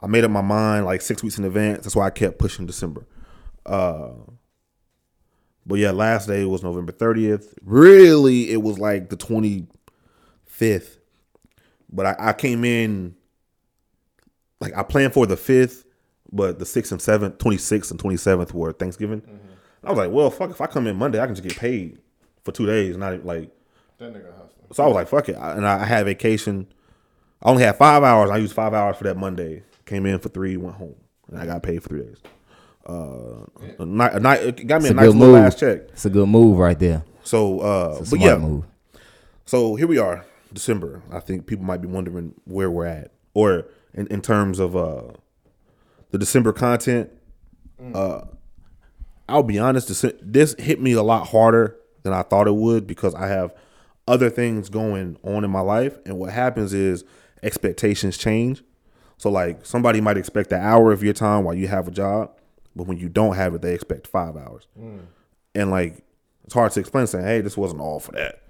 I 0.00 0.06
made 0.06 0.24
up 0.24 0.30
my 0.30 0.42
mind 0.42 0.84
like 0.84 1.00
six 1.02 1.22
weeks 1.22 1.38
in 1.38 1.44
advance. 1.44 1.82
That's 1.84 1.96
why 1.96 2.06
I 2.06 2.10
kept 2.10 2.38
pushing 2.38 2.66
December. 2.66 3.04
Uh, 3.64 4.10
but 5.66 5.78
yeah, 5.78 5.90
last 5.90 6.26
day 6.28 6.44
was 6.44 6.62
November 6.62 6.92
thirtieth. 6.92 7.54
Really, 7.62 8.50
it 8.52 8.62
was 8.62 8.78
like 8.78 9.08
the 9.10 9.16
twenty 9.16 9.66
fifth. 10.44 10.98
But 11.92 12.06
I, 12.06 12.16
I 12.18 12.32
came 12.32 12.64
in 12.64 13.14
like 14.60 14.76
I 14.76 14.82
planned 14.82 15.12
for 15.12 15.26
the 15.26 15.36
fifth, 15.36 15.84
but 16.32 16.58
the 16.58 16.66
sixth 16.66 16.92
and 16.92 17.00
seventh, 17.02 17.38
twenty 17.38 17.58
sixth 17.58 17.90
and 17.90 18.00
twenty 18.00 18.16
seventh 18.16 18.54
were 18.54 18.72
Thanksgiving. 18.72 19.20
Mm-hmm. 19.20 19.52
I 19.84 19.90
was 19.90 19.98
like, 19.98 20.10
well, 20.10 20.30
fuck, 20.30 20.50
if 20.50 20.60
I 20.60 20.66
come 20.66 20.86
in 20.86 20.96
Monday, 20.96 21.20
I 21.20 21.26
can 21.26 21.34
just 21.34 21.46
get 21.46 21.56
paid 21.58 21.98
for 22.42 22.50
two 22.52 22.66
days, 22.66 22.96
not 22.96 23.24
like. 23.24 23.50
that 23.98 24.12
nigga 24.12 24.32
hustling. 24.32 24.72
So 24.72 24.82
I 24.82 24.86
was 24.86 24.94
like, 24.94 25.08
fuck 25.08 25.28
it, 25.28 25.36
I- 25.36 25.52
and 25.56 25.66
I 25.66 25.84
had 25.84 26.06
vacation. 26.06 26.66
I 27.42 27.50
only 27.50 27.62
had 27.62 27.76
five 27.76 28.02
hours. 28.02 28.30
I 28.30 28.38
used 28.38 28.54
five 28.54 28.74
hours 28.74 28.96
for 28.96 29.04
that 29.04 29.16
Monday. 29.16 29.62
Came 29.84 30.06
in 30.06 30.18
for 30.18 30.28
three, 30.30 30.56
went 30.56 30.74
home, 30.76 30.96
and 31.28 31.38
I 31.38 31.46
got 31.46 31.62
paid 31.62 31.82
for 31.82 31.90
three 31.90 32.02
days. 32.02 32.18
Uh, 32.88 33.44
a 33.80 33.84
night, 33.84 34.12
a 34.14 34.20
night, 34.20 34.66
got 34.66 34.80
me 34.80 34.88
It's 34.88 34.90
a 34.90 34.94
nice 34.94 35.06
little 35.06 35.34
move. 35.34 35.36
ass 35.36 35.54
check. 35.56 35.80
It's 35.88 36.04
a 36.04 36.10
good 36.10 36.28
move 36.28 36.58
right 36.58 36.78
there. 36.78 37.04
So, 37.24 37.58
uh, 37.60 38.04
but 38.08 38.20
yeah, 38.20 38.36
move. 38.36 38.64
so 39.44 39.74
here 39.74 39.88
we 39.88 39.98
are, 39.98 40.24
December. 40.52 41.02
I 41.10 41.18
think 41.18 41.46
people 41.46 41.64
might 41.64 41.82
be 41.82 41.88
wondering 41.88 42.34
where 42.44 42.70
we're 42.70 42.86
at, 42.86 43.10
or 43.34 43.66
in, 43.92 44.06
in 44.06 44.22
terms 44.22 44.60
of 44.60 44.76
uh, 44.76 45.02
the 46.10 46.18
December 46.18 46.52
content. 46.52 47.10
Uh, 47.94 48.22
I'll 49.28 49.42
be 49.42 49.58
honest, 49.58 49.88
this, 49.88 50.04
this 50.22 50.54
hit 50.58 50.80
me 50.80 50.92
a 50.92 51.02
lot 51.02 51.26
harder 51.28 51.76
than 52.04 52.12
I 52.12 52.22
thought 52.22 52.46
it 52.46 52.54
would 52.54 52.86
because 52.86 53.14
I 53.14 53.26
have 53.26 53.52
other 54.06 54.30
things 54.30 54.68
going 54.68 55.18
on 55.24 55.44
in 55.44 55.50
my 55.50 55.60
life, 55.60 55.98
and 56.06 56.18
what 56.18 56.32
happens 56.32 56.72
is 56.72 57.04
expectations 57.42 58.16
change. 58.16 58.62
So, 59.18 59.28
like 59.30 59.66
somebody 59.66 60.00
might 60.00 60.16
expect 60.16 60.52
an 60.52 60.60
hour 60.60 60.92
of 60.92 61.02
your 61.02 61.12
time 61.14 61.42
while 61.42 61.54
you 61.54 61.66
have 61.66 61.88
a 61.88 61.90
job, 61.90 62.30
but 62.76 62.86
when 62.86 62.98
you 62.98 63.08
don't 63.08 63.34
have 63.34 63.54
it, 63.54 63.62
they 63.62 63.74
expect 63.74 64.06
five 64.06 64.36
hours, 64.36 64.68
and 65.54 65.70
like 65.70 66.04
it's 66.44 66.54
hard 66.54 66.70
to 66.72 66.80
explain 66.80 67.06
saying, 67.08 67.24
"Hey, 67.24 67.40
this 67.40 67.56
wasn't 67.56 67.80
all 67.80 67.98
for 67.98 68.12
that." 68.12 68.42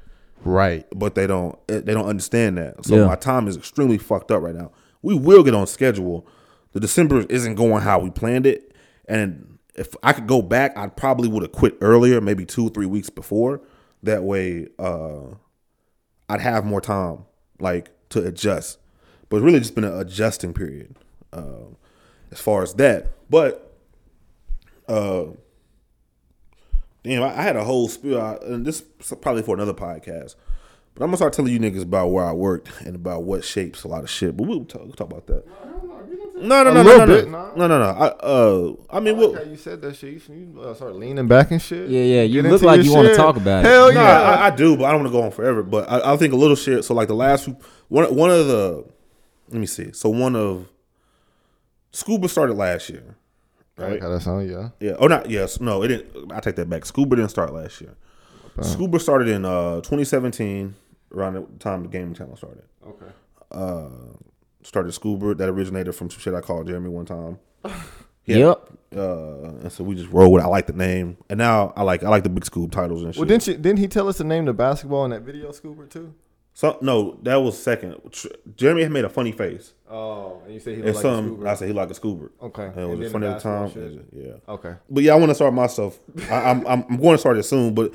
Right. 0.45 0.87
but 0.95 1.15
they 1.15 1.27
don't 1.27 1.59
they 1.67 1.81
don't 1.95 2.07
understand 2.07 2.59
that. 2.59 2.85
So 2.85 2.97
Yeah. 2.97 3.07
my 3.07 3.17
time 3.17 3.49
is 3.49 3.57
extremely 3.57 3.97
fucked 3.99 4.31
up 4.31 4.43
right 4.43 4.55
now. 4.55 4.71
We 5.03 5.15
will 5.15 5.43
get 5.43 5.55
on 5.55 5.67
schedule. 5.67 6.27
The 6.73 6.81
December 6.81 7.25
isn't 7.31 7.55
going 7.55 7.83
how 7.83 7.99
we 8.01 8.11
planned 8.11 8.45
it, 8.47 8.75
and 9.09 9.59
if 9.75 9.95
I 10.03 10.13
could 10.13 10.27
go 10.27 10.43
back, 10.43 10.77
I 10.77 10.89
probably 10.89 11.29
would 11.29 11.43
have 11.43 11.53
quit 11.53 11.77
earlier, 11.81 12.21
maybe 12.21 12.45
two 12.45 12.67
or 12.67 12.71
three 12.71 12.87
weeks 12.87 13.09
before. 13.11 13.61
That 14.03 14.23
way, 14.25 14.69
uh, 14.79 15.21
I'd 16.29 16.41
have 16.43 16.65
more 16.65 16.81
time, 16.83 17.25
like 17.61 17.91
to 18.11 18.23
adjust. 18.25 18.79
But 19.29 19.39
it's 19.39 19.45
really 19.45 19.59
just 19.59 19.75
been 19.75 19.85
an 19.85 19.99
adjusting 19.99 20.53
period 20.55 20.97
uh, 21.33 21.65
as 22.31 22.41
far 22.41 22.63
as 22.63 22.75
that. 22.75 23.07
But 23.31 23.66
uh, 24.89 25.27
Damn, 27.07 27.23
I, 27.23 27.39
I 27.39 27.43
had 27.43 27.55
a 27.55 27.63
whole 27.63 27.89
spiel, 27.89 28.21
out, 28.21 28.43
and 28.45 28.67
this 28.67 28.83
is 28.99 29.13
probably 29.21 29.43
for 29.43 29.55
another 29.55 29.73
podcast. 29.73 30.35
But 30.95 31.05
I'm 31.05 31.11
gonna 31.11 31.19
start 31.19 31.35
telling 31.35 31.53
you 31.53 31.61
niggas 31.61 31.83
about 31.83 32.09
where 32.09 32.25
I 32.25 32.33
worked 32.33 32.69
and 32.81 32.97
about 32.97 33.23
what 33.23 33.45
shapes 33.45 33.85
a 33.85 33.89
lot 33.89 34.03
of 34.03 34.11
shit. 34.11 34.37
But 34.37 34.49
we'll 34.49 34.65
talk, 34.65 34.83
we'll 34.83 34.93
talk 34.93 35.13
about 35.13 35.27
that. 35.29 35.45
No, 36.37 36.65
no, 36.65 36.73
no, 36.73 36.83
no, 36.83 36.83
no, 36.83 37.05
no, 37.05 37.53
no, 37.55 37.67
no, 37.67 37.79
no. 37.79 37.85
I, 37.85 38.07
uh, 38.07 38.75
I 38.91 38.99
mean, 38.99 39.15
I 39.15 39.19
we'll, 39.19 39.49
you 39.49 39.57
said 39.57 39.81
that 39.83 39.95
shit. 39.95 40.15
You, 40.29 40.35
you 40.35 40.61
uh, 40.61 40.75
start 40.75 40.97
leaning 40.97 41.29
back 41.29 41.53
and 41.53 41.63
shit. 41.63 41.89
Yeah, 41.89 42.01
yeah, 42.01 42.23
you 42.23 42.43
Get 42.43 42.51
look 42.51 42.63
like 42.63 42.83
you 42.83 42.93
wanna 42.93 43.15
talk 43.15 43.37
about 43.37 43.65
it. 43.65 43.69
Hell 43.69 43.93
no, 43.93 44.01
yeah. 44.01 44.21
I, 44.23 44.47
I 44.47 44.51
do, 44.51 44.77
but 44.77 44.87
I 44.87 44.91
don't 44.91 45.03
want 45.03 45.13
to 45.13 45.19
go 45.19 45.23
on 45.23 45.31
forever. 45.31 45.63
But 45.63 45.89
I, 45.89 46.15
I 46.15 46.17
think 46.17 46.33
a 46.33 46.37
little 46.37 46.57
shit. 46.57 46.85
So 46.85 46.93
like 46.93 47.07
the 47.07 47.15
last 47.15 47.45
few, 47.45 47.57
one, 47.87 48.13
one 48.13 48.31
of 48.31 48.49
the, 48.49 48.85
let 49.51 49.61
me 49.61 49.67
see. 49.67 49.93
So 49.93 50.09
one 50.09 50.35
of 50.35 50.69
Scuba 51.93 52.29
started 52.29 52.55
last 52.55 52.91
year, 52.91 53.15
I 53.15 53.15
right? 53.77 53.93
like 53.93 54.03
how 54.03 54.09
that 54.09 54.21
sound. 54.23 54.49
Yeah. 54.49 54.71
Yeah. 54.81 54.97
Oh, 54.99 55.07
not 55.07 55.31
yes. 55.31 55.61
No, 55.61 55.83
it 55.83 55.89
didn't. 55.89 56.33
I 56.33 56.41
take 56.41 56.57
that 56.57 56.69
back. 56.69 56.85
Scuba 56.85 57.17
didn't 57.17 57.31
start 57.31 57.53
last 57.53 57.81
year. 57.81 57.95
Scuba 58.63 58.99
started 58.99 59.29
in 59.29 59.45
uh, 59.45 59.77
2017, 59.77 60.75
around 61.13 61.35
the 61.35 61.43
time 61.59 61.83
the 61.83 61.89
gaming 61.91 62.15
channel 62.15 62.37
started. 62.37 62.63
Okay. 62.87 63.13
Uh, 63.53 63.89
started 64.63 64.93
Scuba 64.93 65.35
that 65.35 65.49
originated 65.49 65.95
from 65.95 66.09
some 66.09 66.21
shit 66.21 66.33
I 66.33 66.41
called 66.41 66.67
Jeremy 66.67 66.89
one 66.89 67.07
time. 67.07 67.39
Yep. 68.27 68.73
Uh, 68.97 69.45
and 69.63 69.71
so 69.73 69.85
we 69.85 69.95
just 69.95 70.11
rolled 70.11 70.33
with. 70.33 70.43
it. 70.43 70.47
I 70.47 70.49
like 70.49 70.67
the 70.67 70.73
name, 70.73 71.17
and 71.31 71.39
now 71.39 71.73
I 71.77 71.83
like 71.85 72.03
I 72.03 72.09
like 72.09 72.25
the 72.25 72.29
big 72.29 72.45
Scoob 72.45 72.73
titles 72.73 73.05
and 73.05 73.15
shit. 73.15 73.21
Well, 73.21 73.29
didn't 73.29 73.47
you? 73.47 73.55
Didn't 73.55 73.79
he 73.79 73.87
tell 73.87 74.09
us 74.09 74.17
to 74.17 74.25
name 74.25 74.47
the 74.47 74.53
basketball 74.53 75.05
in 75.05 75.13
that 75.13 75.23
video, 75.23 75.51
Scooper 75.53 75.89
too? 75.89 76.13
So 76.59 76.79
no, 76.81 77.19
that 77.23 77.37
was 77.37 77.63
second. 77.63 77.97
Jeremy 78.57 78.85
had 78.85 78.91
made 78.93 79.05
a 79.05 79.11
funny 79.11 79.31
face. 79.33 79.75
Oh, 79.91 80.41
and 80.47 80.55
you 80.55 80.59
say 80.61 80.71
he 80.75 80.81
And 80.81 80.87
looked 80.87 80.97
like 80.97 81.05
a 81.05 81.17
some, 81.17 81.37
Scooper. 81.37 81.49
I 81.49 81.55
said 81.55 81.69
he 81.69 81.75
like 81.75 81.91
a 81.91 81.95
Scuba. 81.95 82.29
Okay. 82.43 82.63
and 82.65 82.73
it 82.77 82.81
And 82.81 82.91
was 82.93 83.01
then 83.01 83.11
funny 83.13 83.27
the 83.27 83.33
at 83.33 83.39
the 83.39 83.43
time. 83.43 83.65
basketball 83.65 83.91
shit? 83.91 84.27
Yeah. 84.27 84.53
Okay. 84.55 84.75
But 84.89 85.03
yeah, 85.03 85.13
I 85.13 85.17
want 85.17 85.29
to 85.31 85.35
start 85.35 85.53
myself. 85.53 85.99
I, 86.31 86.51
I'm, 86.51 86.67
I'm 86.67 86.83
I'm 86.89 86.97
going 86.97 87.13
to 87.15 87.19
start 87.19 87.37
it 87.37 87.43
soon. 87.43 87.75
But 87.75 87.93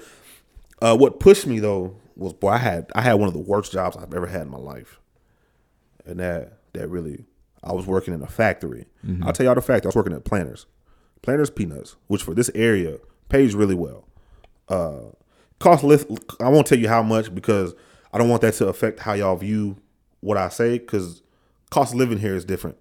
uh, 0.79 0.95
what 0.95 1.19
pushed 1.19 1.47
me 1.47 1.59
though 1.59 1.95
was 2.15 2.33
boy, 2.33 2.49
I 2.49 2.57
had 2.59 2.91
I 2.93 3.01
had 3.01 3.15
one 3.15 3.27
of 3.27 3.33
the 3.33 3.39
worst 3.39 3.71
jobs 3.71 3.97
I've 3.97 4.13
ever 4.13 4.27
had 4.27 4.43
in 4.43 4.49
my 4.49 4.59
life, 4.59 4.99
and 6.05 6.19
that 6.19 6.59
that 6.73 6.87
really 6.87 7.25
I 7.63 7.73
was 7.73 7.87
working 7.87 8.13
in 8.13 8.21
a 8.21 8.27
factory. 8.27 8.85
I'll 9.23 9.33
tell 9.33 9.45
y'all 9.47 9.55
the 9.55 9.61
fact 9.61 9.85
I 9.85 9.89
was 9.89 9.95
working 9.95 10.13
at 10.13 10.23
Planters, 10.23 10.67
Planters 11.23 11.49
Peanuts, 11.49 11.95
which 12.07 12.21
for 12.21 12.35
this 12.35 12.51
area 12.53 12.97
pays 13.27 13.55
really 13.55 13.75
well. 13.75 14.07
Uh, 14.69 15.11
cost 15.59 15.83
list 15.83 16.05
I 16.39 16.49
won't 16.49 16.67
tell 16.67 16.77
you 16.77 16.87
how 16.89 17.01
much 17.03 17.33
because 17.33 17.73
I 18.13 18.17
don't 18.17 18.29
want 18.29 18.41
that 18.41 18.53
to 18.55 18.67
affect 18.67 18.99
how 18.99 19.13
y'all 19.13 19.35
view 19.35 19.77
what 20.19 20.37
I 20.37 20.49
say 20.49 20.77
because 20.77 21.21
cost 21.69 21.93
of 21.93 21.99
living 21.99 22.17
here 22.19 22.35
is 22.35 22.45
different. 22.45 22.77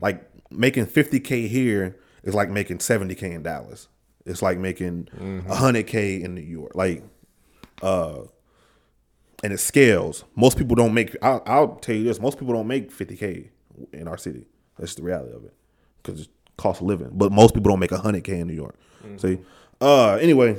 Like 0.00 0.22
making 0.50 0.86
50k 0.86 1.48
here 1.48 1.96
is 2.22 2.34
like 2.34 2.48
making 2.50 2.78
70k 2.78 3.22
in 3.32 3.42
Dallas. 3.42 3.88
It's 4.24 4.42
like 4.42 4.58
making 4.58 5.08
100k 5.46 6.22
in 6.22 6.34
New 6.34 6.40
York. 6.40 6.72
Like, 6.74 7.04
uh, 7.82 8.22
and 9.44 9.52
it 9.52 9.58
scales. 9.58 10.24
Most 10.34 10.56
people 10.58 10.74
don't 10.74 10.94
make. 10.94 11.14
I'll, 11.22 11.42
I'll 11.46 11.76
tell 11.76 11.94
you 11.94 12.04
this: 12.04 12.18
most 12.20 12.38
people 12.38 12.54
don't 12.54 12.66
make 12.66 12.90
50k 12.90 13.48
in 13.92 14.08
our 14.08 14.16
city. 14.16 14.46
That's 14.78 14.94
the 14.94 15.02
reality 15.02 15.34
of 15.34 15.44
it 15.44 15.54
because 16.02 16.20
it's 16.22 16.28
cost 16.56 16.80
of 16.80 16.86
living. 16.86 17.10
But 17.12 17.32
most 17.32 17.54
people 17.54 17.70
don't 17.70 17.78
make 17.78 17.90
100k 17.90 18.28
in 18.30 18.46
New 18.48 18.54
York. 18.54 18.76
See, 19.18 19.38
uh, 19.80 20.14
anyway, 20.14 20.56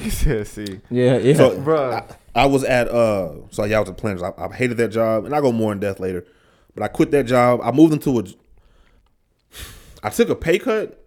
he 0.00 0.10
said, 0.10 0.46
"See, 0.46 0.80
yeah, 0.90 1.18
yeah, 1.18 1.34
so, 1.34 1.60
bro." 1.60 1.92
I, 1.92 2.04
I, 2.34 2.46
was 2.46 2.64
at 2.64 2.88
uh, 2.88 3.32
so 3.50 3.64
yeah, 3.64 3.76
I 3.76 3.80
was 3.80 3.88
at 3.90 3.96
Planters. 3.96 4.22
I, 4.22 4.32
I, 4.38 4.52
hated 4.52 4.76
that 4.78 4.88
job, 4.88 5.24
and 5.24 5.34
I 5.34 5.40
go 5.40 5.52
more 5.52 5.72
in 5.72 5.80
depth 5.80 6.00
later. 6.00 6.24
But 6.74 6.82
I 6.82 6.88
quit 6.88 7.10
that 7.10 7.24
job. 7.24 7.60
I 7.62 7.70
moved 7.72 7.92
into 7.92 8.18
a. 8.18 8.24
I 10.02 10.10
took 10.10 10.28
a 10.30 10.34
pay 10.34 10.58
cut, 10.58 11.04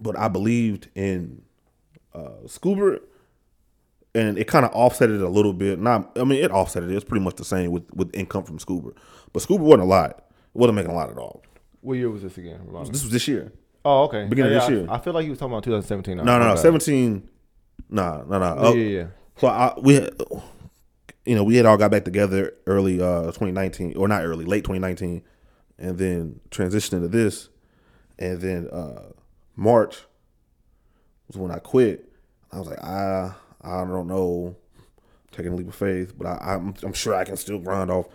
but 0.00 0.18
I 0.18 0.28
believed 0.28 0.88
in 0.94 1.42
uh, 2.14 2.46
scuba, 2.46 3.00
and 4.14 4.38
it 4.38 4.46
kind 4.46 4.64
of 4.64 4.72
offset 4.72 5.10
it 5.10 5.20
a 5.20 5.28
little 5.28 5.52
bit. 5.52 5.78
Not, 5.78 6.16
I 6.16 6.24
mean, 6.24 6.42
it 6.42 6.50
offset 6.50 6.84
it. 6.84 6.90
It's 6.90 7.04
pretty 7.04 7.24
much 7.24 7.36
the 7.36 7.44
same 7.44 7.72
with 7.72 7.92
with 7.94 8.14
income 8.14 8.44
from 8.44 8.58
scuba, 8.58 8.90
but 9.32 9.42
scuba 9.42 9.64
wasn't 9.64 9.82
a 9.82 9.86
lot. 9.86 10.10
It 10.10 10.58
wasn't 10.58 10.76
making 10.76 10.92
a 10.92 10.94
lot 10.94 11.10
at 11.10 11.18
all. 11.18 11.42
What 11.80 11.94
year 11.94 12.10
was 12.10 12.22
this 12.22 12.38
again? 12.38 12.60
This 12.90 13.02
was 13.02 13.10
this 13.10 13.26
year. 13.26 13.52
Oh, 13.84 14.04
okay. 14.04 14.26
Beginning 14.26 14.52
yeah, 14.52 14.58
of 14.58 14.64
this 14.64 14.70
year. 14.70 14.86
I, 14.90 14.96
I 14.96 14.98
feel 15.00 15.14
like 15.14 15.24
he 15.24 15.30
was 15.30 15.38
talking 15.38 15.52
about 15.52 15.64
2017. 15.64 16.18
No, 16.18 16.38
no, 16.38 16.48
no. 16.48 16.56
17 16.56 17.26
Nah, 17.88 18.22
nah, 18.24 18.38
nah. 18.38 18.54
Yeah, 18.54 18.68
oh, 18.68 18.74
yeah, 18.74 18.98
yeah. 18.98 19.06
So 19.36 19.48
I, 19.48 19.74
we, 19.80 20.08
you 21.24 21.34
know, 21.34 21.44
we 21.44 21.56
had 21.56 21.66
all 21.66 21.76
got 21.76 21.90
back 21.90 22.04
together 22.04 22.54
early 22.66 23.00
uh 23.00 23.26
2019, 23.26 23.96
or 23.96 24.08
not 24.08 24.24
early, 24.24 24.44
late 24.44 24.64
2019, 24.64 25.22
and 25.78 25.98
then 25.98 26.40
transitioned 26.50 26.94
into 26.94 27.08
this, 27.08 27.48
and 28.18 28.40
then 28.40 28.68
uh 28.70 29.12
March 29.56 29.98
was 31.28 31.36
when 31.36 31.50
I 31.50 31.58
quit. 31.58 32.12
I 32.52 32.58
was 32.58 32.68
like, 32.68 32.82
I, 32.82 33.32
I 33.62 33.84
don't 33.84 34.08
know, 34.08 34.56
taking 35.30 35.52
a 35.52 35.56
leap 35.56 35.68
of 35.68 35.74
faith, 35.74 36.16
but 36.18 36.26
I, 36.26 36.54
I'm, 36.54 36.74
I'm 36.82 36.92
sure 36.92 37.14
I 37.14 37.24
can 37.24 37.36
still 37.36 37.58
grind 37.58 37.90
off 37.90 38.06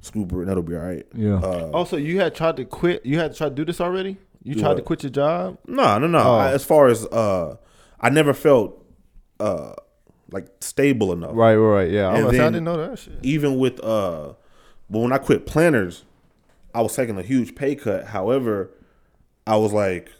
scuba 0.00 0.40
and 0.40 0.48
that'll 0.48 0.62
be 0.62 0.74
all 0.74 0.82
right. 0.82 1.06
Yeah. 1.14 1.36
Uh, 1.36 1.40
oh, 1.42 1.70
also, 1.72 1.96
you 1.96 2.20
had 2.20 2.34
tried 2.34 2.56
to 2.56 2.64
quit. 2.64 3.04
You 3.06 3.18
had 3.18 3.36
tried 3.36 3.50
to 3.50 3.54
do 3.54 3.64
this 3.64 3.80
already. 3.80 4.16
You 4.42 4.54
tried 4.54 4.70
what? 4.70 4.76
to 4.76 4.82
quit 4.82 5.02
your 5.02 5.10
job. 5.10 5.58
No, 5.66 5.98
no, 5.98 6.06
no. 6.06 6.40
As 6.40 6.64
far 6.64 6.88
as 6.88 7.06
uh, 7.06 7.56
I 8.00 8.10
never 8.10 8.34
felt 8.34 8.83
uh 9.40 9.72
like 10.30 10.46
stable 10.60 11.12
enough. 11.12 11.30
Right, 11.34 11.54
right, 11.54 11.82
right. 11.84 11.90
Yeah, 11.90 12.08
I, 12.08 12.16
And 12.18 12.28
I 12.28 12.30
then- 12.30 12.52
didn't 12.52 12.64
know 12.64 12.76
that 12.88 12.98
shit. 12.98 13.14
even 13.22 13.58
with 13.58 13.82
uh 13.84 14.32
but 14.90 14.98
when 14.98 15.12
I 15.12 15.18
quit 15.18 15.46
Planters, 15.46 16.04
I 16.74 16.82
was 16.82 16.94
taking 16.94 17.18
a 17.18 17.22
huge 17.22 17.54
pay 17.54 17.74
cut. 17.74 18.04
However, 18.06 18.70
I 19.46 19.56
was 19.56 19.72
like, 19.72 20.10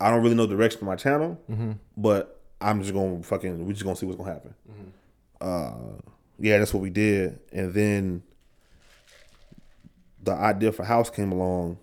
I 0.00 0.10
don't 0.10 0.22
really 0.22 0.34
know 0.34 0.46
the 0.46 0.56
direction 0.56 0.80
of 0.80 0.86
my 0.86 0.96
channel, 0.96 1.38
but 1.96 2.40
I'm 2.60 2.80
just 2.80 2.92
gonna 2.94 3.22
fucking 3.22 3.64
we're 3.66 3.72
just 3.72 3.84
gonna 3.84 3.96
see 3.96 4.06
what's 4.06 4.18
gonna 4.18 4.32
happen. 4.32 4.54
Uh 5.40 5.72
yeah, 6.38 6.58
that's 6.58 6.72
what 6.74 6.82
we 6.82 6.90
did. 6.90 7.38
And 7.52 7.72
then 7.74 8.22
the 10.22 10.32
idea 10.32 10.72
for 10.72 10.84
house 10.84 11.10
came 11.10 11.32
along 11.32 11.78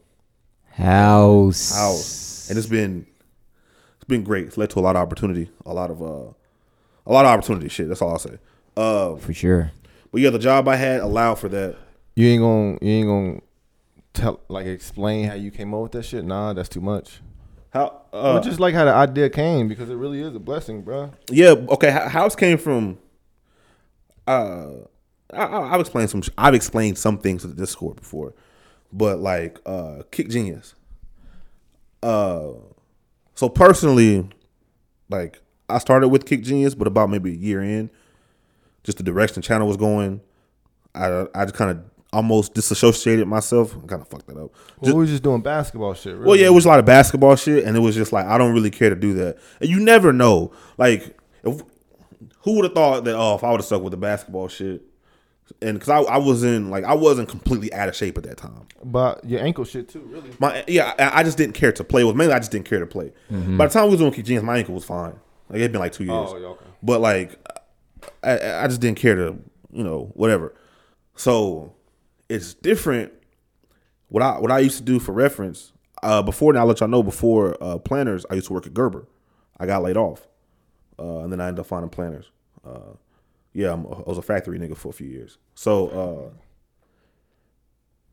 House. 0.71 1.76
house. 1.76 2.50
And 2.50 2.58
it's 2.58 2.67
been 2.67 3.06
it's 3.97 4.06
been 4.08 4.24
great. 4.24 4.47
It's 4.47 4.58
led 4.58 4.69
to 4.71 4.80
a 4.80 4.82
lot 4.82 4.95
of 4.95 5.02
opportunity. 5.02 5.50
A 5.65 5.74
lot 5.74 5.91
of 5.91 6.02
uh 6.02 6.34
a 7.06 7.12
lot 7.12 7.26
of 7.26 7.32
opportunity 7.32 7.70
shit. 7.70 7.88
That's 7.88 8.02
all 8.02 8.12
I'll 8.12 8.20
say. 8.20 8.38
Uh 8.78 9.16
For 9.18 9.34
sure. 9.34 9.72
but 10.12 10.22
yeah, 10.22 10.30
the 10.30 10.40
job 10.40 10.68
I 10.68 10.76
had 10.76 11.02
allowed 11.02 11.36
for 11.36 11.50
that. 11.50 11.76
You 12.16 12.28
ain't 12.28 12.42
gonna, 12.42 12.72
you 12.82 12.92
ain't 12.92 13.08
gonna 13.08 13.40
tell, 14.14 14.42
like, 14.50 14.66
explain 14.66 15.28
how 15.28 15.34
you 15.36 15.50
came 15.52 15.74
up 15.74 15.82
with 15.84 15.92
that 15.94 16.04
shit. 16.04 16.26
Nah, 16.26 16.54
that's 16.54 16.68
too 16.70 16.82
much. 16.82 17.22
How 17.72 17.86
uh, 18.12 18.34
Well, 18.36 18.42
just 18.44 18.60
like 18.60 18.74
how 18.76 18.84
the 18.86 18.94
idea 18.94 19.30
came, 19.30 19.68
because 19.70 19.90
it 19.90 19.96
really 19.96 20.20
is 20.22 20.36
a 20.36 20.40
blessing, 20.40 20.82
bro. 20.82 21.12
Yeah, 21.30 21.52
okay. 21.70 21.90
House 21.90 22.36
came 22.36 22.58
from. 22.58 22.98
Uh, 24.28 24.72
I, 25.34 25.44
I- 25.46 25.74
I've 25.74 25.80
explained 25.80 26.10
some. 26.10 26.22
I've 26.38 26.54
explained 26.54 26.98
some 26.98 27.18
things 27.18 27.42
to 27.44 27.48
the 27.48 27.54
Discord 27.56 27.96
before, 27.98 28.34
but 28.92 29.20
like 29.20 29.60
uh, 29.66 30.04
Kick 30.12 30.30
Genius. 30.30 30.76
Uh, 32.04 32.52
so 33.36 33.48
personally, 33.50 34.28
like 35.10 35.40
I 35.72 35.78
started 35.80 36.10
with 36.10 36.26
Kick 36.26 36.44
Genius, 36.44 36.76
but 36.76 36.88
about 36.88 37.10
maybe 37.10 37.32
a 37.32 37.36
year 37.36 37.62
in, 37.62 37.90
just 38.84 38.98
the 38.98 39.04
direction 39.04 39.36
the 39.36 39.48
channel 39.48 39.68
was 39.68 39.78
going, 39.78 40.22
I 40.96 41.28
I 41.34 41.46
just 41.46 41.56
kind 41.56 41.72
of 41.72 41.84
almost 42.14 42.54
disassociated 42.54 43.28
myself. 43.28 43.76
I 43.76 43.88
kind 43.88 44.02
of 44.02 44.08
fucked 44.08 44.28
that 44.28 44.38
up. 44.38 44.52
Well, 44.80 44.94
we 44.94 45.02
was 45.02 45.10
just 45.10 45.24
doing 45.24 45.42
basketball 45.42 45.94
shit. 45.94 46.14
Really. 46.14 46.26
Well, 46.26 46.36
yeah, 46.36 46.48
it 46.48 46.54
was 46.54 46.66
a 46.66 46.68
lot 46.68 46.80
of 46.80 46.86
basketball 46.86 47.36
shit, 47.36 47.64
and 47.64 47.76
it 47.76 47.80
was 47.80 47.96
just 47.96 48.12
like 48.12 48.26
I 48.26 48.38
don't 48.38 48.54
really 48.54 48.72
care 48.72 48.90
to 48.90 48.96
do 48.96 49.14
that. 49.16 49.38
And 49.60 49.70
you 49.70 49.80
never 49.80 50.12
know, 50.12 50.52
like, 50.78 51.18
if, 51.44 51.62
who 52.42 52.56
would 52.56 52.66
have 52.66 52.74
thought 52.74 53.04
that? 53.06 53.16
Oh, 53.16 53.36
if 53.36 53.44
I 53.44 53.52
would 53.52 53.60
have 53.60 53.66
stuck 53.66 53.82
with 53.82 53.92
the 53.92 53.98
basketball 53.98 54.48
shit, 54.48 54.82
and 55.62 55.80
because 55.80 55.90
I, 55.90 56.02
I 56.02 56.18
was 56.18 56.44
in 56.44 56.70
like 56.70 56.84
I 56.84 56.94
wasn't 56.94 57.30
completely 57.30 57.72
out 57.74 57.90
of 57.90 57.96
shape 57.96 58.18
at 58.18 58.24
that 58.26 58.38
time. 58.38 58.68
But 58.84 59.24
your 59.24 59.42
ankle 59.42 59.66
shit 59.66 59.90
too, 59.90 60.02
really. 60.02 60.32
My 60.40 60.64
yeah, 60.68 60.94
I, 61.00 61.20
I 61.20 61.24
just 61.24 61.38
didn't 61.38 61.56
care 61.56 61.72
to 61.72 61.84
play. 61.84 62.04
with. 62.04 62.16
was 62.16 62.18
mainly 62.18 62.34
I 62.34 62.40
just 62.40 62.52
didn't 62.52 62.66
care 62.66 62.80
to 62.80 62.86
play. 62.86 63.14
Mm-hmm. 63.32 63.58
By 63.58 63.68
the 63.68 63.74
time 63.74 63.86
we 63.86 63.92
was 63.92 64.00
doing 64.00 64.12
Kick 64.12 64.26
Genius, 64.26 64.44
my 64.44 64.58
ankle 64.58 64.76
was 64.76 64.86
fine. 64.86 65.20
Like 65.52 65.60
it 65.60 65.64
had 65.64 65.72
been 65.74 65.82
like 65.82 65.92
two 65.92 66.06
years. 66.06 66.30
Oh, 66.32 66.38
yeah, 66.38 66.48
okay. 66.48 66.66
But 66.82 67.02
like, 67.02 67.38
I, 68.24 68.64
I 68.64 68.68
just 68.68 68.80
didn't 68.80 68.98
care 68.98 69.16
to, 69.16 69.38
you 69.72 69.84
know, 69.84 70.12
whatever. 70.14 70.56
So 71.16 71.76
it's 72.30 72.54
different. 72.54 73.12
What 74.08 74.24
I 74.24 74.40
what 74.40 74.50
I 74.50 74.60
used 74.60 74.78
to 74.78 74.84
do 74.84 74.98
for 74.98 75.12
reference 75.12 75.74
uh, 76.04 76.22
before 76.22 76.54
now, 76.54 76.62
I'll 76.62 76.68
let 76.68 76.80
y'all 76.80 76.90
know 76.90 77.04
before 77.04 77.58
uh, 77.62 77.78
Planters, 77.78 78.26
I 78.30 78.36
used 78.36 78.48
to 78.48 78.54
work 78.54 78.66
at 78.66 78.74
Gerber. 78.74 79.08
I 79.60 79.66
got 79.66 79.84
laid 79.84 79.98
off, 79.98 80.28
uh, 80.98 81.20
and 81.20 81.32
then 81.32 81.40
I 81.40 81.48
ended 81.48 81.60
up 81.60 81.68
finding 81.68 81.90
Planters. 81.90 82.32
Uh, 82.66 82.96
yeah, 83.54 83.74
I'm, 83.74 83.86
I 83.86 84.04
was 84.08 84.18
a 84.18 84.22
factory 84.22 84.58
nigga 84.58 84.78
for 84.78 84.90
a 84.90 84.94
few 84.94 85.08
years. 85.08 85.38
So, 85.54 85.88
uh, 85.90 86.30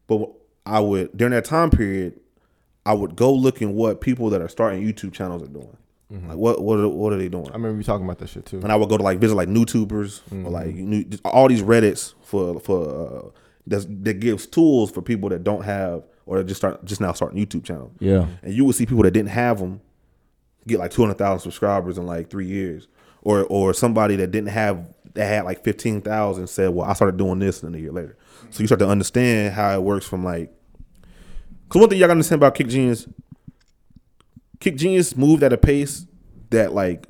but 0.08 0.30
I 0.66 0.80
would 0.80 1.16
during 1.16 1.32
that 1.32 1.44
time 1.44 1.70
period, 1.70 2.20
I 2.84 2.94
would 2.94 3.16
go 3.16 3.32
looking 3.32 3.74
what 3.74 4.00
people 4.00 4.28
that 4.30 4.42
are 4.42 4.48
starting 4.48 4.82
YouTube 4.82 5.12
channels 5.12 5.42
are 5.42 5.46
doing. 5.46 5.76
Like 6.10 6.36
what 6.38 6.62
what 6.62 6.78
are, 6.78 6.88
what 6.88 7.12
are 7.12 7.18
they 7.18 7.28
doing? 7.28 7.48
I 7.50 7.52
remember 7.52 7.76
you 7.76 7.84
talking 7.84 8.06
about 8.06 8.18
that 8.18 8.28
shit 8.30 8.46
too. 8.46 8.60
and 8.60 8.72
I 8.72 8.76
would 8.76 8.88
go 8.88 8.96
to 8.96 9.02
like 9.02 9.18
visit 9.18 9.34
like 9.34 9.48
NewTubers 9.48 10.22
or 10.46 10.50
like 10.50 10.74
new, 10.74 11.04
all 11.24 11.48
these 11.48 11.62
Reddits 11.62 12.14
for 12.22 12.58
for 12.60 13.26
uh, 13.26 13.40
that 13.66 14.18
gives 14.20 14.46
tools 14.46 14.90
for 14.90 15.02
people 15.02 15.28
that 15.28 15.44
don't 15.44 15.62
have 15.64 16.04
or 16.24 16.38
that 16.38 16.44
just 16.44 16.60
start 16.60 16.82
just 16.86 17.02
now 17.02 17.12
starting 17.12 17.38
YouTube 17.44 17.64
channel. 17.64 17.92
Yeah. 17.98 18.26
and 18.42 18.54
you 18.54 18.64
would 18.64 18.74
see 18.74 18.86
people 18.86 19.02
that 19.02 19.10
didn't 19.10 19.28
have 19.30 19.58
them 19.58 19.82
get 20.66 20.78
like 20.78 20.90
two 20.92 21.02
hundred 21.02 21.18
thousand 21.18 21.40
subscribers 21.40 21.98
in 21.98 22.06
like 22.06 22.30
three 22.30 22.46
years, 22.46 22.88
or 23.22 23.44
or 23.44 23.74
somebody 23.74 24.16
that 24.16 24.30
didn't 24.30 24.48
have 24.48 24.94
that 25.12 25.26
had 25.26 25.44
like 25.44 25.62
fifteen 25.62 26.00
thousand 26.00 26.46
said, 26.46 26.70
"Well, 26.70 26.88
I 26.88 26.94
started 26.94 27.18
doing 27.18 27.38
this," 27.38 27.62
and 27.62 27.74
then 27.74 27.78
a 27.80 27.82
year 27.82 27.92
later. 27.92 28.16
So 28.48 28.62
you 28.62 28.66
start 28.66 28.78
to 28.78 28.88
understand 28.88 29.52
how 29.52 29.74
it 29.74 29.82
works 29.82 30.06
from 30.06 30.24
like. 30.24 30.50
Cause 31.68 31.80
one 31.80 31.90
thing 31.90 31.98
y'all 31.98 32.06
gotta 32.06 32.12
understand 32.12 32.38
about 32.40 32.54
Kick 32.54 32.68
Genius, 32.68 33.06
Kick 34.60 34.76
Genius 34.76 35.16
moved 35.16 35.42
at 35.42 35.52
a 35.52 35.58
pace 35.58 36.06
that 36.50 36.72
like 36.72 37.06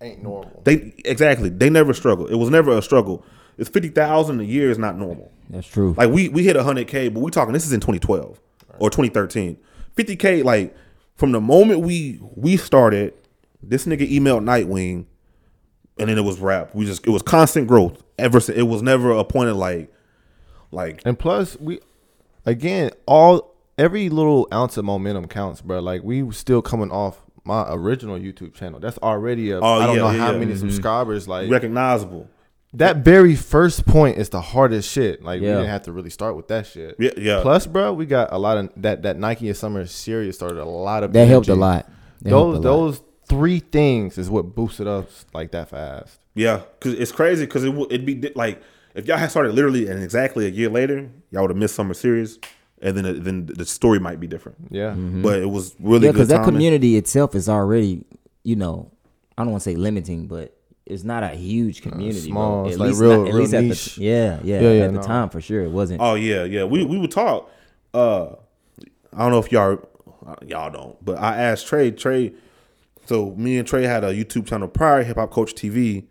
Ain't 0.00 0.22
normal. 0.22 0.62
they 0.64 0.94
exactly 1.04 1.48
they 1.48 1.70
never 1.70 1.92
struggle. 1.92 2.26
It 2.26 2.36
was 2.36 2.50
never 2.50 2.76
a 2.76 2.82
struggle. 2.82 3.24
It's 3.56 3.68
fifty 3.68 3.88
thousand 3.88 4.40
a 4.40 4.44
year 4.44 4.70
is 4.70 4.78
not 4.78 4.96
normal. 4.96 5.32
That's 5.50 5.66
true. 5.66 5.94
Like 5.96 6.10
we 6.10 6.28
we 6.28 6.44
hit 6.44 6.54
hundred 6.56 6.86
k, 6.88 7.08
but 7.08 7.20
we 7.20 7.30
talking 7.30 7.52
this 7.52 7.66
is 7.66 7.72
in 7.72 7.80
twenty 7.80 7.98
twelve 7.98 8.40
or 8.78 8.90
twenty 8.90 9.08
thirteen. 9.08 9.58
Fifty 9.96 10.14
k 10.14 10.42
like 10.42 10.76
from 11.16 11.32
the 11.32 11.40
moment 11.40 11.80
we 11.80 12.20
we 12.36 12.56
started, 12.56 13.12
this 13.62 13.86
nigga 13.86 14.08
emailed 14.08 14.44
Nightwing, 14.44 15.06
and 15.98 16.08
then 16.08 16.16
it 16.16 16.22
was 16.22 16.38
rap. 16.38 16.74
We 16.74 16.86
just 16.86 17.04
it 17.04 17.10
was 17.10 17.22
constant 17.22 17.66
growth 17.66 18.00
ever 18.18 18.38
since. 18.38 18.56
It 18.56 18.62
was 18.62 18.82
never 18.82 19.10
a 19.10 19.24
point 19.24 19.50
of 19.50 19.56
like 19.56 19.92
like 20.70 21.02
And 21.04 21.18
plus, 21.18 21.58
we 21.58 21.80
again 22.46 22.90
all 23.06 23.56
every 23.78 24.08
little 24.08 24.48
ounce 24.52 24.76
of 24.76 24.84
momentum 24.84 25.28
counts, 25.28 25.62
bro. 25.62 25.80
Like 25.80 26.02
we 26.02 26.22
was 26.22 26.36
still 26.36 26.60
coming 26.60 26.90
off 26.90 27.22
my 27.44 27.66
original 27.72 28.18
YouTube 28.18 28.54
channel. 28.54 28.80
That's 28.80 28.98
already 28.98 29.52
a. 29.52 29.60
Oh, 29.60 29.80
I 29.80 29.86
don't 29.86 29.96
yeah, 29.96 30.02
know 30.02 30.10
yeah, 30.10 30.18
how 30.18 30.32
yeah. 30.32 30.38
many 30.38 30.52
mm-hmm. 30.52 30.68
subscribers. 30.68 31.26
Like 31.28 31.50
recognizable. 31.50 32.28
that 32.74 32.98
very 32.98 33.34
first 33.34 33.86
point 33.86 34.18
is 34.18 34.28
the 34.28 34.40
hardest 34.40 34.90
shit. 34.90 35.22
Like 35.22 35.40
we 35.40 35.46
didn't 35.46 35.66
have 35.66 35.82
to 35.84 35.92
really 35.92 36.10
start 36.10 36.36
with 36.36 36.48
that 36.48 36.66
shit. 36.66 36.96
Yeah, 36.98 37.10
yeah. 37.16 37.40
Plus, 37.40 37.66
bro, 37.66 37.92
we 37.92 38.06
got 38.06 38.32
a 38.32 38.38
lot 38.38 38.58
of 38.58 38.70
that. 38.76 39.02
That 39.02 39.18
Nike 39.18 39.48
and 39.48 39.56
Summer 39.56 39.86
series 39.86 40.34
started 40.34 40.58
a 40.58 40.64
lot 40.64 41.02
of. 41.02 41.12
that 41.12 41.26
helped 41.26 41.48
a 41.48 41.54
lot. 41.54 41.88
That 42.22 42.30
helped 42.30 42.62
Those 42.62 42.64
a 42.64 42.68
lot. 42.68 42.76
those 42.76 43.02
three 43.26 43.60
things 43.60 44.18
is 44.18 44.28
what 44.30 44.54
boosted 44.54 44.86
us 44.86 45.26
like 45.32 45.52
that 45.52 45.68
fast. 45.68 46.20
Yeah, 46.34 46.62
because 46.78 46.94
it's 46.94 47.12
crazy. 47.12 47.46
Because 47.46 47.64
it 47.64 47.70
would 47.72 47.92
it'd 47.92 48.06
be 48.06 48.30
like 48.34 48.60
if 48.94 49.06
y'all 49.06 49.16
had 49.16 49.30
started 49.30 49.54
literally 49.54 49.88
and 49.88 50.02
exactly 50.02 50.46
a 50.46 50.50
year 50.50 50.68
later, 50.68 51.10
y'all 51.30 51.42
would 51.42 51.50
have 51.50 51.56
missed 51.56 51.74
summer 51.74 51.94
series, 51.94 52.38
and 52.82 52.96
then 52.96 53.04
it, 53.04 53.24
then 53.24 53.46
the 53.46 53.64
story 53.64 53.98
might 53.98 54.20
be 54.20 54.26
different. 54.26 54.58
Yeah. 54.70 54.94
But 54.94 55.40
it 55.40 55.50
was 55.50 55.74
really 55.80 56.06
yeah, 56.06 56.12
good 56.12 56.14
because 56.14 56.28
that 56.28 56.36
timing. 56.38 56.54
community 56.54 56.96
itself 56.96 57.34
is 57.34 57.48
already, 57.48 58.04
you 58.44 58.56
know, 58.56 58.90
I 59.36 59.42
don't 59.42 59.52
want 59.52 59.62
to 59.62 59.70
say 59.70 59.76
limiting, 59.76 60.26
but 60.26 60.54
it's 60.86 61.04
not 61.04 61.22
a 61.22 61.28
huge 61.30 61.82
community. 61.82 62.20
small. 62.30 62.62
bro. 62.62 62.66
It's 62.66 62.74
At 62.74 62.80
like 62.80 62.88
least, 62.88 63.00
real- 63.00 63.10
not, 63.20 63.28
at 63.28 63.34
real 63.34 63.42
least 63.42 63.54
at 63.54 63.96
the 63.96 64.02
yeah, 64.04 64.40
yeah, 64.42 64.60
Yeah, 64.60 64.72
yeah, 64.72 64.84
at 64.84 64.94
the 64.94 65.00
time 65.00 65.28
for 65.28 65.40
sure 65.40 65.62
it 65.62 65.70
wasn't. 65.70 66.00
Oh 66.00 66.14
yeah, 66.14 66.44
yeah. 66.44 66.64
We 66.64 66.84
we 66.84 66.98
would 66.98 67.10
talk. 67.10 67.50
Uh, 67.92 68.26
I 69.12 69.18
don't 69.18 69.30
know 69.30 69.38
if 69.38 69.52
y'all 69.52 69.78
uh, 70.26 70.36
y'all 70.46 70.70
don't, 70.70 71.04
but 71.04 71.18
I 71.18 71.36
asked 71.36 71.66
Trey. 71.66 71.90
Trey. 71.90 72.32
So 73.06 73.34
me 73.36 73.58
and 73.58 73.66
Trey 73.66 73.84
had 73.84 74.04
a 74.04 74.12
YouTube 74.12 74.46
channel 74.46 74.68
prior, 74.68 75.02
Hip 75.02 75.16
Hop 75.16 75.30
Coach 75.30 75.54
TV. 75.54 76.04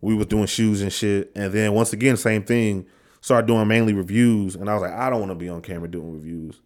We 0.00 0.14
was 0.14 0.26
doing 0.26 0.46
shoes 0.46 0.82
and 0.82 0.92
shit, 0.92 1.32
and 1.34 1.52
then 1.52 1.72
once 1.72 1.92
again, 1.94 2.16
same 2.16 2.42
thing. 2.42 2.86
Started 3.24 3.46
doing 3.46 3.66
mainly 3.66 3.94
reviews, 3.94 4.54
and 4.54 4.68
I 4.68 4.74
was 4.74 4.82
like, 4.82 4.92
I 4.92 5.08
don't 5.08 5.18
want 5.18 5.30
to 5.30 5.34
be 5.34 5.48
on 5.48 5.62
camera 5.62 5.88
doing 5.88 6.12
reviews. 6.12 6.60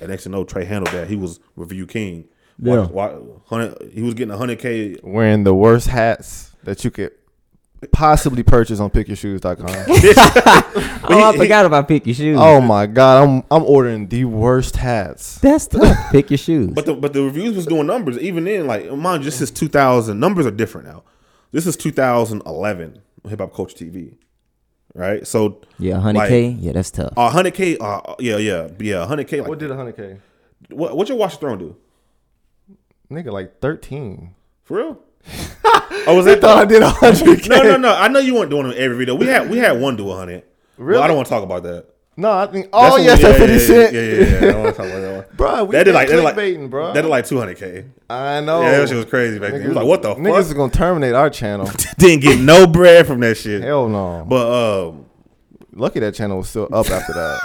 And 0.00 0.10
next 0.10 0.22
thing 0.22 0.32
you 0.32 0.38
know, 0.38 0.44
Trey 0.44 0.64
handled 0.64 0.94
that. 0.94 1.08
He 1.08 1.16
was 1.16 1.40
review 1.56 1.88
king. 1.88 2.28
Yeah. 2.56 2.86
Watch- 2.86 2.90
watch- 2.90 3.12
100 3.48 3.90
he 3.92 4.00
was 4.00 4.14
getting 4.14 4.32
hundred 4.32 4.60
k. 4.60 4.96
Wearing 5.02 5.42
the 5.42 5.52
worst 5.52 5.88
hats 5.88 6.52
that 6.62 6.84
you 6.84 6.92
could 6.92 7.10
possibly 7.90 8.44
purchase 8.44 8.78
on 8.78 8.90
pickyourshoes.com. 8.90 9.66
Oh, 11.06 11.30
I 11.30 11.36
forgot 11.36 11.66
about 11.66 11.88
pick 11.88 12.06
your 12.06 12.14
shoes. 12.14 12.38
oh 12.40 12.60
my 12.60 12.86
god, 12.86 13.24
I'm 13.28 13.42
I'm 13.50 13.64
ordering 13.64 14.06
the 14.06 14.24
worst 14.24 14.76
hats. 14.76 15.40
that's 15.40 15.66
tough. 15.66 15.96
pick 16.12 16.30
your 16.30 16.38
shoes. 16.38 16.70
But 16.74 16.86
the 16.86 16.94
but 16.94 17.12
the 17.12 17.24
reviews 17.24 17.56
was 17.56 17.66
doing 17.66 17.88
numbers 17.88 18.18
even 18.18 18.44
then. 18.44 18.68
Like 18.68 18.88
mind 18.92 19.24
you, 19.24 19.30
this 19.30 19.40
is 19.40 19.50
2000. 19.50 20.18
Numbers 20.18 20.46
are 20.46 20.52
different 20.52 20.86
now. 20.86 21.02
This 21.50 21.66
is 21.66 21.76
2011 21.76 23.02
Hip 23.28 23.40
Hop 23.40 23.52
Coach 23.52 23.74
TV, 23.74 24.14
right? 24.94 25.26
So 25.26 25.60
yeah, 25.78 25.98
hundred 25.98 26.28
k. 26.28 26.48
Yeah, 26.48 26.72
that's 26.72 26.90
tough. 26.90 27.12
uh, 27.16 27.30
100k. 27.30 27.76
Uh, 27.80 28.14
yeah, 28.18 28.36
yeah, 28.36 28.68
yeah, 28.78 29.06
100k. 29.06 29.40
Like 29.40 29.48
What 29.48 29.58
did 29.58 29.70
100k? 29.70 30.20
what? 30.70 30.96
What 30.96 31.08
your 31.08 31.18
Watch 31.18 31.34
the 31.34 31.38
Throne 31.38 31.58
do? 31.58 31.76
Nigga, 33.10 33.32
like 33.32 33.60
13. 33.60 34.34
For 34.62 34.76
real? 34.78 34.98
oh, 36.06 36.14
was 36.16 36.24
that 36.26 36.40
thought 36.40 36.58
I 36.58 36.64
the, 36.64 36.80
did 36.80 36.82
100k. 36.82 37.48
No, 37.48 37.62
no, 37.62 37.76
no. 37.76 37.94
I 37.94 38.08
know 38.08 38.18
you 38.18 38.34
weren't 38.34 38.50
doing 38.50 38.70
it 38.70 38.76
every 38.76 38.96
video. 38.96 39.14
We 39.14 39.26
had 39.26 39.50
we 39.50 39.58
had 39.58 39.80
one 39.80 39.96
do 39.96 40.04
a 40.04 40.16
100. 40.16 40.42
Really? 40.76 40.94
Well, 40.94 41.02
I 41.02 41.06
don't 41.06 41.16
want 41.16 41.28
to 41.28 41.30
talk 41.30 41.42
about 41.42 41.62
that. 41.64 41.93
No, 42.16 42.30
I 42.30 42.46
think. 42.46 42.68
Oh 42.72 42.94
when- 42.94 43.04
yes, 43.04 43.20
yeah, 43.20 43.32
that 43.32 43.38
50 43.38 43.72
yeah. 43.72 43.80
Yeah, 43.80 44.00
yeah, 44.00 44.46
yeah. 44.46 44.52
I 44.52 44.62
want 44.62 44.76
to 44.76 44.82
talk 44.82 44.90
about 44.90 45.00
that 45.00 45.16
one. 45.16 45.24
Bro, 45.36 45.64
we 45.64 45.72
That 45.72 45.84
did 45.84 45.94
like 45.94 46.08
that 46.08 46.14
did 46.16 46.22
like 46.24 46.36
clickbaiting, 46.36 46.70
bro. 46.70 46.92
That 46.92 47.02
did 47.02 47.08
like 47.08 47.24
200k. 47.24 47.88
I 48.08 48.40
know. 48.40 48.62
Yeah, 48.62 48.78
that 48.78 48.88
shit 48.88 48.96
was 48.96 49.06
crazy 49.06 49.38
back 49.40 49.50
then. 49.52 49.62
It 49.62 49.66
was 49.68 49.76
like, 49.76 49.86
what 49.86 50.02
the 50.02 50.10
fuck? 50.10 50.18
Niggas 50.18 50.30
fuck? 50.30 50.40
is 50.46 50.54
gonna 50.54 50.72
terminate 50.72 51.14
our 51.14 51.28
channel. 51.28 51.68
Didn't 51.98 52.20
get 52.22 52.38
no 52.38 52.66
bread 52.68 53.06
from 53.08 53.18
that 53.20 53.36
shit. 53.36 53.62
Hell 53.62 53.88
no. 53.88 54.24
But 54.28 54.86
um, 54.88 55.06
Lucky 55.72 55.98
that 56.00 56.14
channel 56.14 56.38
was 56.38 56.48
still 56.48 56.68
up 56.72 56.88
after 56.88 57.12
that. 57.14 57.40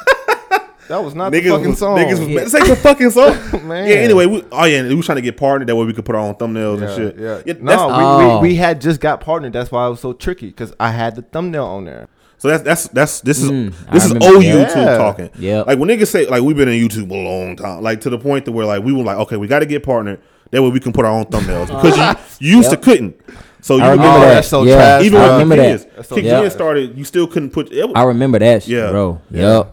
that 0.88 1.03
was 1.03 1.15
not 1.15 1.32
niggas 1.32 1.43
the 1.45 1.49
fucking 1.49 1.70
was, 1.70 1.80
song. 1.80 1.97
niggas 1.97 2.20
was 2.20 2.28
Yeah. 2.28 2.39
this 2.43 2.55
ain't 2.55 2.67
the 2.67 2.76
fucking 2.76 3.09
song. 3.09 3.67
Man. 3.67 3.88
Yeah. 3.89 3.95
Anyway, 3.95 4.28
we, 4.28 4.43
oh 4.51 4.65
yeah, 4.65 4.84
we 4.84 4.93
was 4.93 5.05
trying 5.07 5.15
to 5.15 5.22
get 5.24 5.36
partnered 5.36 5.67
that 5.67 5.76
way 5.76 5.86
we 5.86 5.93
could 5.93 6.05
put 6.05 6.13
our 6.13 6.22
own 6.22 6.36
thumbnails 6.36 6.80
yeah, 6.82 6.86
and 6.88 6.95
shit. 6.95 7.20
yeah. 7.20 7.41
that's, 7.55 7.59
no, 7.61 7.88
we, 7.88 7.93
Oh. 7.95 8.39
we, 8.39 8.49
we 8.49 8.55
had 8.55 8.82
just 8.82 9.01
got 9.01 9.20
partnered. 9.22 9.53
That's 9.53 9.72
why 9.72 9.88
it 9.88 9.89
was 9.89 9.99
so 9.99 10.13
tricky 10.13 10.47
because 10.47 10.74
I 10.80 10.91
had 10.91 11.15
the 11.15 11.24
thumbnail 11.24 11.65
on 11.65 11.86
there. 11.86 12.07
So 12.39 12.47
that's 12.47 12.63
that's 12.63 12.87
that's 12.89 13.21
this 13.21 13.43
is 13.43 13.51
Mm, 13.51 13.73
I 13.87 13.93
this 13.93 14.05
is 14.05 14.11
old 14.13 14.21
that. 14.21 14.31
YouTube 14.41 14.75
Yeah. 14.75 14.97
talking. 14.97 15.29
Yep. 15.37 15.67
Like 15.67 15.77
when 15.79 15.89
niggas 15.89 16.07
say 16.07 16.25
like 16.25 16.41
we've 16.41 16.55
been 16.57 16.67
on 16.69 16.73
YouTube 16.73 17.11
a 17.11 17.13
long 17.13 17.55
time, 17.57 17.83
like 17.83 18.01
to 18.01 18.09
the 18.09 18.17
point 18.17 18.45
that 18.45 18.53
where 18.53 18.65
like 18.65 18.81
we 18.83 18.93
were 18.93 19.03
like, 19.03 19.17
okay, 19.17 19.35
we 19.37 19.45
got 19.47 19.59
to 19.59 19.65
get 19.65 19.83
partnered. 19.83 20.19
That 20.51 20.63
way 20.63 20.69
we 20.69 20.79
can 20.79 20.93
put 20.93 21.05
our 21.05 21.11
own 21.11 21.25
thumbnails 21.25 21.67
because 21.67 21.95
you, 22.39 22.47
you 22.49 22.57
used 22.57 22.71
Yep. 22.71 22.79
to 22.81 22.85
couldn't. 22.85 23.21
So 23.61 23.75
you 23.75 23.83
I 23.83 23.91
remember 23.91 24.07
Oh, 24.17 24.19
that. 24.21 24.33
that's 24.35 24.47
so 24.47 24.63
yeah, 24.63 24.75
trash, 24.75 25.03
even 25.03 25.19
I 25.19 25.25
bro. 25.27 25.37
when 25.37 25.39
remember 25.39 25.55
Kick 25.77 25.95
that. 25.95 26.05
So 26.05 26.15
Kick 26.15 26.25
trash. 26.25 26.53
Started, 26.53 26.97
you 26.97 27.03
still 27.03 27.27
couldn't 27.27 27.49
put. 27.51 27.71
It, 27.73 27.91
I 27.93 28.03
remember 28.03 28.39
that, 28.39 28.63
shit, 28.63 28.71
Yeah. 28.71 28.89
bro. 28.89 29.21
Yeah. 29.29 29.63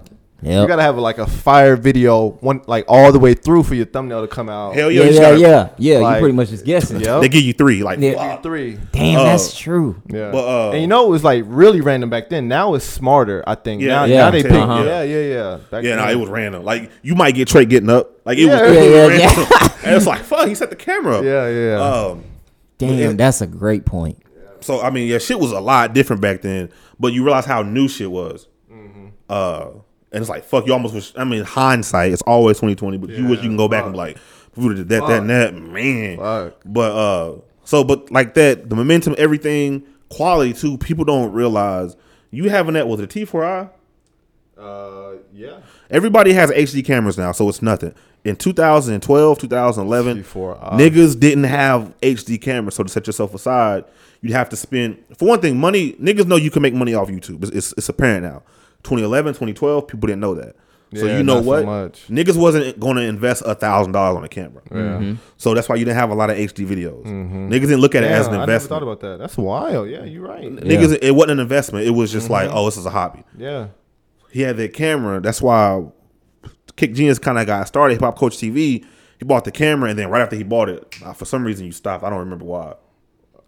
Yep. 0.47 0.63
You 0.63 0.69
gotta 0.69 0.83
have 0.83 0.97
like 0.97 1.19
a 1.19 1.27
fire 1.27 1.75
video, 1.75 2.31
one 2.41 2.63
like 2.69 2.85
all 2.87 3.11
the 3.11 3.19
way 3.19 3.35
through 3.35 3.65
for 3.65 3.75
your 3.75 3.87
thumbnail 3.87 4.21
to 4.23 4.29
come 4.29 4.49
out. 4.49 4.75
hell 4.77 4.91
yeah, 4.91 5.03
Yeah, 5.03 5.09
you 5.09 5.15
yeah, 5.15 5.21
gotta- 5.21 5.39
yeah, 5.41 5.69
yeah. 5.79 5.99
like- 5.99 6.15
you 6.17 6.21
pretty 6.21 6.37
much 6.37 6.49
just 6.51 6.65
guessing. 6.65 7.01
Yep. 7.01 7.21
They 7.23 7.29
give 7.29 7.43
you 7.43 7.53
three, 7.53 7.83
like 7.83 7.99
Yeah. 7.99 8.15
fuck. 8.15 8.43
Three. 8.45 8.79
Damn, 8.93 9.21
Uh, 9.21 9.25
that's 9.25 9.57
true. 9.59 9.97
Yeah. 10.09 10.31
But, 10.31 10.45
uh, 10.47 10.71
and 10.73 10.81
you 10.83 10.87
know 10.87 11.05
it 11.07 11.11
was 11.11 11.25
like 11.25 11.43
really 11.49 11.81
random 11.81 12.11
back 12.11 12.29
then. 12.31 12.47
Now 12.47 12.75
it's 12.75 12.85
smarter, 12.85 13.43
I 13.47 13.57
think. 13.57 13.83
Yeah, 13.83 13.89
now, 13.89 14.05
yeah, 14.05 14.17
now 14.19 14.31
they 14.31 14.43
pick. 14.43 14.53
uh-huh. 14.53 14.83
Yeah, 14.87 15.03
yeah, 15.03 15.21
yeah. 15.21 15.59
Back 15.71 15.83
Yeah, 15.83 15.97
no, 15.97 16.03
then- 16.03 16.11
it 16.11 16.21
was 16.21 16.29
random. 16.31 16.65
Like 16.65 16.91
you 17.03 17.17
might 17.17 17.35
get 17.35 17.49
Trey 17.49 17.65
getting 17.65 17.91
up, 17.91 18.13
like 18.25 18.39
it 18.39 18.43
Yeah. 18.43 18.63
was, 18.63 18.71
it 18.71 18.77
was 18.77 18.77
Yeah, 18.77 19.19
yeah, 19.19 19.27
random. 19.27 19.47
and 19.85 19.95
it's 19.97 20.07
like 20.07 20.21
fuck, 20.23 20.47
he 20.47 20.55
set 20.55 20.71
the 20.71 20.77
camera 20.77 21.19
up. 21.19 21.25
Yeah, 21.25 21.49
yeah. 21.49 21.81
Um, 21.81 22.23
Damn, 22.79 22.99
Yeah. 22.99 23.13
that's 23.15 23.41
a 23.41 23.47
great 23.49 23.85
point. 23.85 24.19
So 24.61 24.81
I 24.81 24.91
mean, 24.91 25.09
yeah, 25.09 25.19
shit 25.19 25.41
was 25.41 25.51
a 25.51 25.61
lot 25.61 25.93
different 25.93 26.23
back 26.23 26.43
then. 26.43 26.69
But 27.01 27.13
you 27.13 27.25
realize 27.25 27.47
how 27.47 27.63
new 27.63 27.89
shit 27.89 28.11
was. 28.11 28.47
Mm-hmm. 28.73 29.07
Uh, 29.29 29.67
and 30.17 30.23
it's 30.23 30.31
like 30.31 30.45
fuck, 30.45 30.67
you 30.67 30.73
almost 30.73 30.95
wish. 30.95 31.13
I 31.15 31.25
mean, 31.25 31.45
hindsight, 31.45 32.11
it's 32.11 32.23
always 32.23 32.59
twenty 32.59 32.75
twenty. 32.75 32.97
But 32.97 33.11
you 33.11 33.29
wish 33.29 33.43
you 33.43 33.49
can 33.51 33.59
go 33.59 33.69
back 33.69 33.85
and 33.85 33.93
be 33.93 33.99
like, 33.99 34.17
we 34.57 34.65
would 34.67 34.79
have 34.79 34.89
did 34.89 35.01
that, 35.03 35.07
that, 35.07 35.21
and 35.21 35.29
that, 35.29 35.55
man. 35.55 36.17
Fuck. 36.17 36.63
But 36.65 36.93
uh, 36.93 37.41
so 37.65 37.85
but 37.85 38.11
like 38.11 38.33
that, 38.33 38.71
the 38.71 38.77
momentum, 38.77 39.15
everything, 39.19 39.87
quality 40.09 40.55
too. 40.55 40.79
People 40.79 41.05
don't 41.05 41.33
realize 41.33 41.97
you 42.31 42.49
having 42.49 42.73
that 42.75 42.89
with 42.89 43.01
a 43.01 43.07
T4i. 43.07 43.71
Uh, 44.57 45.17
yeah. 45.35 45.59
Everybody 45.91 46.33
has 46.33 46.51
HD 46.51 46.83
cameras 46.83 47.19
now, 47.19 47.33
so 47.33 47.47
it's 47.51 47.61
nothing. 47.61 47.95
In 48.25 48.37
2012, 48.37 49.39
2011, 49.39 50.25
T4i. 50.25 50.73
niggas 50.73 51.21
didn't 51.21 51.45
have 51.45 51.95
HD 52.01 52.41
cameras, 52.41 52.77
so 52.77 52.85
to 52.85 52.89
set 52.89 53.07
yourself 53.07 53.35
aside, 53.35 53.85
you'd 54.23 54.33
have 54.33 54.49
to 54.49 54.57
spend, 54.57 55.05
for 55.19 55.29
one 55.29 55.41
thing, 55.43 55.59
money. 55.59 55.93
Niggas 55.93 56.27
know 56.27 56.37
you 56.37 56.51
can 56.51 56.63
make 56.63 56.73
money 56.73 56.95
off 56.95 57.09
YouTube. 57.09 57.43
It's, 57.43 57.51
it's, 57.53 57.75
it's 57.77 57.89
apparent 57.91 58.25
now. 58.25 58.43
2011, 58.87 59.33
2012, 59.35 59.87
people 59.89 60.07
didn't 60.07 60.21
know 60.21 60.35
that. 60.35 60.57
So 60.95 61.05
Yeah, 61.05 61.19
you 61.19 61.25
know 61.25 61.35
not 61.37 61.43
so 61.45 61.49
what? 61.49 61.65
much. 61.65 62.07
Niggas 62.09 62.37
wasn't 62.37 62.79
going 62.79 62.97
to 62.97 63.03
invest 63.03 63.43
a 63.45 63.55
thousand 63.57 63.93
dollars 63.93 64.17
on 64.17 64.25
a 64.25 64.29
camera. 64.29 64.63
Yeah. 64.71 64.77
Mm-hmm. 64.77 65.15
So 65.37 65.53
that's 65.53 65.69
why 65.69 65.75
you 65.75 65.85
didn't 65.85 65.97
have 65.99 66.11
a 66.11 66.15
lot 66.15 66.31
of 66.31 66.37
HD 66.37 66.65
videos. 66.65 67.05
Mm-hmm. 67.05 67.49
Niggas 67.51 67.63
didn't 67.63 67.81
look 67.81 67.95
at 67.97 68.05
it 68.05 68.11
as 68.11 68.27
Damn, 68.27 68.35
an 68.35 68.41
I 68.41 68.47
never 68.47 68.53
investment. 68.53 68.69
thought 68.69 68.83
about 68.85 69.01
that. 69.01 69.19
That's 69.19 69.37
wild. 69.37 69.91
Yeah, 69.91 70.05
you're 70.05 70.27
right. 70.27 70.45
Niggas, 70.45 70.99
it 71.03 71.11
wasn't 71.11 71.33
an 71.33 71.41
investment. 71.41 71.87
It 71.87 71.91
was 71.91 72.13
just 72.13 72.27
mm-hmm. 72.27 72.33
like, 72.35 72.51
oh, 72.53 72.65
this 72.67 72.77
is 72.77 72.87
a 72.87 72.91
hobby 72.91 73.25
Yeah. 73.37 73.69
he 74.31 74.43
had 74.43 74.57
that 74.59 74.75
camera. 74.75 75.21
That's 75.21 75.43
why 75.43 75.87
Kick 76.77 76.95
Genius 76.95 77.19
kind 77.19 77.39
of 77.39 77.47
got 77.47 77.67
started. 77.67 77.95
Hip 77.95 78.03
Hop 78.03 78.17
Coach 78.17 78.37
TV. 78.37 78.85
He 79.19 79.25
bought 79.25 79.45
the 79.45 79.51
camera, 79.51 79.89
and 79.91 79.99
then 79.99 80.09
right 80.11 80.21
after 80.21 80.37
he 80.37 80.43
bought 80.45 80.69
it, 80.69 80.95
uh, 81.05 81.15
for 81.15 81.25
some 81.25 81.43
reason 81.43 81.65
you 81.67 81.73
stopped. 81.73 82.05
I 82.05 82.11
don't 82.11 82.19
remember 82.19 82.45
why. 82.45 82.75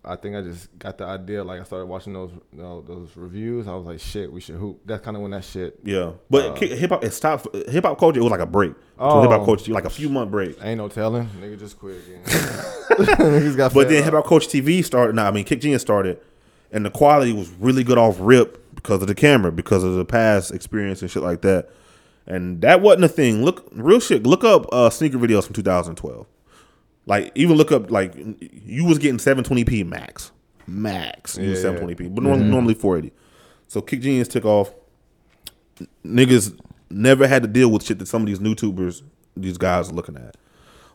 I 0.09 0.17
think 0.17 0.35
I 0.35 0.41
just 0.41 0.77
got 0.79 0.97
the 0.97 1.05
idea. 1.05 1.45
Like 1.45 1.61
I 1.61 1.65
started 1.65 1.85
watching 1.85 2.15
those 2.15 2.31
you 2.53 2.63
know, 2.63 2.81
those 2.81 3.11
reviews. 3.15 3.69
I 3.69 3.75
was 3.75 3.85
like, 3.85 4.01
shit, 4.01 4.33
we 4.33 4.41
should 4.41 4.55
hoop. 4.57 4.81
That's 4.87 5.05
kind 5.05 5.15
of 5.17 5.23
when 5.23 5.33
that 5.33 5.45
shit. 5.45 5.79
Yeah, 5.85 6.13
but 6.31 6.59
hip 6.59 6.89
hop 6.89 7.05
it 7.05 7.13
stopped. 7.13 7.55
Hip 7.69 7.85
Hop 7.85 7.99
Coach 7.99 8.17
it 8.17 8.23
was 8.23 8.31
like 8.31 8.41
a 8.41 8.47
break. 8.47 8.73
Oh. 8.99 9.21
Hip 9.21 9.31
Hop 9.31 9.45
Coach 9.45 9.69
like 9.69 9.85
a 9.85 9.91
few 9.91 10.09
month 10.09 10.31
break. 10.31 10.57
Ain't 10.63 10.79
no 10.79 10.89
telling. 10.89 11.27
Nigga 11.41 11.59
just 11.59 11.79
quit 11.79 11.99
again. 11.99 12.23
Niggas 12.25 13.57
got. 13.57 13.75
But 13.75 13.91
then. 13.91 14.03
Hip 14.03 14.15
Hop 14.15 14.25
Coach 14.25 14.49
TV 14.49 14.83
started. 14.83 15.15
Nah, 15.15 15.29
I 15.29 15.31
mean 15.31 15.45
Kick 15.45 15.61
Genius 15.61 15.83
started, 15.83 16.19
and 16.73 16.87
the 16.87 16.91
quality 16.91 17.35
was 17.35 17.51
really 17.51 17.85
good 17.85 17.99
off 17.99 18.17
rip 18.19 18.75
because 18.75 19.03
of 19.03 19.09
the 19.09 19.15
camera, 19.15 19.53
because 19.53 19.85
of 19.85 19.95
the 19.97 20.07
past 20.07 20.53
experience 20.53 21.03
and 21.03 21.11
shit 21.11 21.23
like 21.23 21.43
that. 21.43 21.69
And 22.27 22.63
that 22.63 22.81
wasn't 22.81 23.05
a 23.05 23.09
thing. 23.09 23.45
Look, 23.45 23.69
real 23.73 24.01
shit. 24.01 24.27
Look 24.27 24.45
up 24.45 24.67
uh, 24.73 24.89
sneaker 24.89 25.19
videos 25.19 25.45
from 25.45 25.55
2012. 25.55 26.27
Like 27.09 27.33
even 27.35 27.57
look 27.57 27.73
up 27.73 27.91
like 27.91 28.13
you 28.39 28.85
was 28.85 28.99
getting 28.99 29.17
720p 29.17 29.87
max, 29.87 30.31
max. 30.67 31.39
You 31.39 31.51
Yeah, 31.51 31.57
yeah. 31.57 31.79
720p, 31.79 32.15
but 32.15 32.23
norm- 32.23 32.41
mm-hmm. 32.41 32.51
normally 32.51 32.75
480. 32.75 33.17
So 33.67 33.81
Kick 33.81 34.03
Genius 34.03 34.29
took 34.29 34.45
off. 34.45 34.75
Niggas 36.05 36.59
never 36.91 37.27
had 37.27 37.43
to 37.43 37.49
deal 37.49 37.71
with 37.71 37.83
shit 37.83 37.99
that 38.01 38.09
some 38.09 38.23
of 38.23 38.27
these 38.27 38.41
new 38.41 38.55
tubers, 38.55 39.03
these 39.35 39.57
guys 39.57 39.89
are 39.89 39.95
looking 39.95 40.17
at. 40.17 40.37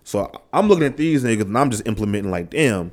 So 0.03 0.32
I'm 0.53 0.68
looking 0.68 0.86
at 0.86 0.97
these 0.97 1.24
niggas 1.24 1.41
and 1.41 1.57
I'm 1.57 1.72
just 1.72 1.88
implementing 1.88 2.30
like, 2.30 2.51
damn. 2.51 2.91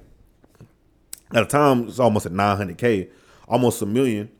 At 1.33 1.43
the 1.43 1.45
time, 1.45 1.89
it's 1.89 2.01
almost 2.01 2.25
at 2.25 2.33
900k, 2.33 3.11
almost 3.49 3.83
a 3.83 3.87
million. 3.87 4.31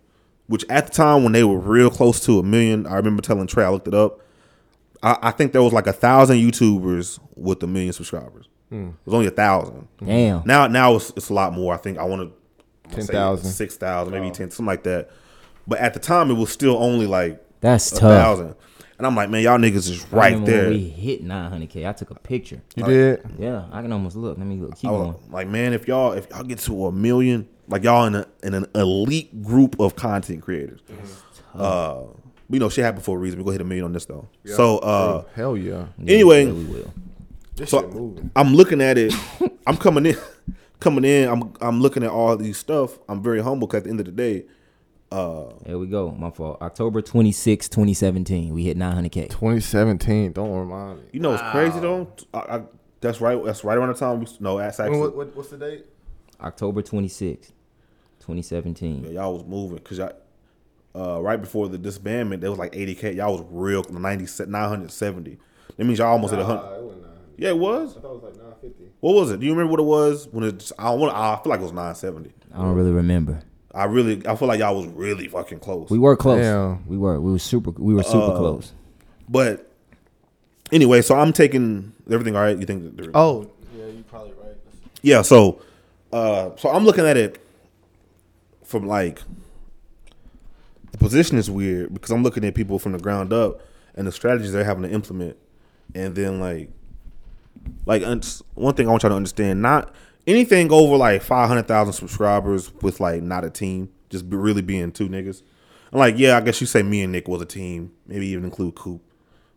Which 0.47 0.64
at 0.70 0.87
the 0.87 0.93
time 0.93 1.22
when 1.22 1.33
they 1.33 1.45
were 1.45 1.59
real 1.59 1.91
close 1.91 2.18
to 2.24 2.39
a 2.39 2.43
million, 2.43 2.87
I 2.87 2.97
remember 2.97 3.22
telling 3.22 3.47
Trey, 3.47 3.64
I 3.64 3.68
looked 3.68 3.89
it 3.89 3.95
up. 3.95 4.20
I, 5.03 5.18
I 5.22 5.31
think 5.33 5.53
there 5.53 5.62
was 5.62 5.72
like 5.72 5.87
a 5.87 5.93
thousand 5.93 6.39
YouTubers 6.39 7.20
with 7.37 7.62
a 7.62 7.66
million 7.66 7.93
subscribers. 7.93 8.49
It 8.71 8.95
was 9.05 9.14
only 9.14 9.27
a 9.27 9.31
thousand. 9.33 9.89
Damn. 10.05 10.43
Now, 10.47 10.66
now 10.68 10.95
it's, 10.97 11.11
it's 11.16 11.29
a 11.29 11.35
lot 11.35 11.53
more. 11.53 11.75
I 11.75 11.77
think 11.77 11.99
I 11.99 12.05
want 12.05 12.33
to 12.91 12.95
10,000. 12.97 13.51
six 13.51 13.77
thousand, 13.77 14.12
maybe 14.12 14.31
ten, 14.31 14.51
something 14.51 14.66
like 14.66 14.83
that. 14.85 15.11
But 15.66 15.79
at 15.81 15.95
the 15.95 16.01
time, 16.01 16.31
it 16.31 16.35
was 16.35 16.51
still 16.51 16.77
only 16.77 17.07
like 17.07 17.45
That's 17.61 17.93
a 17.93 17.97
tough. 17.97 18.01
thousand. 18.23 18.55
And 18.99 19.07
I'm 19.07 19.16
like, 19.16 19.31
man, 19.31 19.43
y'all 19.43 19.57
niggas 19.59 19.89
is 19.89 20.12
right 20.12 20.33
remember 20.35 20.51
there. 20.51 20.62
When 20.64 20.73
we 20.75 20.89
hit 20.89 21.25
900k. 21.25 21.89
I 21.89 21.93
took 21.93 22.11
a 22.11 22.16
picture. 22.16 22.61
you 22.77 22.85
did. 22.85 23.23
Yeah, 23.39 23.64
I 23.73 23.81
can 23.81 23.93
almost 23.93 24.14
look. 24.14 24.37
Let 24.37 24.47
me 24.47 24.57
look. 24.57 24.77
Keep 24.77 24.91
I 24.91 24.93
going. 24.93 25.14
like, 25.31 25.49
man, 25.49 25.73
if 25.73 25.89
y'all 25.89 26.12
if 26.12 26.29
y'all 26.31 26.43
get 26.43 26.59
to 26.61 26.87
a 26.87 26.93
million, 26.93 27.49
like 27.68 27.83
y'all 27.83 28.05
in 28.05 28.14
a 28.14 28.27
in 28.43 28.53
an 28.55 28.66
elite 28.75 29.43
group 29.43 29.81
of 29.81 29.97
content 29.97 30.43
creators. 30.43 30.81
Uh, 31.55 32.03
you 32.51 32.59
know, 32.59 32.68
shit 32.68 32.85
happened 32.85 33.05
for 33.05 33.16
a 33.16 33.21
reason. 33.21 33.39
We 33.39 33.45
go 33.45 33.53
hit 33.53 33.61
a 33.61 33.64
million 33.64 33.85
on 33.87 33.93
this 33.93 34.05
though. 34.05 34.29
So 34.45 34.79
uh, 34.79 35.25
Hell 35.35 35.57
yeah. 35.57 35.87
anyway, 36.07 36.45
Yeah, 36.47 36.53
we 36.53 36.64
will. 36.64 36.93
So. 37.69 38.17
I'm 38.37 38.55
looking 38.55 38.81
at 38.81 38.99
it. 38.99 39.15
I'm 39.67 39.77
coming 39.77 40.07
in, 40.07 40.17
coming 40.81 41.05
in. 41.05 41.29
I'm 41.29 41.53
I'm 41.61 41.81
looking 41.81 42.03
at 42.03 42.11
all 42.11 42.37
these 42.37 42.59
stuff. 42.59 42.99
I'm 43.09 43.23
very 43.23 43.43
humble 43.43 43.67
because 43.67 43.79
at 43.79 43.85
the 43.85 43.91
end 43.91 44.01
of 44.01 44.07
the 44.07 44.13
day, 44.13 44.45
uh, 45.13 45.53
there 45.65 45.79
we 45.79 45.87
go. 45.87 46.13
My 46.13 46.31
fault. 46.31 46.63
October 46.63 47.03
26, 47.03 47.69
2017. 47.69 48.55
We 48.55 48.65
hit 48.65 48.77
900K. 48.77 49.29
2017. 49.29 50.33
Don't 50.33 50.51
remind 50.53 50.99
me. 50.99 51.05
You 51.13 51.21
know 51.21 51.33
it's 51.33 51.43
wow. 51.43 51.53
crazy 51.53 51.81
though? 51.81 52.13
I, 52.33 52.39
I, 52.39 52.63
that's 53.01 53.21
right. 53.21 53.43
That's 53.45 53.65
right 53.65 53.77
around 53.77 53.89
the 53.89 53.95
time. 53.95 54.21
We, 54.21 54.27
no, 54.39 54.59
that's 54.59 54.79
actually. 54.79 55.01
What, 55.01 55.17
what, 55.17 55.37
what's 55.37 55.51
the 55.51 55.59
date? 55.59 55.87
October 56.41 56.81
26, 56.83 57.49
2017. 58.21 59.05
Yeah, 59.05 59.11
y'all 59.11 59.35
was 59.35 59.45
moving 59.45 59.79
because 59.79 59.99
y'all. 59.99 60.13
Uh, 60.93 61.23
right 61.23 61.41
before 61.41 61.69
the 61.69 61.79
disbandment, 61.79 62.41
there 62.41 62.51
was 62.51 62.59
like 62.59 62.73
80k. 62.73 63.15
Y'all 63.15 63.37
was 63.37 63.47
real 63.49 63.85
90, 63.85 64.45
970. 64.49 65.39
That 65.77 65.85
means 65.85 66.01
y'all 66.01 66.09
almost 66.09 66.33
nah, 66.33 66.39
hit 66.41 66.49
100. 66.49 67.10
Yeah, 67.41 67.49
it 67.51 67.59
was. 67.59 67.97
I 67.97 68.01
thought 68.01 68.11
it 68.11 68.14
was 68.16 68.22
like 68.24 68.34
950. 68.36 68.84
What 69.01 69.14
was 69.14 69.30
it? 69.30 69.41
Do 69.41 69.47
you 69.47 69.53
remember 69.53 69.70
what 69.70 69.80
it 69.80 69.84
was 69.84 70.28
when 70.30 70.45
it? 70.45 70.70
I 70.78 70.91
don't 70.91 71.01
want. 71.01 71.16
I 71.16 71.36
feel 71.43 71.49
like 71.51 71.61
it 71.61 71.62
was 71.62 71.72
970. 71.72 72.32
I 72.55 72.59
don't 72.59 72.74
really 72.74 72.91
remember. 72.93 73.41
I 73.74 73.84
really. 73.84 74.20
I 74.26 74.36
feel 74.36 74.47
like 74.47 74.59
y'all 74.61 74.76
was 74.76 74.86
really 74.88 75.26
fucking 75.26 75.61
close. 75.61 75.88
We 75.88 75.99
were 75.99 76.16
close. 76.16 76.43
Damn. 76.43 76.86
We 76.86 76.99
were. 76.99 77.18
We 77.18 77.32
were 77.32 77.38
super. 77.38 77.70
We 77.70 77.95
were 77.95 78.03
super 78.03 78.32
Uh, 78.32 78.36
close. 78.36 78.72
But 79.28 79.72
anyway, 80.70 81.01
so 81.01 81.14
I'm 81.14 81.32
taking 81.32 81.93
everything. 82.11 82.36
All 82.36 82.43
right, 82.43 82.59
you 82.59 82.66
think? 82.66 82.97
that- 82.99 83.11
Oh, 83.14 83.51
yeah, 83.74 83.86
you 83.86 84.05
probably 84.09 84.32
right. 84.43 84.57
Yeah. 85.01 85.22
So, 85.22 85.62
uh, 86.12 86.51
so 86.57 86.68
I'm 86.68 86.84
looking 86.84 87.07
at 87.07 87.16
it. 87.16 87.41
from 88.64 88.86
like 88.86 89.20
the 90.93 90.99
position 90.99 91.38
is 91.38 91.51
weird 91.51 91.93
because 91.95 92.11
I'm 92.11 92.22
looking 92.22 92.45
at 92.45 92.55
people 92.55 92.78
from 92.78 92.93
the 92.93 92.99
ground 92.99 93.32
up 93.32 93.61
and 93.95 94.07
the 94.07 94.12
strategies 94.12 94.53
they're 94.53 94.62
having 94.64 94.82
to 94.84 94.91
implement, 94.91 95.36
and 95.95 96.14
then 96.14 96.38
like, 96.38 96.70
like 97.87 98.03
one 98.55 98.75
thing 98.75 98.89
I 98.89 98.91
want 98.91 99.03
y'all 99.03 99.11
to 99.11 99.17
understand: 99.17 99.63
not 99.63 99.95
anything 100.27 100.71
over 100.73 100.97
like 100.97 101.23
five 101.23 101.49
hundred 101.49 101.69
thousand 101.69 101.95
subscribers 101.95 102.73
with 102.83 103.01
like 103.01 103.23
not 103.23 103.45
a 103.45 103.51
team, 103.51 103.91
just 104.09 104.25
really 104.29 104.63
being 104.63 104.93
two 104.93 105.09
niggas. 105.09 105.43
And 105.91 105.99
like, 105.99 106.19
yeah, 106.19 106.37
I 106.37 106.41
guess 106.41 106.61
you 106.61 106.67
say 106.67 106.83
me 106.83 107.03
and 107.03 107.13
Nick 107.13 107.27
was 107.27 107.43
a 107.43 107.47
team, 107.47 107.93
maybe 108.07 108.29
even 108.29 108.45
include 108.45 108.77
Coop, 108.77 109.03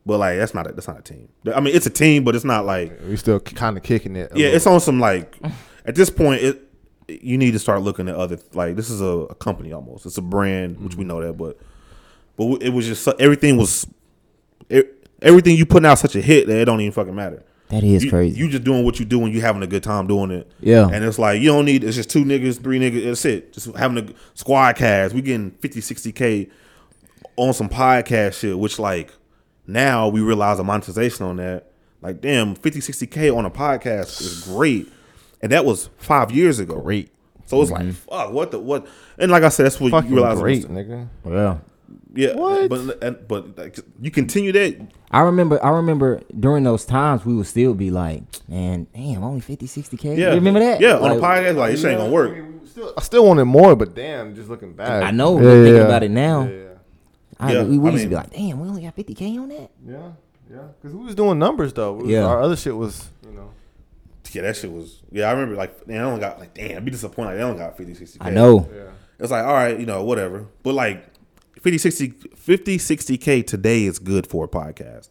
but 0.06 0.18
like 0.18 0.38
that's 0.38 0.54
not 0.54 0.68
a, 0.68 0.74
that's 0.74 0.88
not 0.88 1.00
a 1.00 1.04
team. 1.04 1.30
I 1.54 1.60
mean, 1.60 1.76
it's 1.76 1.86
a 1.86 1.92
team, 1.92 2.24
but 2.24 2.36
it's 2.36 2.46
not 2.46 2.66
like 2.66 3.00
We 3.08 3.16
still 3.18 3.40
kind 3.40 3.78
of 3.78 3.84
kicking 3.84 4.16
it. 4.16 4.32
yeah, 4.36 4.48
it's 4.48 4.68
on 4.68 4.80
some 4.80 5.00
like 5.00 5.38
at 5.86 5.96
this 5.96 6.10
point 6.10 6.42
it 6.42 6.70
you 7.08 7.38
need 7.38 7.52
to 7.52 7.60
start 7.60 7.82
looking 7.82 8.08
at 8.08 8.16
other 8.16 8.40
like 8.54 8.76
this 8.76 8.90
is 8.90 9.02
a, 9.02 9.06
a 9.06 9.36
company 9.36 9.74
almost. 9.74 10.06
It's 10.06 10.18
a 10.18 10.22
brand, 10.22 10.80
which 10.80 10.96
we 10.96 11.04
mm-hmm. 11.04 11.10
know 11.10 11.22
that, 11.22 11.34
but 11.34 11.58
but 12.36 12.64
it 12.64 12.70
was 12.70 12.88
just 12.88 13.04
so- 13.04 13.16
everything 13.20 13.58
was 13.58 13.88
it, 14.70 15.08
everything 15.22 15.58
you 15.58 15.66
putting 15.66 15.86
out 15.86 16.00
such 16.00 16.16
a 16.16 16.22
hit 16.22 16.48
that 16.48 16.58
it 16.58 16.66
don't 16.66 16.82
even 16.82 16.94
fucking 16.94 17.16
matter. 17.16 17.44
That 17.70 17.84
is 17.84 18.04
you, 18.04 18.10
crazy. 18.10 18.38
You 18.38 18.50
just 18.50 18.64
doing 18.64 18.86
what 18.86 19.00
you 19.00 19.06
do 19.06 19.24
and 19.24 19.34
you 19.34 19.42
having 19.42 19.64
a 19.64 19.68
good 19.68 19.84
time 19.84 20.08
doing 20.08 20.32
it. 20.32 20.52
Yeah. 20.60 20.88
And 20.92 21.04
it's 21.04 21.18
like 21.18 21.42
you 21.42 21.48
don't 21.48 21.66
need 21.66 21.84
it's 21.84 21.96
just 21.96 22.10
two 22.10 22.24
niggas, 22.24 22.62
three 22.62 22.80
niggas, 22.80 23.04
that's 23.06 23.26
it. 23.26 23.54
Just 23.54 23.76
having 23.76 23.98
a 23.98 24.14
squad 24.36 24.76
cast. 24.76 25.14
We 25.14 25.22
getting 25.22 25.52
50, 25.52 25.82
60 25.82 26.12
K 26.12 26.50
on 27.36 27.54
some 27.54 27.70
podcast 27.70 28.40
shit, 28.40 28.58
which 28.58 28.80
like 28.80 29.12
now 29.66 30.08
we 30.08 30.22
realize 30.22 30.58
the 30.58 30.64
monetization 30.64 31.26
on 31.26 31.38
that. 31.38 31.72
Like 32.02 32.22
damn, 32.22 32.56
50, 32.56 32.82
60 32.82 33.08
K 33.08 33.30
on 33.30 33.46
a 33.46 33.52
podcast 33.52 34.22
is 34.22 34.44
great. 34.44 34.92
And 35.42 35.52
that 35.52 35.66
was 35.66 35.90
five 35.98 36.32
years 36.32 36.60
ago. 36.60 36.80
great. 36.80 37.10
So 37.46 37.62
it's 37.62 37.72
like 37.72 37.84
mm-hmm. 37.84 37.92
fuck, 37.92 38.32
what 38.32 38.52
the 38.52 38.60
what 38.60 38.88
and 39.18 39.32
like 39.32 39.44
I 39.44 39.50
said, 39.50 39.66
that's 39.66 39.80
what 39.80 39.92
Fucking 39.92 40.10
you 40.10 40.16
realize 40.16 40.40
great, 40.40 40.64
nigga. 40.64 41.08
well, 41.24 41.62
Yeah, 42.14 42.36
What? 42.36 42.70
but 42.70 43.04
and, 43.04 43.28
but 43.28 43.58
like, 43.58 43.80
you 44.02 44.12
continue 44.12 44.52
that. 44.52 44.88
I 45.12 45.22
remember. 45.22 45.64
I 45.64 45.70
remember 45.70 46.22
during 46.40 46.64
those 46.64 46.86
times 46.86 47.26
we 47.26 47.34
would 47.36 47.48
still 47.48 47.74
be 47.74 47.92
like, 47.92 48.24
man, 48.48 48.88
damn, 48.94 49.24
only 49.24 49.42
50, 49.42 49.66
60 49.68 49.98
k. 49.98 50.16
Yeah, 50.16 50.30
you 50.30 50.36
remember 50.36 50.60
that? 50.60 50.80
Yeah, 50.82 50.98
on 50.98 51.12
a 51.12 51.14
Like, 51.16 51.44
podcast, 51.44 51.56
like 51.56 51.72
this 51.72 51.86
ain't 51.86 51.98
gonna 52.00 52.12
work. 52.12 52.32
I, 52.32 52.42
mean, 52.42 52.62
still, 52.66 52.94
I 52.98 53.02
still 53.02 53.26
wanted 53.26 53.46
more, 53.46 53.76
but 53.76 53.96
damn, 53.96 54.36
just 54.36 54.50
looking 54.50 54.74
back. 54.74 55.04
I 55.04 55.12
know. 55.12 55.38
Yeah, 55.38 55.44
but 55.44 55.50
thinking 55.64 55.76
yeah. 55.76 55.82
about 55.82 56.04
it 56.04 56.12
now, 56.12 56.44
Yeah, 56.48 56.64
I, 57.40 57.54
Yeah, 57.54 57.64
we, 57.64 57.78
we 57.78 57.90
I 57.90 57.94
used 57.94 58.04
to 58.04 58.10
mean- 58.10 58.10
be 58.10 58.16
like, 58.16 58.32
damn, 58.32 58.60
we 58.60 58.68
only 58.70 58.82
got 58.84 58.96
fifty 58.96 59.14
k 59.14 59.38
on 59.38 59.50
that. 59.50 59.70
yeah, 59.88 59.98
yeah. 60.52 60.58
Because 60.82 60.96
we 60.96 61.04
was 61.06 61.16
doing 61.16 61.40
numbers 61.40 61.74
though. 61.74 61.94
Was- 61.94 62.08
Yeah. 62.10 62.26
our 62.26 62.42
other 62.42 62.56
shit 62.56 62.76
was, 62.76 63.10
you 63.26 63.32
know. 63.34 63.50
Yeah, 64.32 64.42
that 64.44 64.56
shit 64.58 64.72
was. 64.72 65.02
Yeah, 65.12 65.30
I 65.30 65.34
remember 65.34 65.56
like 65.56 65.86
they 65.86 65.98
only 65.98 66.20
got 66.20 66.40
like 66.40 66.54
damn, 66.56 66.78
I'd 66.78 66.86
be 66.86 66.92
disappointed. 66.92 67.30
Like, 67.32 67.38
they 67.38 67.44
only 67.44 67.60
got 67.60 67.78
50, 67.78 67.94
60 67.94 68.20
I 68.22 68.30
know. 68.32 68.68
Yeah. 68.74 68.84
It's 69.20 69.32
like 69.32 69.46
all 69.46 69.54
right, 69.54 69.80
you 69.80 69.86
know, 69.86 70.04
whatever. 70.04 70.48
But 70.64 70.74
like 70.74 71.06
50, 71.64 71.78
60, 71.78 72.10
50, 72.36 72.78
60 72.78 73.18
k 73.18 73.42
today 73.42 73.86
is 73.86 73.98
good 73.98 74.28
for 74.28 74.46
a 74.46 74.48
podcast. 74.50 75.08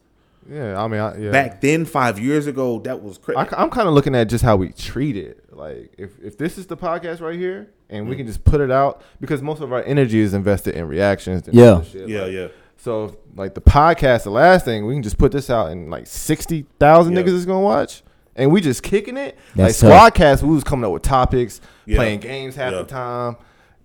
Yeah, 0.47 0.79
I 0.79 0.87
mean, 0.87 0.99
I, 0.99 1.17
yeah. 1.17 1.31
Back 1.31 1.61
then, 1.61 1.83
five 1.83 2.19
years 2.19 2.45
ago, 2.45 2.79
that 2.81 3.01
was 3.01 3.17
crazy. 3.17 3.37
I, 3.37 3.63
am 3.63 3.71
kind 3.71 3.87
of 3.87 3.95
looking 3.95 4.13
at 4.13 4.25
just 4.29 4.43
how 4.43 4.55
we 4.55 4.69
treat 4.69 5.17
it. 5.17 5.43
Like, 5.51 5.95
if, 5.97 6.11
if 6.21 6.37
this 6.37 6.59
is 6.59 6.67
the 6.67 6.77
podcast 6.77 7.21
right 7.21 7.39
here, 7.39 7.71
and 7.89 8.07
we 8.07 8.15
can 8.15 8.25
mm. 8.25 8.29
just 8.29 8.43
put 8.43 8.61
it 8.61 8.69
out, 8.69 9.01
because 9.19 9.41
most 9.41 9.61
of 9.61 9.73
our 9.73 9.81
energy 9.83 10.19
is 10.19 10.35
invested 10.35 10.75
in 10.75 10.87
reactions. 10.87 11.47
and 11.47 11.57
Yeah. 11.57 11.81
shit, 11.81 12.07
yeah, 12.07 12.21
like- 12.23 12.31
yeah. 12.33 12.47
So, 12.77 13.17
like 13.35 13.55
the 13.55 13.61
podcast, 13.61 14.23
the 14.23 14.31
last 14.31 14.65
thing, 14.65 14.85
we 14.85 14.93
can 14.93 15.01
just 15.03 15.17
put 15.17 15.31
this 15.31 15.49
out, 15.49 15.71
and 15.71 15.89
like 15.89 16.05
sixty 16.05 16.65
thousand 16.79 17.13
Yeah. 17.15 17.23
niggas 17.23 17.33
is 17.33 17.45
gonna 17.45 17.61
watch, 17.61 18.03
and 18.35 18.51
we 18.51 18.61
just 18.61 18.83
kicking 18.83 19.15
it. 19.17 19.37
That's 19.55 19.81
like 19.81 20.13
Squadcast, 20.13 20.43
we 20.43 20.53
was 20.53 20.63
coming 20.65 20.85
up 20.85 20.91
with 20.91 21.01
topics, 21.01 21.61
Yeah. 21.85 21.97
playing 21.97 22.19
games 22.19 22.55
half 22.55 22.73
Yeah. 22.73 22.79
the 22.79 22.85
time. 22.85 23.37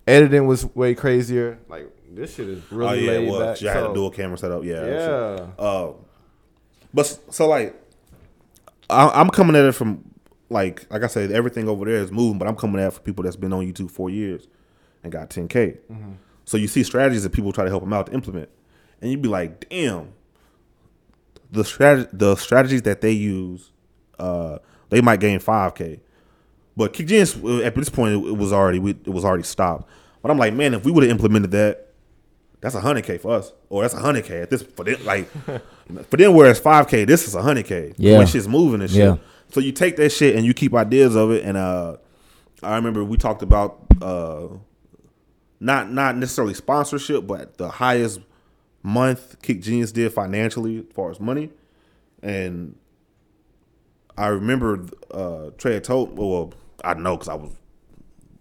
Editing 0.05 0.47
was 0.47 0.65
way 0.75 0.95
crazier. 0.95 1.59
Like 1.69 1.89
this 2.13 2.35
shit 2.35 2.47
is 2.47 2.63
Oh 2.71 2.75
really 2.75 3.05
yeah, 3.05 3.11
laid 3.11 3.27
it 3.27 3.29
was. 3.31 3.39
back. 3.39 3.61
You 3.61 3.67
had 3.69 3.83
So, 3.83 3.91
a 3.91 3.93
dual 3.93 4.11
camera 4.11 4.37
set 4.37 4.51
up. 4.51 4.63
Yeah, 4.63 4.85
yeah. 4.85 5.47
Uh, 5.57 5.93
but 6.93 7.05
so 7.29 7.47
like, 7.47 7.75
I, 8.89 9.09
I'm 9.09 9.29
coming 9.29 9.55
at 9.55 9.65
it 9.65 9.73
from 9.73 10.03
like 10.49 10.85
like 10.91 11.03
I 11.03 11.07
said, 11.07 11.31
everything 11.31 11.67
over 11.69 11.85
there 11.85 11.95
is 12.01 12.11
moving, 12.11 12.39
but 12.39 12.47
I'm 12.47 12.55
coming 12.55 12.81
at 12.81 12.87
it 12.87 12.93
for 12.93 13.01
people 13.01 13.23
that's 13.23 13.35
been 13.35 13.53
on 13.53 13.65
YouTube 13.65 13.91
four 13.91 14.09
years 14.09 14.47
and 15.03 15.11
got 15.11 15.29
10k. 15.29 15.77
So 16.45 16.57
you 16.57 16.67
see 16.67 16.83
strategies 16.83 17.23
that 17.23 17.31
people 17.31 17.51
try 17.53 17.63
to 17.63 17.69
help 17.69 17.83
them 17.83 17.93
out 17.93 18.07
to 18.07 18.13
implement, 18.13 18.49
and 19.01 19.11
you'd 19.11 19.21
be 19.21 19.29
like, 19.29 19.69
damn, 19.69 20.13
the 21.51 21.63
strategy 21.63 22.09
the 22.11 22.35
strategies 22.35 22.81
that 22.83 23.01
they 23.01 23.11
use, 23.11 23.71
uh, 24.17 24.57
they 24.89 25.01
might 25.01 25.19
gain 25.19 25.39
5k. 25.39 25.99
But 26.75 26.93
Kick 26.93 27.07
Genius 27.07 27.35
at 27.63 27.75
this 27.75 27.89
point 27.89 28.13
it, 28.25 28.35
was 28.37 28.51
already 28.53 28.79
we, 28.79 28.91
it 28.91 29.09
was 29.09 29.23
already 29.25 29.43
stopped. 29.43 29.87
But 30.21 30.31
I'm 30.31 30.37
like, 30.37 30.53
man, 30.53 30.73
if 30.73 30.83
we 30.85 30.91
would 30.91 31.03
have 31.03 31.11
implemented 31.11 31.51
that, 31.51 31.88
that's 32.61 32.75
a 32.75 32.81
hundred 32.81 33.05
k 33.05 33.17
for 33.17 33.35
us, 33.35 33.53
or 33.69 33.83
that's 33.83 33.93
a 33.93 33.99
hundred 33.99 34.25
k 34.25 34.41
at 34.41 34.49
this 34.49 34.61
for 34.61 34.83
them. 34.83 35.03
Like 35.05 35.29
for 36.09 36.17
them, 36.17 36.33
where 36.33 36.49
it's 36.49 36.59
five 36.59 36.87
k, 36.87 37.05
this 37.05 37.27
is 37.27 37.35
a 37.35 37.41
hundred 37.41 37.65
k. 37.65 37.93
Yeah. 37.97 38.17
when 38.17 38.27
shit's 38.27 38.47
moving 38.47 38.81
and 38.81 38.89
shit. 38.89 38.99
Yeah. 38.99 39.17
So 39.51 39.59
you 39.59 39.71
take 39.71 39.95
that 39.97 40.11
shit 40.11 40.35
and 40.35 40.45
you 40.45 40.53
keep 40.53 40.73
ideas 40.73 41.15
of 41.15 41.31
it. 41.31 41.43
And 41.43 41.57
uh, 41.57 41.97
I 42.61 42.75
remember 42.75 43.03
we 43.03 43.17
talked 43.17 43.41
about 43.41 43.79
uh, 44.01 44.47
not 45.59 45.91
not 45.91 46.17
necessarily 46.17 46.53
sponsorship, 46.53 47.25
but 47.25 47.57
the 47.57 47.69
highest 47.69 48.19
month 48.83 49.41
Kick 49.41 49.61
Genius 49.61 49.91
did 49.91 50.13
financially 50.13 50.79
as 50.79 50.85
far 50.93 51.11
as 51.11 51.19
money, 51.19 51.51
and 52.21 52.75
I 54.17 54.27
remember 54.27 54.85
uh, 55.11 55.51
Trey 55.57 55.79
told 55.79 56.17
well 56.17 56.53
I 56.83 56.93
know 56.93 57.15
because 57.15 57.29
I 57.29 57.35
was 57.35 57.51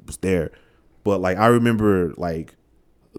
was 0.07 0.17
there, 0.19 0.51
but 1.05 1.21
like 1.21 1.39
I 1.39 1.47
remember 1.47 2.15
like 2.17 2.55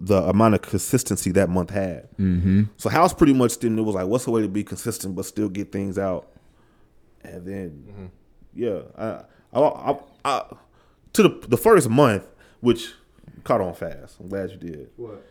the 0.00 0.22
amount 0.24 0.54
of 0.54 0.62
consistency 0.62 1.30
that 1.32 1.50
month 1.50 1.70
had. 1.70 2.08
Mm-hmm. 2.16 2.62
So 2.78 2.88
House 2.88 3.12
pretty 3.12 3.34
much 3.34 3.58
didn't. 3.58 3.78
It 3.78 3.82
was 3.82 3.94
like, 3.94 4.06
what's 4.06 4.24
the 4.24 4.30
way 4.30 4.40
to 4.42 4.48
be 4.48 4.64
consistent 4.64 5.14
but 5.14 5.26
still 5.26 5.48
get 5.48 5.70
things 5.72 5.98
out? 5.98 6.28
And 7.22 7.46
then, 7.46 8.10
yeah, 8.54 8.80
I, 8.96 9.24
I, 9.52 9.60
I, 9.60 9.98
I, 10.24 10.56
to 11.12 11.22
the 11.22 11.28
the 11.48 11.56
first 11.58 11.90
month, 11.90 12.26
which 12.60 12.94
caught 13.44 13.60
on 13.60 13.74
fast. 13.74 14.18
I'm 14.20 14.28
glad 14.28 14.50
you 14.50 14.56
did. 14.56 14.90
What? 14.96 15.22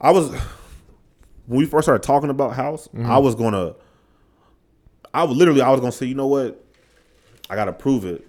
I 0.00 0.12
was 0.12 0.30
when 1.46 1.58
we 1.58 1.66
first 1.66 1.86
started 1.86 2.04
talking 2.04 2.30
about 2.30 2.54
House. 2.54 2.88
I 3.04 3.18
was 3.18 3.34
gonna, 3.34 3.74
I 5.12 5.24
was 5.24 5.36
literally 5.36 5.60
I 5.60 5.70
was 5.70 5.80
gonna 5.80 5.90
say, 5.90 6.06
you 6.06 6.14
know 6.14 6.28
what, 6.28 6.64
I 7.50 7.56
gotta 7.56 7.72
prove 7.72 8.04
it. 8.04 8.24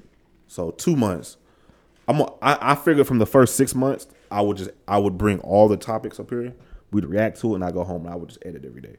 So 0.47 0.71
two 0.71 0.95
months. 0.95 1.37
I'm. 2.07 2.21
a- 2.21 2.33
I, 2.41 2.71
I 2.71 2.75
figured 2.75 3.05
from 3.05 3.19
the 3.19 3.27
first 3.27 3.55
six 3.55 3.75
months, 3.75 4.07
I 4.31 4.41
would 4.41 4.57
just 4.57 4.71
I 4.87 4.97
would 4.97 5.17
bring 5.17 5.39
all 5.39 5.67
the 5.67 5.77
topics 5.77 6.19
up 6.19 6.29
here. 6.29 6.53
We'd 6.91 7.05
react 7.05 7.39
to 7.41 7.51
it, 7.51 7.55
and 7.55 7.63
I 7.63 7.71
go 7.71 7.83
home 7.83 8.05
and 8.05 8.13
I 8.13 8.17
would 8.17 8.29
just 8.29 8.43
edit 8.45 8.65
every 8.65 8.81
day. 8.81 8.97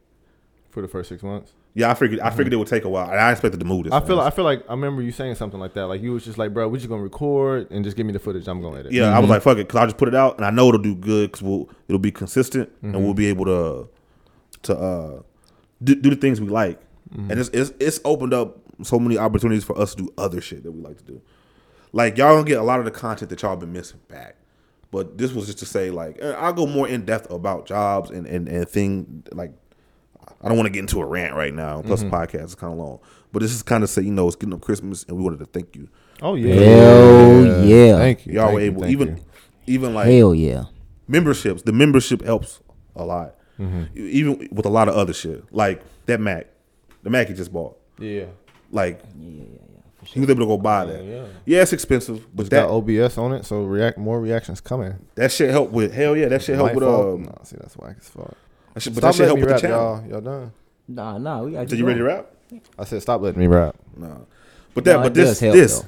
For 0.70 0.81
the 0.81 0.89
first 0.89 1.09
six 1.09 1.24
months. 1.24 1.53
Yeah, 1.74 1.91
I 1.91 1.95
figured 1.95 2.20
I 2.20 2.28
mm-hmm. 2.28 2.37
figured 2.37 2.53
it 2.53 2.57
would 2.57 2.68
take 2.68 2.85
a 2.85 2.89
while, 2.89 3.11
and 3.11 3.18
I 3.18 3.33
expected 3.33 3.59
to 3.61 3.66
move 3.66 3.85
this. 3.85 3.93
I 3.93 4.01
feel 4.01 4.18
fast. 4.18 4.33
I 4.33 4.37
feel 4.37 4.45
like 4.45 4.64
I 4.68 4.72
remember 4.72 5.03
you 5.03 5.12
saying 5.12 5.37
something 5.37 5.59
like 5.59 5.74
that. 5.74 5.87
Like 5.87 6.01
you 6.01 6.12
was 6.12 6.24
just 6.24 6.39
like, 6.39 6.55
bro, 6.55 6.68
we 6.68 6.78
just 6.78 6.89
gonna 6.89 7.03
record 7.03 7.70
and 7.70 7.85
just 7.85 7.97
give 7.97 8.07
me 8.07 8.12
the 8.12 8.18
footage. 8.18 8.47
I'm 8.49 8.61
gonna 8.61 8.81
edit. 8.81 8.93
Yeah, 8.93 9.07
I 9.07 9.18
was 9.18 9.24
mm-hmm. 9.24 9.33
like, 9.33 9.43
fuck 9.43 9.59
it, 9.59 9.66
because 9.68 9.76
I 9.76 9.87
just 9.87 9.97
put 9.97 10.09
it 10.09 10.14
out, 10.14 10.37
and 10.37 10.45
I 10.45 10.51
know 10.51 10.68
it'll 10.68 10.81
do 10.81 10.95
good 10.95 11.31
because 11.31 11.43
we'll 11.43 11.68
it'll 11.89 12.01
be 12.01 12.12
consistent, 12.12 12.70
and 12.83 12.95
we'll 12.95 13.03
mm-hmm. 13.07 13.14
be 13.14 13.26
able 13.26 13.45
to 13.47 13.89
to 14.62 14.76
uh 14.76 15.22
do, 15.83 15.95
do 15.95 16.11
the 16.11 16.16
things 16.16 16.41
we 16.41 16.49
like, 16.49 16.81
and 17.12 17.33
it's, 17.33 17.49
it's 17.51 17.72
it's 17.81 18.01
opened 18.05 18.35
up 18.35 18.59
so 18.83 18.99
many 18.99 19.18
opportunities 19.18 19.64
for 19.64 19.78
us 19.78 19.95
to 19.95 20.05
do 20.05 20.12
other 20.18 20.41
shit 20.41 20.62
that 20.62 20.72
we 20.72 20.81
like 20.81 20.99
to 20.99 21.05
do. 21.05 21.20
Like 21.93 22.16
y'all 22.16 22.35
gonna 22.35 22.47
get 22.47 22.59
a 22.59 22.62
lot 22.62 22.78
of 22.78 22.85
the 22.85 22.91
content 22.91 23.31
that 23.31 23.43
y'all 23.43 23.57
been 23.57 23.72
missing 23.72 24.01
back, 24.09 24.37
but 24.91 25.18
this 25.18 25.32
was 25.32 25.47
just 25.47 25.59
to 25.59 25.66
say 25.66 25.91
like 25.91 26.18
eh, 26.20 26.32
I'll 26.32 26.53
go 26.53 26.66
more 26.66 26.88
in 26.88 27.05
depth 27.05 27.30
about 27.30 27.66
jobs 27.66 28.11
and 28.11 28.26
and 28.26 28.49
and 28.49 28.68
thing 28.68 29.24
like. 29.32 29.53
I 30.43 30.49
don't 30.49 30.57
want 30.57 30.68
to 30.68 30.70
get 30.70 30.80
into 30.80 31.01
a 31.01 31.05
rant 31.05 31.34
right 31.34 31.53
now. 31.53 31.82
Plus, 31.82 32.01
the 32.01 32.09
podcast 32.09 32.45
is 32.45 32.55
kind 32.55 32.72
of 32.72 32.78
long, 32.78 32.99
but 33.30 33.41
this 33.43 33.53
is 33.53 33.62
kind 33.62 33.82
of 33.84 33.91
say 33.91 34.01
you 34.03 34.11
know 34.11 34.26
it's 34.26 34.36
getting 34.36 34.55
up 34.55 34.62
Christmas, 34.62 35.05
and 35.05 35.16
we 35.18 35.22
wanted 35.22 35.38
to 35.41 35.45
thank 35.47 35.76
you. 35.76 35.88
Oh 36.22 36.34
yeah. 36.34 36.55
Hell 36.55 37.64
yeah. 37.66 37.97
Thank 37.99 38.26
you. 38.26 38.34
Y'all 38.34 38.45
Thank 38.47 38.55
were 38.55 38.61
able 38.61 38.80
thank 38.82 38.93
even 38.93 39.16
you. 39.16 39.24
even 39.66 39.95
like 39.95 40.07
Hell 40.07 40.34
yeah. 40.34 40.64
memberships. 41.09 41.62
The 41.62 41.72
membership 41.72 42.22
helps 42.22 42.61
a 42.97 43.05
lot, 43.05 43.34
Mm-hmm. 43.59 43.84
Even 43.97 44.49
with 44.51 44.64
a 44.64 44.70
lot 44.70 44.88
of 44.88 44.95
other 44.95 45.12
shit 45.12 45.45
like 45.53 45.82
that 46.07 46.20
Mac, 46.20 46.47
the 47.03 47.11
Mac 47.11 47.28
he 47.28 47.34
just 47.34 47.53
bought. 47.53 47.78
Yeah. 47.99 48.26
Like 48.70 49.03
he 50.05 50.20
was 50.20 50.28
able 50.30 50.40
to 50.40 50.46
go 50.46 50.57
buy 50.59 50.84
that. 50.86 51.05
yeah. 51.05 51.24
Yeah, 51.44 51.62
it's 51.62 51.72
expensive, 51.72 52.26
but 52.34 52.42
It's 52.42 52.51
that 52.51 52.66
got 52.68 52.70
OBS 52.70 53.18
on 53.18 53.32
it, 53.32 53.44
so 53.44 53.62
react 53.64 53.98
more 53.98 54.20
reactions 54.20 54.61
coming. 54.61 54.94
that 55.14 55.30
shit 55.32 55.51
help 55.51 55.70
with 55.70 55.92
hell 55.92 56.16
yeah. 56.16 56.28
That 56.28 56.42
shit 56.42 56.57
help 56.57 56.74
with 56.74 56.84
fault. 56.84 57.14
um. 57.16 57.22
no, 57.24 57.38
see 57.44 57.57
that's 57.61 57.76
whack 57.76 57.96
as 57.98 58.09
fuck. 58.09 58.34
That 58.74 58.82
shit, 58.82 58.94
but 58.94 59.01
Stop 59.01 59.12
that 59.12 59.16
shit 59.16 59.26
help 59.26 59.38
letting 59.38 59.46
me 59.48 59.53
with 59.53 59.62
the 59.62 59.68
rap, 59.68 59.76
channel. 59.78 60.03
y'all. 60.03 60.11
Y'all 60.11 60.20
done? 60.20 60.53
Nah, 60.88 61.18
nah, 61.18 61.42
we 61.42 61.53
got 61.53 61.68
So 61.70 61.76
you 61.76 61.86
ready 61.86 61.98
to 61.98 62.05
rap? 62.05 62.26
I 62.78 62.84
said 62.84 63.01
stop 63.03 63.20
letting 63.20 63.38
me 63.40 63.46
rap. 63.46 63.76
No, 63.96 64.26
but 64.74 64.84
that 64.84 64.96
No, 64.98 65.03
but 65.05 65.14
this 65.14 65.38
help, 65.40 65.55
this. 65.55 65.80
though. 65.80 65.86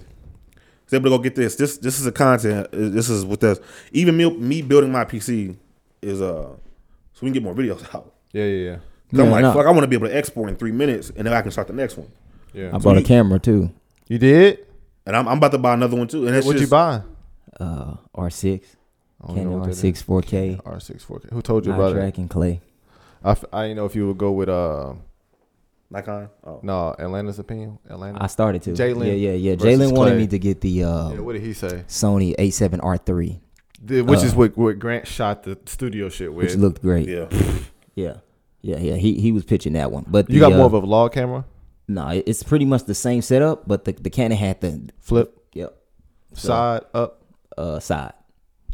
Is 0.87 0.95
able 0.95 1.05
to 1.05 1.17
go 1.17 1.19
get 1.19 1.35
this. 1.35 1.57
This 1.57 1.79
this 1.79 1.99
is 1.99 2.07
a 2.07 2.13
content. 2.13 2.67
uh, 2.67 2.69
This 2.73 3.09
is 3.09 3.25
what 3.25 3.41
this. 3.41 3.59
Even 3.93 4.17
me, 4.17 4.31
me 4.31 4.63
building 4.63 4.93
my 4.93 5.05
PC 5.05 5.57
is 6.03 6.21
uh, 6.21 6.25
so 6.53 6.59
we 7.23 7.29
can 7.29 7.33
get 7.35 7.43
more 7.43 7.55
videos 7.55 7.83
out. 7.95 8.13
Yeah, 8.33 8.45
yeah, 8.45 8.71
yeah. 8.71 8.77
'Cause 9.11 9.21
I'm 9.21 9.27
Yeah, 9.27 9.33
like, 9.33 9.43
nah. 9.43 9.53
fuck, 9.55 9.67
I 9.67 9.71
want 9.71 9.83
to 9.83 9.87
be 9.89 9.97
able 9.97 10.09
to 10.09 10.17
export 10.17 10.49
in 10.51 10.57
three 10.57 10.73
minutes, 10.73 11.11
and 11.17 11.27
then 11.27 11.33
I 11.35 11.41
can 11.43 11.51
start 11.51 11.67
the 11.69 11.73
next 11.75 11.97
one. 11.97 12.09
Yeah. 12.55 12.71
I 12.75 12.79
bought 12.79 12.97
a 12.99 13.03
camera 13.03 13.39
too. 13.39 13.71
You 14.09 14.19
did? 14.19 14.67
And 15.07 15.17
I'm, 15.17 15.27
I'm 15.29 15.39
about 15.39 15.53
to 15.53 15.59
buy 15.59 15.75
another 15.75 15.97
one 15.97 16.09
too. 16.09 16.27
And 16.27 16.37
it's 16.37 16.47
What'd 16.47 16.61
you 16.61 16.67
just, 16.67 16.71
buy? 16.71 17.03
Uh, 17.59 17.97
R6. 18.17 18.63
I 19.23 19.27
Canon 19.29 19.45
know 19.45 19.57
what 19.59 19.65
that 19.71 19.77
R6 19.77 20.05
4K, 20.05 20.55
is. 20.55 20.59
R6 20.61 21.07
4K. 21.07 21.33
Who 21.33 21.43
told 21.43 21.67
you 21.67 21.73
about 21.73 21.93
it? 21.93 21.95
track 21.95 22.19
and 22.19 22.29
clay. 22.29 22.61
I, 23.25 23.31
f- 23.33 23.45
I 23.53 23.63
didn't 23.63 23.77
know 23.77 23.85
if 23.87 23.95
you 23.95 24.07
would 24.09 24.19
go 24.19 24.33
with 24.33 24.49
uh 24.49 24.95
Nikon. 25.91 26.29
Oh, 26.45 26.59
no 26.63 26.95
Atlanta's 26.99 27.39
opinion. 27.39 27.79
Atlanta. 27.89 28.23
I 28.23 28.27
started 28.27 28.63
to. 28.63 28.71
Jalen 28.73 29.07
Yeah, 29.07 29.13
yeah, 29.13 29.33
yeah. 29.33 29.55
versus 29.57 29.79
Jalen 29.79 29.97
wanted 29.97 30.13
Clay. 30.13 30.19
me 30.19 30.27
to 30.29 30.39
get 30.39 30.61
the 30.61 30.85
uh, 30.85 31.11
yeah, 31.11 31.21
what 31.21 31.35
did 31.35 31.43
he 31.43 31.53
say? 31.53 31.85
Sony 31.87 32.35
A7R3, 32.37 33.39
The- 33.85 34.03
which 34.03 34.23
is 34.25 34.33
Uh, 34.33 34.37
what, 34.37 34.57
what 34.57 34.79
Grant 34.79 35.07
shot 35.07 35.43
the 35.45 35.57
studio 35.67 36.09
shit 36.09 36.33
with. 36.33 36.47
which 36.47 36.57
looked 36.57 36.83
great. 36.83 37.09
yeah. 37.09 37.27
Yeah, 37.95 38.17
yeah, 38.63 38.79
yeah. 38.79 38.95
He 38.95 39.21
he 39.21 39.33
was 39.33 39.45
pitching 39.45 39.75
that 39.75 39.93
one, 39.93 40.07
but 40.09 40.31
you 40.31 40.41
the, 40.41 40.49
got 40.49 40.53
more 40.57 40.63
uh, 40.63 40.67
of 40.67 40.73
a 40.75 40.81
vlog 40.81 41.13
camera? 41.13 41.45
No, 41.95 42.09
it- 42.09 42.25
it's 42.27 42.43
pretty 42.43 42.65
much 42.65 42.85
the 42.85 42.95
same 42.95 43.23
setup, 43.23 43.67
but 43.69 43.85
the 43.85 43.93
the 43.93 44.11
Canon 44.11 44.39
had 44.39 44.61
the 44.61 44.89
Flip, 45.01 45.29
yep 45.55 45.77
So- 46.35 46.49
side, 46.49 46.83
up. 46.95 47.23
uh 47.59 47.81
side. 47.81 48.13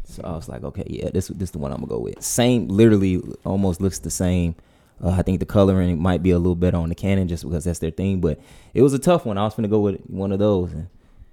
So 0.05 0.23
I 0.25 0.33
was 0.33 0.49
like, 0.49 0.65
okay, 0.65 0.85
yeah, 0.87 1.11
this 1.13 1.29
this 1.29 1.51
the 1.51 1.59
one 1.59 1.71
I'm 1.73 1.79
gonna 1.81 1.89
go 1.89 1.99
with. 1.99 2.23
Same, 2.23 2.69
literally, 2.69 3.21
almost 3.45 3.81
looks 3.81 3.99
the 3.99 4.11
same. 4.11 4.55
Uh, 5.03 5.11
I 5.11 5.23
think 5.23 5.39
the 5.41 5.47
coloring 5.47 6.01
might 6.01 6.23
be 6.23 6.31
a 6.33 6.39
little 6.39 6.57
better 6.57 6.77
on 6.79 6.89
the 6.89 6.95
Canon 6.95 7.29
just 7.29 7.45
because 7.45 7.65
that's 7.65 7.79
their 7.79 7.91
thing, 7.93 8.21
but 8.21 8.41
it 8.75 8.83
was 8.83 8.95
a 8.95 8.99
tough 8.99 9.27
one. 9.27 9.37
I 9.39 9.45
was 9.45 9.55
gonna 9.55 9.69
go 9.69 9.81
with 9.81 10.01
one 10.09 10.33
of 10.33 10.39
those. 10.39 10.71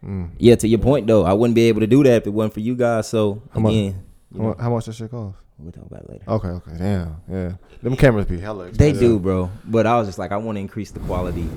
Mm. 0.06 0.30
yeah, 0.38 0.56
to 0.56 0.68
your 0.68 0.78
point 0.80 1.08
though, 1.08 1.24
I 1.24 1.34
wouldn't 1.34 1.56
be 1.56 1.64
able 1.70 1.80
to 1.82 1.88
do 1.88 2.04
that 2.04 2.18
if 2.22 2.28
it 2.28 2.30
wasn't 2.32 2.54
for 2.54 2.60
you 2.60 2.76
guys. 2.76 3.08
So 3.08 3.42
How 3.54 3.60
much- 3.62 3.72
again, 3.74 4.04
you 4.34 4.42
How, 4.42 4.48
know, 4.50 4.56
how 4.60 4.70
much 4.70 4.86
that 4.86 4.94
shit 4.94 5.10
cost? 5.10 5.38
We'll 5.58 5.72
talk 5.72 5.86
about 5.86 6.04
it 6.04 6.10
later. 6.10 6.24
Okay, 6.28 6.48
okay, 6.50 6.72
damn, 6.78 7.22
yeah. 7.30 7.54
Them 7.82 7.96
cameras 7.96 8.26
be 8.26 8.40
hella. 8.40 8.72
They 8.72 8.92
do, 8.92 9.20
bro. 9.20 9.50
But 9.64 9.88
I 9.88 9.98
was 9.98 10.08
just 10.08 10.20
like, 10.20 10.32
I 10.32 10.38
want 10.38 10.58
to 10.58 10.60
increase 10.60 10.92
the 10.92 11.00
quality 11.02 11.48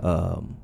um, 0.00 0.56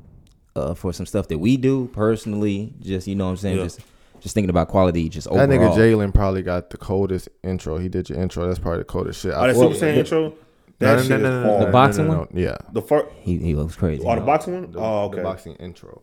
uh, 0.55 0.74
for 0.74 0.92
some 0.92 1.05
stuff 1.05 1.28
that 1.28 1.38
we 1.38 1.57
do 1.57 1.88
personally. 1.88 2.72
Just 2.80 3.09
you 3.09 3.16
know 3.16 3.24
what 3.24 3.30
I'm 3.32 3.36
saying. 3.38 3.57
Yeah. 3.59 3.64
Just 3.64 3.80
just 4.20 4.34
thinking 4.34 4.51
about 4.51 4.68
quality. 4.68 5.09
Just 5.09 5.28
That 5.28 5.49
nigga. 5.49 5.74
Jalen 5.74 6.14
probably 6.14 6.42
got 6.42 6.70
the 6.70 6.76
coldest 6.76 7.28
intro. 7.42 7.78
He 7.78 7.88
did 7.88 8.09
your 8.09 8.20
intro. 8.20 8.47
That's 8.47 8.61
probably 8.61 8.78
the 8.78 8.84
coldest 8.84 9.20
shit. 9.20 9.32
Oh, 9.34 9.47
that 9.47 9.57
well, 9.57 9.72
Super 9.72 9.86
Saiyan 9.86 9.97
intro. 9.97 10.34
That 10.78 10.97
no, 10.97 11.03
shit 11.03 11.11
no, 11.11 11.16
is 11.16 11.22
no, 11.22 11.42
no, 11.42 11.59
no. 11.59 11.66
The 11.66 11.72
boxing 11.72 12.07
no, 12.07 12.12
no, 12.12 12.18
one? 12.20 12.28
Yeah. 12.32 12.57
The 12.72 12.82
first. 12.82 13.07
He 13.20 13.38
he 13.38 13.55
looks 13.55 13.74
crazy. 13.74 14.05
Oh, 14.07 14.14
the 14.14 14.20
boxing 14.20 14.55
one. 14.55 14.70
The, 14.70 14.78
oh, 14.78 15.09
the 15.09 15.16
okay. 15.16 15.22
boxing 15.22 15.55
intro 15.57 16.01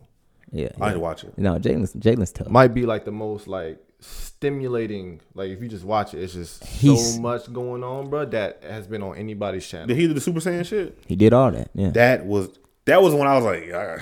yeah, 0.51 0.67
I 0.79 0.85
yeah. 0.85 0.89
didn't 0.89 1.01
watch 1.01 1.23
it. 1.23 1.37
No, 1.37 1.57
Jalen's 1.57 1.93
Jalen's 1.93 2.31
tough. 2.31 2.49
might 2.49 2.73
be 2.73 2.85
like 2.85 3.05
the 3.05 3.11
most 3.11 3.47
like 3.47 3.79
stimulating. 4.01 5.21
Like 5.33 5.49
if 5.49 5.61
you 5.61 5.67
just 5.67 5.83
watch 5.85 6.13
it, 6.13 6.21
it's 6.23 6.33
just 6.33 6.63
He's- 6.65 7.15
so 7.15 7.21
much 7.21 7.51
going 7.51 7.83
on, 7.83 8.09
bro. 8.09 8.25
That 8.25 8.63
has 8.63 8.87
been 8.87 9.01
on 9.03 9.17
anybody's 9.17 9.65
channel. 9.67 9.87
Did 9.87 9.97
he 9.97 10.07
do 10.07 10.13
the 10.13 10.21
Super 10.21 10.39
Saiyan 10.39 10.65
shit? 10.65 10.97
he 11.07 11.15
did 11.15 11.33
all 11.33 11.51
that. 11.51 11.69
Yeah. 11.73 11.91
That 11.91 12.25
was 12.25 12.49
that 12.85 13.01
was 13.01 13.13
when 13.13 13.27
I 13.27 13.35
was 13.35 13.45
like, 13.45 13.71
I, 13.71 13.99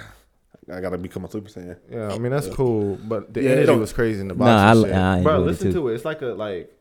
I 0.71 0.81
gotta 0.81 0.97
become 0.97 1.25
a 1.25 1.31
Super 1.31 1.49
Saiyan. 1.49 1.77
Yeah, 1.89 2.09
I 2.09 2.17
mean 2.17 2.31
that's 2.31 2.47
cool, 2.47 2.97
but 3.03 3.33
the 3.33 3.43
Yeah, 3.43 3.49
it 3.51 3.59
energy 3.69 3.79
was 3.79 3.93
crazy 3.93 4.21
in 4.21 4.27
the 4.29 4.35
Nah, 4.35 4.73
boxing 4.73 4.85
I- 4.85 4.87
shit. 4.87 4.95
I 4.95 5.23
bro, 5.23 5.33
enjoyed 5.35 5.43
it 5.47 5.51
listen 5.51 5.73
to 5.73 5.87
it. 5.89 5.95
It's 5.95 6.05
like 6.05 6.21
a 6.21 6.27
like. 6.27 6.75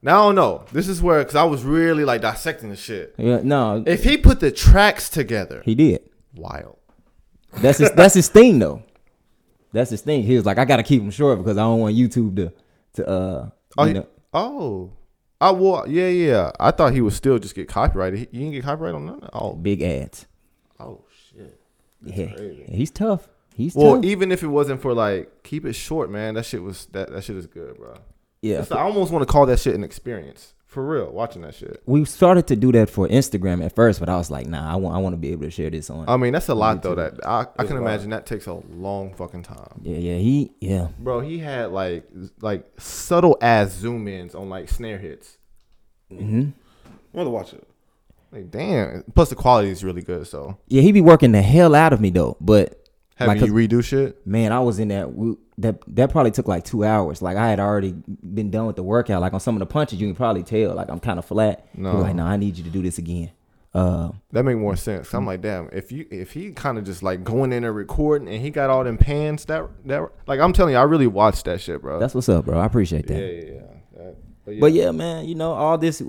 Now 0.00 0.22
I 0.22 0.26
don't 0.26 0.36
know. 0.36 0.64
This 0.72 0.86
is 0.86 1.02
where 1.02 1.18
because 1.18 1.34
I 1.34 1.42
was 1.42 1.64
really 1.64 2.04
like 2.04 2.20
dissecting 2.20 2.70
the 2.70 2.76
shit. 2.76 3.14
yeah. 3.18 3.40
No, 3.42 3.82
If 3.84 4.04
he 4.04 4.16
put 4.16 4.38
the 4.40 4.52
tracks 4.52 5.08
together, 5.10 5.60
he 5.64 5.74
did. 5.74 6.08
wild. 6.36 6.76
That's 7.60 7.78
his 7.78 7.90
that's 7.92 8.14
his 8.14 8.28
thing 8.28 8.58
though. 8.60 8.82
That's 9.72 9.90
his 9.90 10.00
thing. 10.00 10.22
He 10.22 10.34
was 10.36 10.46
like, 10.46 10.58
I 10.58 10.64
gotta 10.64 10.82
keep 10.82 11.02
him 11.02 11.10
short 11.10 11.38
because 11.38 11.56
I 11.56 11.62
don't 11.62 11.80
want 11.80 11.96
YouTube 11.96 12.36
to 12.36 12.52
to 12.94 13.08
uh 13.08 13.50
Oh, 13.76 13.84
you 13.84 13.94
know, 13.94 14.06
oh, 14.32 14.90
I 15.40 15.50
well, 15.52 15.86
yeah, 15.88 16.08
yeah. 16.08 16.50
I 16.58 16.70
thought 16.72 16.92
he 16.92 17.00
would 17.00 17.12
still 17.12 17.38
just 17.38 17.54
get 17.54 17.68
copyrighted. 17.68 18.18
He, 18.18 18.28
he 18.32 18.38
didn't 18.38 18.52
get 18.52 18.64
copyrighted 18.64 18.96
on 18.96 19.06
none. 19.06 19.28
Oh, 19.32 19.54
big 19.54 19.82
ads. 19.82 20.26
oh 20.80 21.04
shit. 21.30 21.60
Yeah. 22.02 22.32
crazy. 22.34 22.64
He's 22.68 22.90
tough. 22.90 23.28
He's 23.54 23.74
Well, 23.74 23.96
tough. 23.96 24.04
even 24.04 24.32
if 24.32 24.42
it 24.42 24.48
wasn't 24.48 24.80
for 24.80 24.94
like 24.94 25.42
keep 25.42 25.64
it 25.66 25.74
short, 25.74 26.10
man, 26.10 26.34
that 26.34 26.46
shit 26.46 26.62
was 26.62 26.86
that 26.92 27.10
that 27.12 27.22
shit 27.24 27.36
is 27.36 27.46
good, 27.46 27.76
bro. 27.76 27.94
yeah. 28.40 28.64
I 28.70 28.78
almost 28.80 29.12
want 29.12 29.26
to 29.26 29.32
call 29.32 29.46
that 29.46 29.58
shit 29.60 29.74
an 29.74 29.84
experience 29.84 30.54
for 30.68 30.86
real. 30.86 31.10
Watching 31.10 31.42
that 31.42 31.54
shit. 31.54 31.82
we 31.86 32.04
started 32.04 32.46
to 32.48 32.56
do 32.56 32.70
that 32.72 32.90
for 32.90 33.08
Instagram 33.08 33.64
at 33.64 33.74
first, 33.74 33.98
but 33.98 34.08
I 34.08 34.16
was 34.16 34.30
like, 34.30 34.46
nah, 34.46 34.70
I 34.70 34.76
want 34.76 34.94
I 34.94 34.98
want 34.98 35.14
to 35.14 35.16
be 35.16 35.32
able 35.32 35.44
to 35.44 35.50
share 35.50 35.70
this 35.70 35.88
on. 35.90 36.08
I 36.08 36.16
mean, 36.18 36.34
that's 36.34 36.48
a 36.48 36.54
lot 36.54 36.82
though. 36.82 36.94
That 36.94 37.26
I, 37.26 37.46
I 37.58 37.64
can 37.64 37.78
imagine 37.78 38.10
that 38.10 38.26
takes 38.26 38.46
a 38.46 38.52
long 38.52 39.14
fucking 39.14 39.42
time, 39.42 39.80
yeah, 39.82 39.96
yeah, 39.96 40.18
he, 40.18 40.52
yeah, 40.60 40.88
bro. 40.98 41.20
He 41.20 41.38
had 41.38 41.70
like 41.72 42.04
like 42.40 42.66
subtle 42.78 43.38
ass 43.40 43.72
zoom 43.72 44.06
ins 44.06 44.34
on 44.34 44.48
like 44.48 44.68
snare 44.68 44.98
hits. 44.98 45.38
Mm 46.12 46.28
hmm 46.28 46.50
I 47.12 47.16
want 47.16 47.26
to 47.26 47.30
watch 47.30 47.52
it. 47.54 47.66
Like 48.30 48.50
damn. 48.50 49.04
Plus 49.14 49.30
the 49.30 49.34
quality 49.34 49.70
is 49.70 49.82
really 49.82 50.02
good. 50.02 50.26
So 50.26 50.58
yeah. 50.68 50.82
He 50.82 50.92
be 50.92 51.00
working 51.00 51.32
the 51.32 51.42
hell 51.42 51.74
out 51.74 51.92
of 51.92 52.00
me 52.00 52.10
though. 52.10 52.36
But 52.40 52.87
having 53.18 53.40
Like, 53.40 53.46
you 53.48 53.52
redo 53.54 53.84
shit. 53.84 54.24
man, 54.26 54.52
I 54.52 54.60
was 54.60 54.78
in 54.78 54.88
that 54.88 55.08
that 55.58 55.82
that 55.96 56.10
probably 56.10 56.30
took 56.30 56.46
like 56.46 56.64
two 56.64 56.84
hours. 56.84 57.20
Like 57.20 57.36
I 57.36 57.48
had 57.48 57.58
already 57.60 57.92
been 57.92 58.50
done 58.50 58.66
with 58.66 58.76
the 58.76 58.82
workout. 58.82 59.20
Like 59.20 59.32
on 59.34 59.40
some 59.40 59.56
of 59.56 59.60
the 59.60 59.66
punches, 59.66 60.00
you 60.00 60.06
can 60.06 60.14
probably 60.14 60.44
tell 60.44 60.74
like 60.74 60.88
I'm 60.88 61.00
kind 61.00 61.18
of 61.18 61.24
flat. 61.24 61.66
No. 61.74 61.96
Like, 61.98 62.14
no, 62.14 62.24
I 62.24 62.36
need 62.36 62.56
you 62.56 62.64
to 62.64 62.70
do 62.70 62.80
this 62.82 62.98
again. 62.98 63.30
Uh, 63.74 64.12
That 64.32 64.44
make 64.44 64.56
more 64.56 64.76
sense. 64.76 65.12
I'm 65.12 65.26
like, 65.26 65.42
damn, 65.42 65.68
if 65.72 65.92
you 65.92 66.06
if 66.10 66.32
he 66.32 66.52
kind 66.52 66.78
of 66.78 66.84
just 66.84 67.02
like 67.02 67.24
going 67.24 67.52
in 67.52 67.64
and 67.64 67.74
recording 67.74 68.28
and 68.28 68.40
he 68.40 68.50
got 68.50 68.70
all 68.70 68.82
them 68.84 68.96
pans 68.96 69.44
that 69.46 69.68
that 69.86 70.08
like 70.26 70.40
I'm 70.40 70.52
telling 70.52 70.72
you, 70.74 70.78
I 70.78 70.84
really 70.84 71.06
watched 71.06 71.44
that 71.46 71.60
shit, 71.60 71.82
bro. 71.82 71.98
that's 71.98 72.14
what's 72.14 72.28
up, 72.28 72.44
bro. 72.46 72.58
I 72.58 72.64
appreciate 72.66 73.10
yeah, 73.10 73.16
that. 73.16 73.22
yeah, 73.26 73.52
yeah. 73.52 73.60
That- 73.96 74.16
but 74.44 74.54
yeah. 74.54 74.60
But 74.60 74.72
yeah, 74.72 74.90
man, 74.92 75.24
you 75.26 75.34
know, 75.34 75.52
all 75.52 75.76
this 75.76 76.00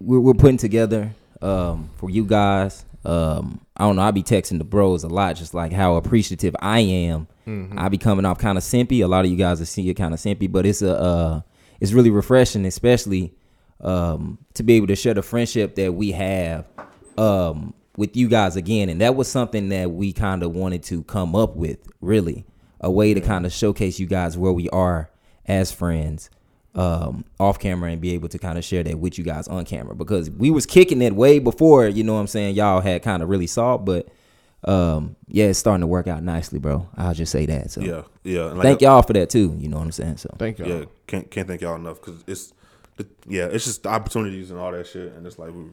we're, 0.00 0.20
we're 0.20 0.34
putting 0.34 0.56
together 0.56 1.10
um, 1.42 1.90
for 1.96 2.08
you 2.08 2.24
guys. 2.24 2.84
Um, 3.04 3.60
I 3.76 3.84
don't 3.84 3.96
know. 3.96 4.02
I 4.02 4.10
be 4.10 4.22
texting 4.22 4.58
the 4.58 4.64
bros 4.64 5.04
a 5.04 5.08
lot, 5.08 5.36
just 5.36 5.54
like 5.54 5.72
how 5.72 5.96
appreciative 5.96 6.56
I 6.60 6.80
am. 6.80 7.26
Mm-hmm. 7.46 7.78
I 7.78 7.88
be 7.88 7.98
coming 7.98 8.24
off 8.24 8.38
kind 8.38 8.56
of 8.56 8.64
simpy. 8.64 9.04
A 9.04 9.06
lot 9.06 9.24
of 9.24 9.30
you 9.30 9.36
guys 9.36 9.58
will 9.58 9.66
see 9.66 9.88
it 9.90 9.94
kind 9.94 10.14
of 10.14 10.20
simpy, 10.20 10.50
but 10.50 10.64
it's 10.64 10.82
a 10.82 10.98
uh, 10.98 11.40
it's 11.80 11.92
really 11.92 12.10
refreshing, 12.10 12.64
especially 12.64 13.34
um, 13.80 14.38
to 14.54 14.62
be 14.62 14.74
able 14.74 14.86
to 14.86 14.96
share 14.96 15.14
the 15.14 15.22
friendship 15.22 15.74
that 15.74 15.92
we 15.94 16.12
have 16.12 16.64
um, 17.18 17.74
with 17.96 18.16
you 18.16 18.28
guys 18.28 18.56
again. 18.56 18.88
And 18.88 19.00
that 19.00 19.14
was 19.16 19.28
something 19.28 19.68
that 19.68 19.90
we 19.90 20.12
kind 20.12 20.42
of 20.42 20.54
wanted 20.54 20.82
to 20.84 21.02
come 21.04 21.36
up 21.36 21.56
with, 21.56 21.78
really, 22.00 22.46
a 22.80 22.90
way 22.90 23.12
to 23.12 23.20
kind 23.20 23.44
of 23.44 23.52
showcase 23.52 23.98
you 23.98 24.06
guys 24.06 24.38
where 24.38 24.52
we 24.52 24.70
are 24.70 25.10
as 25.46 25.70
friends 25.72 26.30
um, 26.74 27.24
off 27.38 27.58
camera 27.58 27.90
and 27.90 28.00
be 28.00 28.14
able 28.14 28.28
to 28.28 28.38
kind 28.38 28.58
of 28.58 28.64
share 28.64 28.82
that 28.82 28.98
with 28.98 29.16
you 29.18 29.24
guys 29.24 29.46
on 29.48 29.64
camera 29.64 29.94
because 29.94 30.30
we 30.30 30.50
was 30.50 30.66
kicking 30.66 31.00
it 31.02 31.14
way 31.14 31.38
before 31.38 31.86
you 31.86 32.02
know 32.02 32.14
what 32.14 32.20
I'm 32.20 32.26
saying 32.26 32.56
y'all 32.56 32.80
had 32.80 33.02
kind 33.02 33.22
of 33.22 33.28
really 33.28 33.46
saw 33.46 33.74
it, 33.74 33.78
but 33.78 34.08
um, 34.64 35.14
yeah 35.28 35.46
it's 35.46 35.58
starting 35.58 35.82
to 35.82 35.86
work 35.86 36.08
out 36.08 36.22
nicely 36.22 36.58
bro 36.58 36.88
I'll 36.96 37.14
just 37.14 37.30
say 37.30 37.46
that 37.46 37.70
so 37.70 37.80
Yeah, 37.80 38.02
yeah. 38.24 38.44
Like, 38.44 38.62
thank 38.62 38.80
y'all 38.80 39.02
for 39.02 39.12
that 39.12 39.30
too 39.30 39.56
you 39.58 39.68
know 39.68 39.76
what 39.76 39.84
I'm 39.84 39.92
saying 39.92 40.16
so 40.16 40.34
Thank 40.38 40.58
you. 40.58 40.66
Yeah, 40.66 40.84
can't 41.06 41.30
can't 41.30 41.46
thank 41.46 41.60
y'all 41.60 41.76
enough 41.76 42.00
because 42.00 42.24
it's, 42.26 42.52
it, 42.98 43.06
yeah, 43.26 43.46
it's 43.46 43.64
just 43.64 43.82
the 43.82 43.88
opportunities 43.88 44.50
and 44.50 44.58
all 44.58 44.72
that 44.72 44.86
shit, 44.86 45.12
and 45.12 45.26
it's 45.26 45.38
like 45.38 45.52
we, 45.52 45.64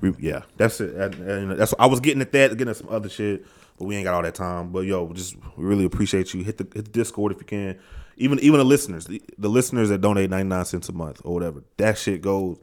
we 0.00 0.14
yeah, 0.18 0.42
that's 0.56 0.80
it. 0.80 0.94
And, 0.94 1.14
and 1.14 1.58
that's 1.58 1.74
I 1.78 1.86
was 1.86 2.00
getting 2.00 2.20
at 2.20 2.32
that, 2.32 2.50
getting 2.50 2.68
at 2.68 2.76
some 2.76 2.88
other 2.88 3.08
shit, 3.08 3.46
but 3.78 3.84
we 3.84 3.96
ain't 3.96 4.04
got 4.04 4.14
all 4.14 4.22
that 4.22 4.34
time. 4.34 4.70
But 4.70 4.80
yo, 4.80 5.12
just 5.12 5.36
we 5.56 5.64
really 5.64 5.84
appreciate 5.84 6.34
you. 6.34 6.42
Hit 6.42 6.58
the 6.58 6.64
hit 6.64 6.84
the 6.86 6.90
Discord 6.90 7.32
if 7.32 7.38
you 7.38 7.46
can. 7.46 7.78
Even 8.18 8.38
even 8.40 8.58
the 8.58 8.64
listeners, 8.64 9.06
the, 9.06 9.22
the 9.38 9.48
listeners 9.48 9.88
that 9.90 10.00
donate 10.00 10.28
ninety 10.30 10.48
nine 10.48 10.64
cents 10.64 10.88
a 10.88 10.92
month 10.92 11.20
or 11.24 11.34
whatever, 11.34 11.62
that 11.76 11.96
shit 11.98 12.20
goes. 12.22 12.58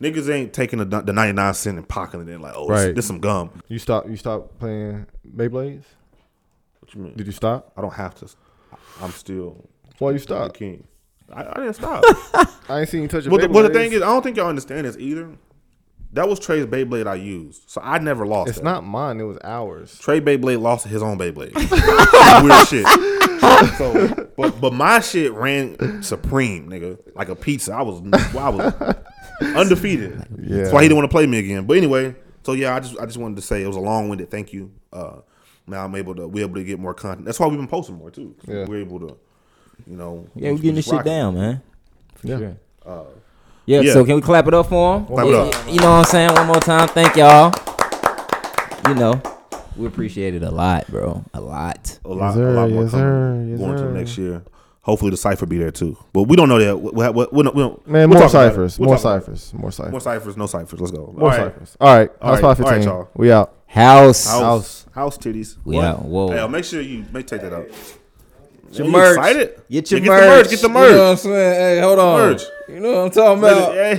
Niggas 0.00 0.28
ain't 0.32 0.52
taking 0.52 0.78
the, 0.78 0.84
the 0.84 1.12
ninety 1.12 1.32
nine 1.32 1.54
cent 1.54 1.78
and 1.78 1.88
pocketing 1.88 2.28
it 2.28 2.40
like, 2.40 2.52
oh, 2.54 2.66
Right. 2.68 2.86
this, 2.86 2.94
this 2.96 3.06
some 3.06 3.18
gum. 3.18 3.50
You 3.68 3.78
stop. 3.78 4.08
You 4.08 4.16
stop 4.16 4.58
playing 4.58 5.06
Beyblades. 5.36 5.84
What 6.80 6.94
you 6.94 7.00
mean? 7.00 7.14
Did 7.16 7.26
you 7.26 7.32
stop? 7.32 7.72
I 7.76 7.80
don't 7.80 7.94
have 7.94 8.14
to. 8.16 8.28
I'm 9.02 9.10
still 9.10 9.68
Why 9.98 10.12
you 10.12 10.18
stop? 10.18 10.54
king. 10.54 10.86
I, 11.32 11.40
I 11.44 11.54
didn't 11.54 11.74
stop. 11.74 12.04
I 12.68 12.80
ain't 12.80 12.88
seen 12.88 13.02
you 13.02 13.08
touch 13.08 13.26
a 13.26 13.30
But 13.30 13.40
the, 13.40 13.48
but 13.48 13.62
the 13.62 13.70
thing 13.70 13.92
is, 13.92 14.02
I 14.02 14.06
don't 14.06 14.22
think 14.22 14.36
y'all 14.36 14.48
understand 14.48 14.86
this 14.86 14.96
either. 14.98 15.30
That 16.12 16.28
was 16.28 16.38
Trey's 16.38 16.64
Beyblade 16.66 17.06
I 17.06 17.16
used, 17.16 17.68
so 17.68 17.80
I 17.82 17.98
never 17.98 18.26
lost. 18.26 18.48
it's 18.50 18.58
that. 18.58 18.64
not 18.64 18.84
mine. 18.84 19.20
It 19.20 19.24
was 19.24 19.38
ours. 19.42 19.98
Trey 19.98 20.20
Beyblade 20.20 20.60
lost 20.60 20.86
his 20.86 21.02
own 21.02 21.18
Beyblade. 21.18 21.52
Weird 22.42 22.68
shit. 22.68 22.86
So, 23.78 24.28
but 24.36 24.60
but 24.60 24.72
my 24.72 25.00
shit 25.00 25.32
ran 25.32 26.02
supreme, 26.02 26.68
nigga, 26.68 26.98
like 27.14 27.28
a 27.28 27.36
pizza. 27.36 27.72
I 27.74 27.82
was 27.82 28.00
I 28.36 28.48
was 28.48 28.74
undefeated. 29.40 30.26
Yeah. 30.40 30.58
That's 30.58 30.72
why 30.72 30.82
he 30.82 30.88
didn't 30.88 30.98
want 30.98 31.10
to 31.10 31.14
play 31.14 31.26
me 31.26 31.38
again. 31.38 31.66
But 31.66 31.76
anyway, 31.76 32.14
so 32.42 32.52
yeah, 32.52 32.74
I 32.74 32.80
just 32.80 32.98
I 32.98 33.06
just 33.06 33.18
wanted 33.18 33.36
to 33.36 33.42
say 33.42 33.62
it 33.62 33.66
was 33.66 33.76
a 33.76 33.80
long 33.80 34.08
winded 34.08 34.30
thank 34.30 34.52
you. 34.52 34.72
Uh, 34.92 35.16
now 35.66 35.84
I'm 35.84 35.94
able 35.94 36.14
to 36.14 36.26
we 36.28 36.42
able 36.42 36.54
to 36.56 36.64
get 36.64 36.78
more 36.78 36.94
content. 36.94 37.24
That's 37.26 37.38
why 37.40 37.46
we've 37.46 37.58
been 37.58 37.68
posting 37.68 37.96
more 37.96 38.10
too. 38.10 38.34
Yeah. 38.46 38.64
We're 38.66 38.80
able 38.80 39.00
to, 39.00 39.16
you 39.86 39.96
know, 39.96 40.26
yeah 40.34 40.50
we're 40.52 40.58
getting 40.58 40.74
this 40.76 40.86
shit 40.86 41.04
down 41.04 41.34
man 41.34 41.62
for 42.14 42.26
Yeah. 42.28 42.38
sure 42.38 42.56
Uh, 42.86 43.04
yeah, 43.66 43.80
yeah. 43.80 43.92
so 43.92 44.04
can 44.04 44.14
we 44.16 44.22
clap 44.22 44.46
it 44.46 44.54
up 44.54 44.68
for 44.68 44.98
him 44.98 45.06
Clap 45.06 45.26
it 45.26 45.30
Yeah, 45.30 45.36
up. 45.38 45.66
you 45.72 45.80
know 45.80 45.90
what 45.90 45.98
I'm 45.98 46.04
saying 46.04 46.32
one 46.34 46.46
more 46.46 46.60
time 46.60 46.88
thank 46.88 47.16
y'all 47.16 47.52
you 48.88 48.94
know 48.94 49.20
we 49.76 49.86
appreciate 49.86 50.34
it 50.34 50.42
a 50.42 50.50
lot 50.50 50.86
bro 50.88 51.24
a 51.34 51.40
lot 51.40 51.98
a 52.04 52.08
lot, 52.08 52.34
sir, 52.34 52.48
a 52.50 52.52
lot 52.52 52.70
more 52.70 52.82
yes, 52.82 52.90
coming 52.92 53.04
sir, 53.06 53.46
yes, 53.50 53.58
going 53.60 53.76
to 53.76 53.92
next 53.92 54.18
year. 54.18 54.42
Hopefully 54.82 55.10
the 55.10 55.16
cipher 55.16 55.46
be 55.46 55.58
there 55.58 55.72
too, 55.72 55.98
but 56.12 56.22
we 56.24 56.36
don't 56.36 56.48
know 56.48 56.60
that. 56.60 56.76
We, 56.78 56.90
we, 56.92 57.08
we, 57.10 57.26
we 57.32 57.42
don't, 57.42 57.88
Man, 57.88 58.08
we'll 58.08 58.20
more 58.20 58.28
talk 58.28 58.30
about 58.30 58.46
it. 58.46 58.50
ciphers. 58.50 58.78
More 58.78 58.94
talk 58.94 59.00
about 59.00 59.16
it. 59.16 59.20
ciphers. 59.24 59.54
More 59.54 59.72
ciphers. 59.72 59.90
More 59.90 60.00
ciphers, 60.00 60.36
no 60.36 60.46
ciphers. 60.46 60.78
Let's 60.80 60.92
go. 60.92 61.12
More 61.12 61.22
All 61.32 61.36
right. 61.36 61.52
ciphers. 61.52 61.76
All 61.80 61.96
right. 61.98 62.10
All 62.22 62.30
That's 62.30 62.42
right. 62.44 62.56
five 62.56 62.64
All 62.64 62.70
right, 62.70 62.76
fifteen. 62.76 62.92
y'all. 62.94 63.08
We 63.16 63.32
out. 63.32 63.52
house 63.66 64.26
House, 64.30 64.86
house 64.94 65.18
titties. 65.18 65.56
we 65.64 65.74
What? 65.74 65.84
out 65.84 66.04
whoa 66.04 66.28
Hey, 66.28 66.36
yo, 66.36 66.46
make 66.46 66.64
sure 66.64 66.80
you 66.80 67.04
make 67.12 67.26
take 67.26 67.40
that 67.40 67.52
out. 67.52 67.66
Get 68.68 68.78
your 68.78 68.88
merch. 68.88 69.16
excited? 69.16 69.62
Get 69.68 69.90
your 69.90 70.00
Yeah, 70.00 70.06
merch. 70.08 70.50
Get 70.50 70.60
the 70.60 70.68
merch. 70.68 70.90
You 70.90 70.90
merch. 70.90 70.96
know 70.96 71.02
what 71.02 71.10
I'm 71.10 71.16
saying? 71.16 71.54
Hey, 71.76 71.80
hold 71.80 71.98
on. 71.98 72.18
merch. 72.20 72.42
You 72.68 72.80
know 72.80 72.92
what 72.92 72.98
I'm 73.06 73.10
talking 73.10 73.38
about? 73.38 73.74
Hey, 73.74 73.96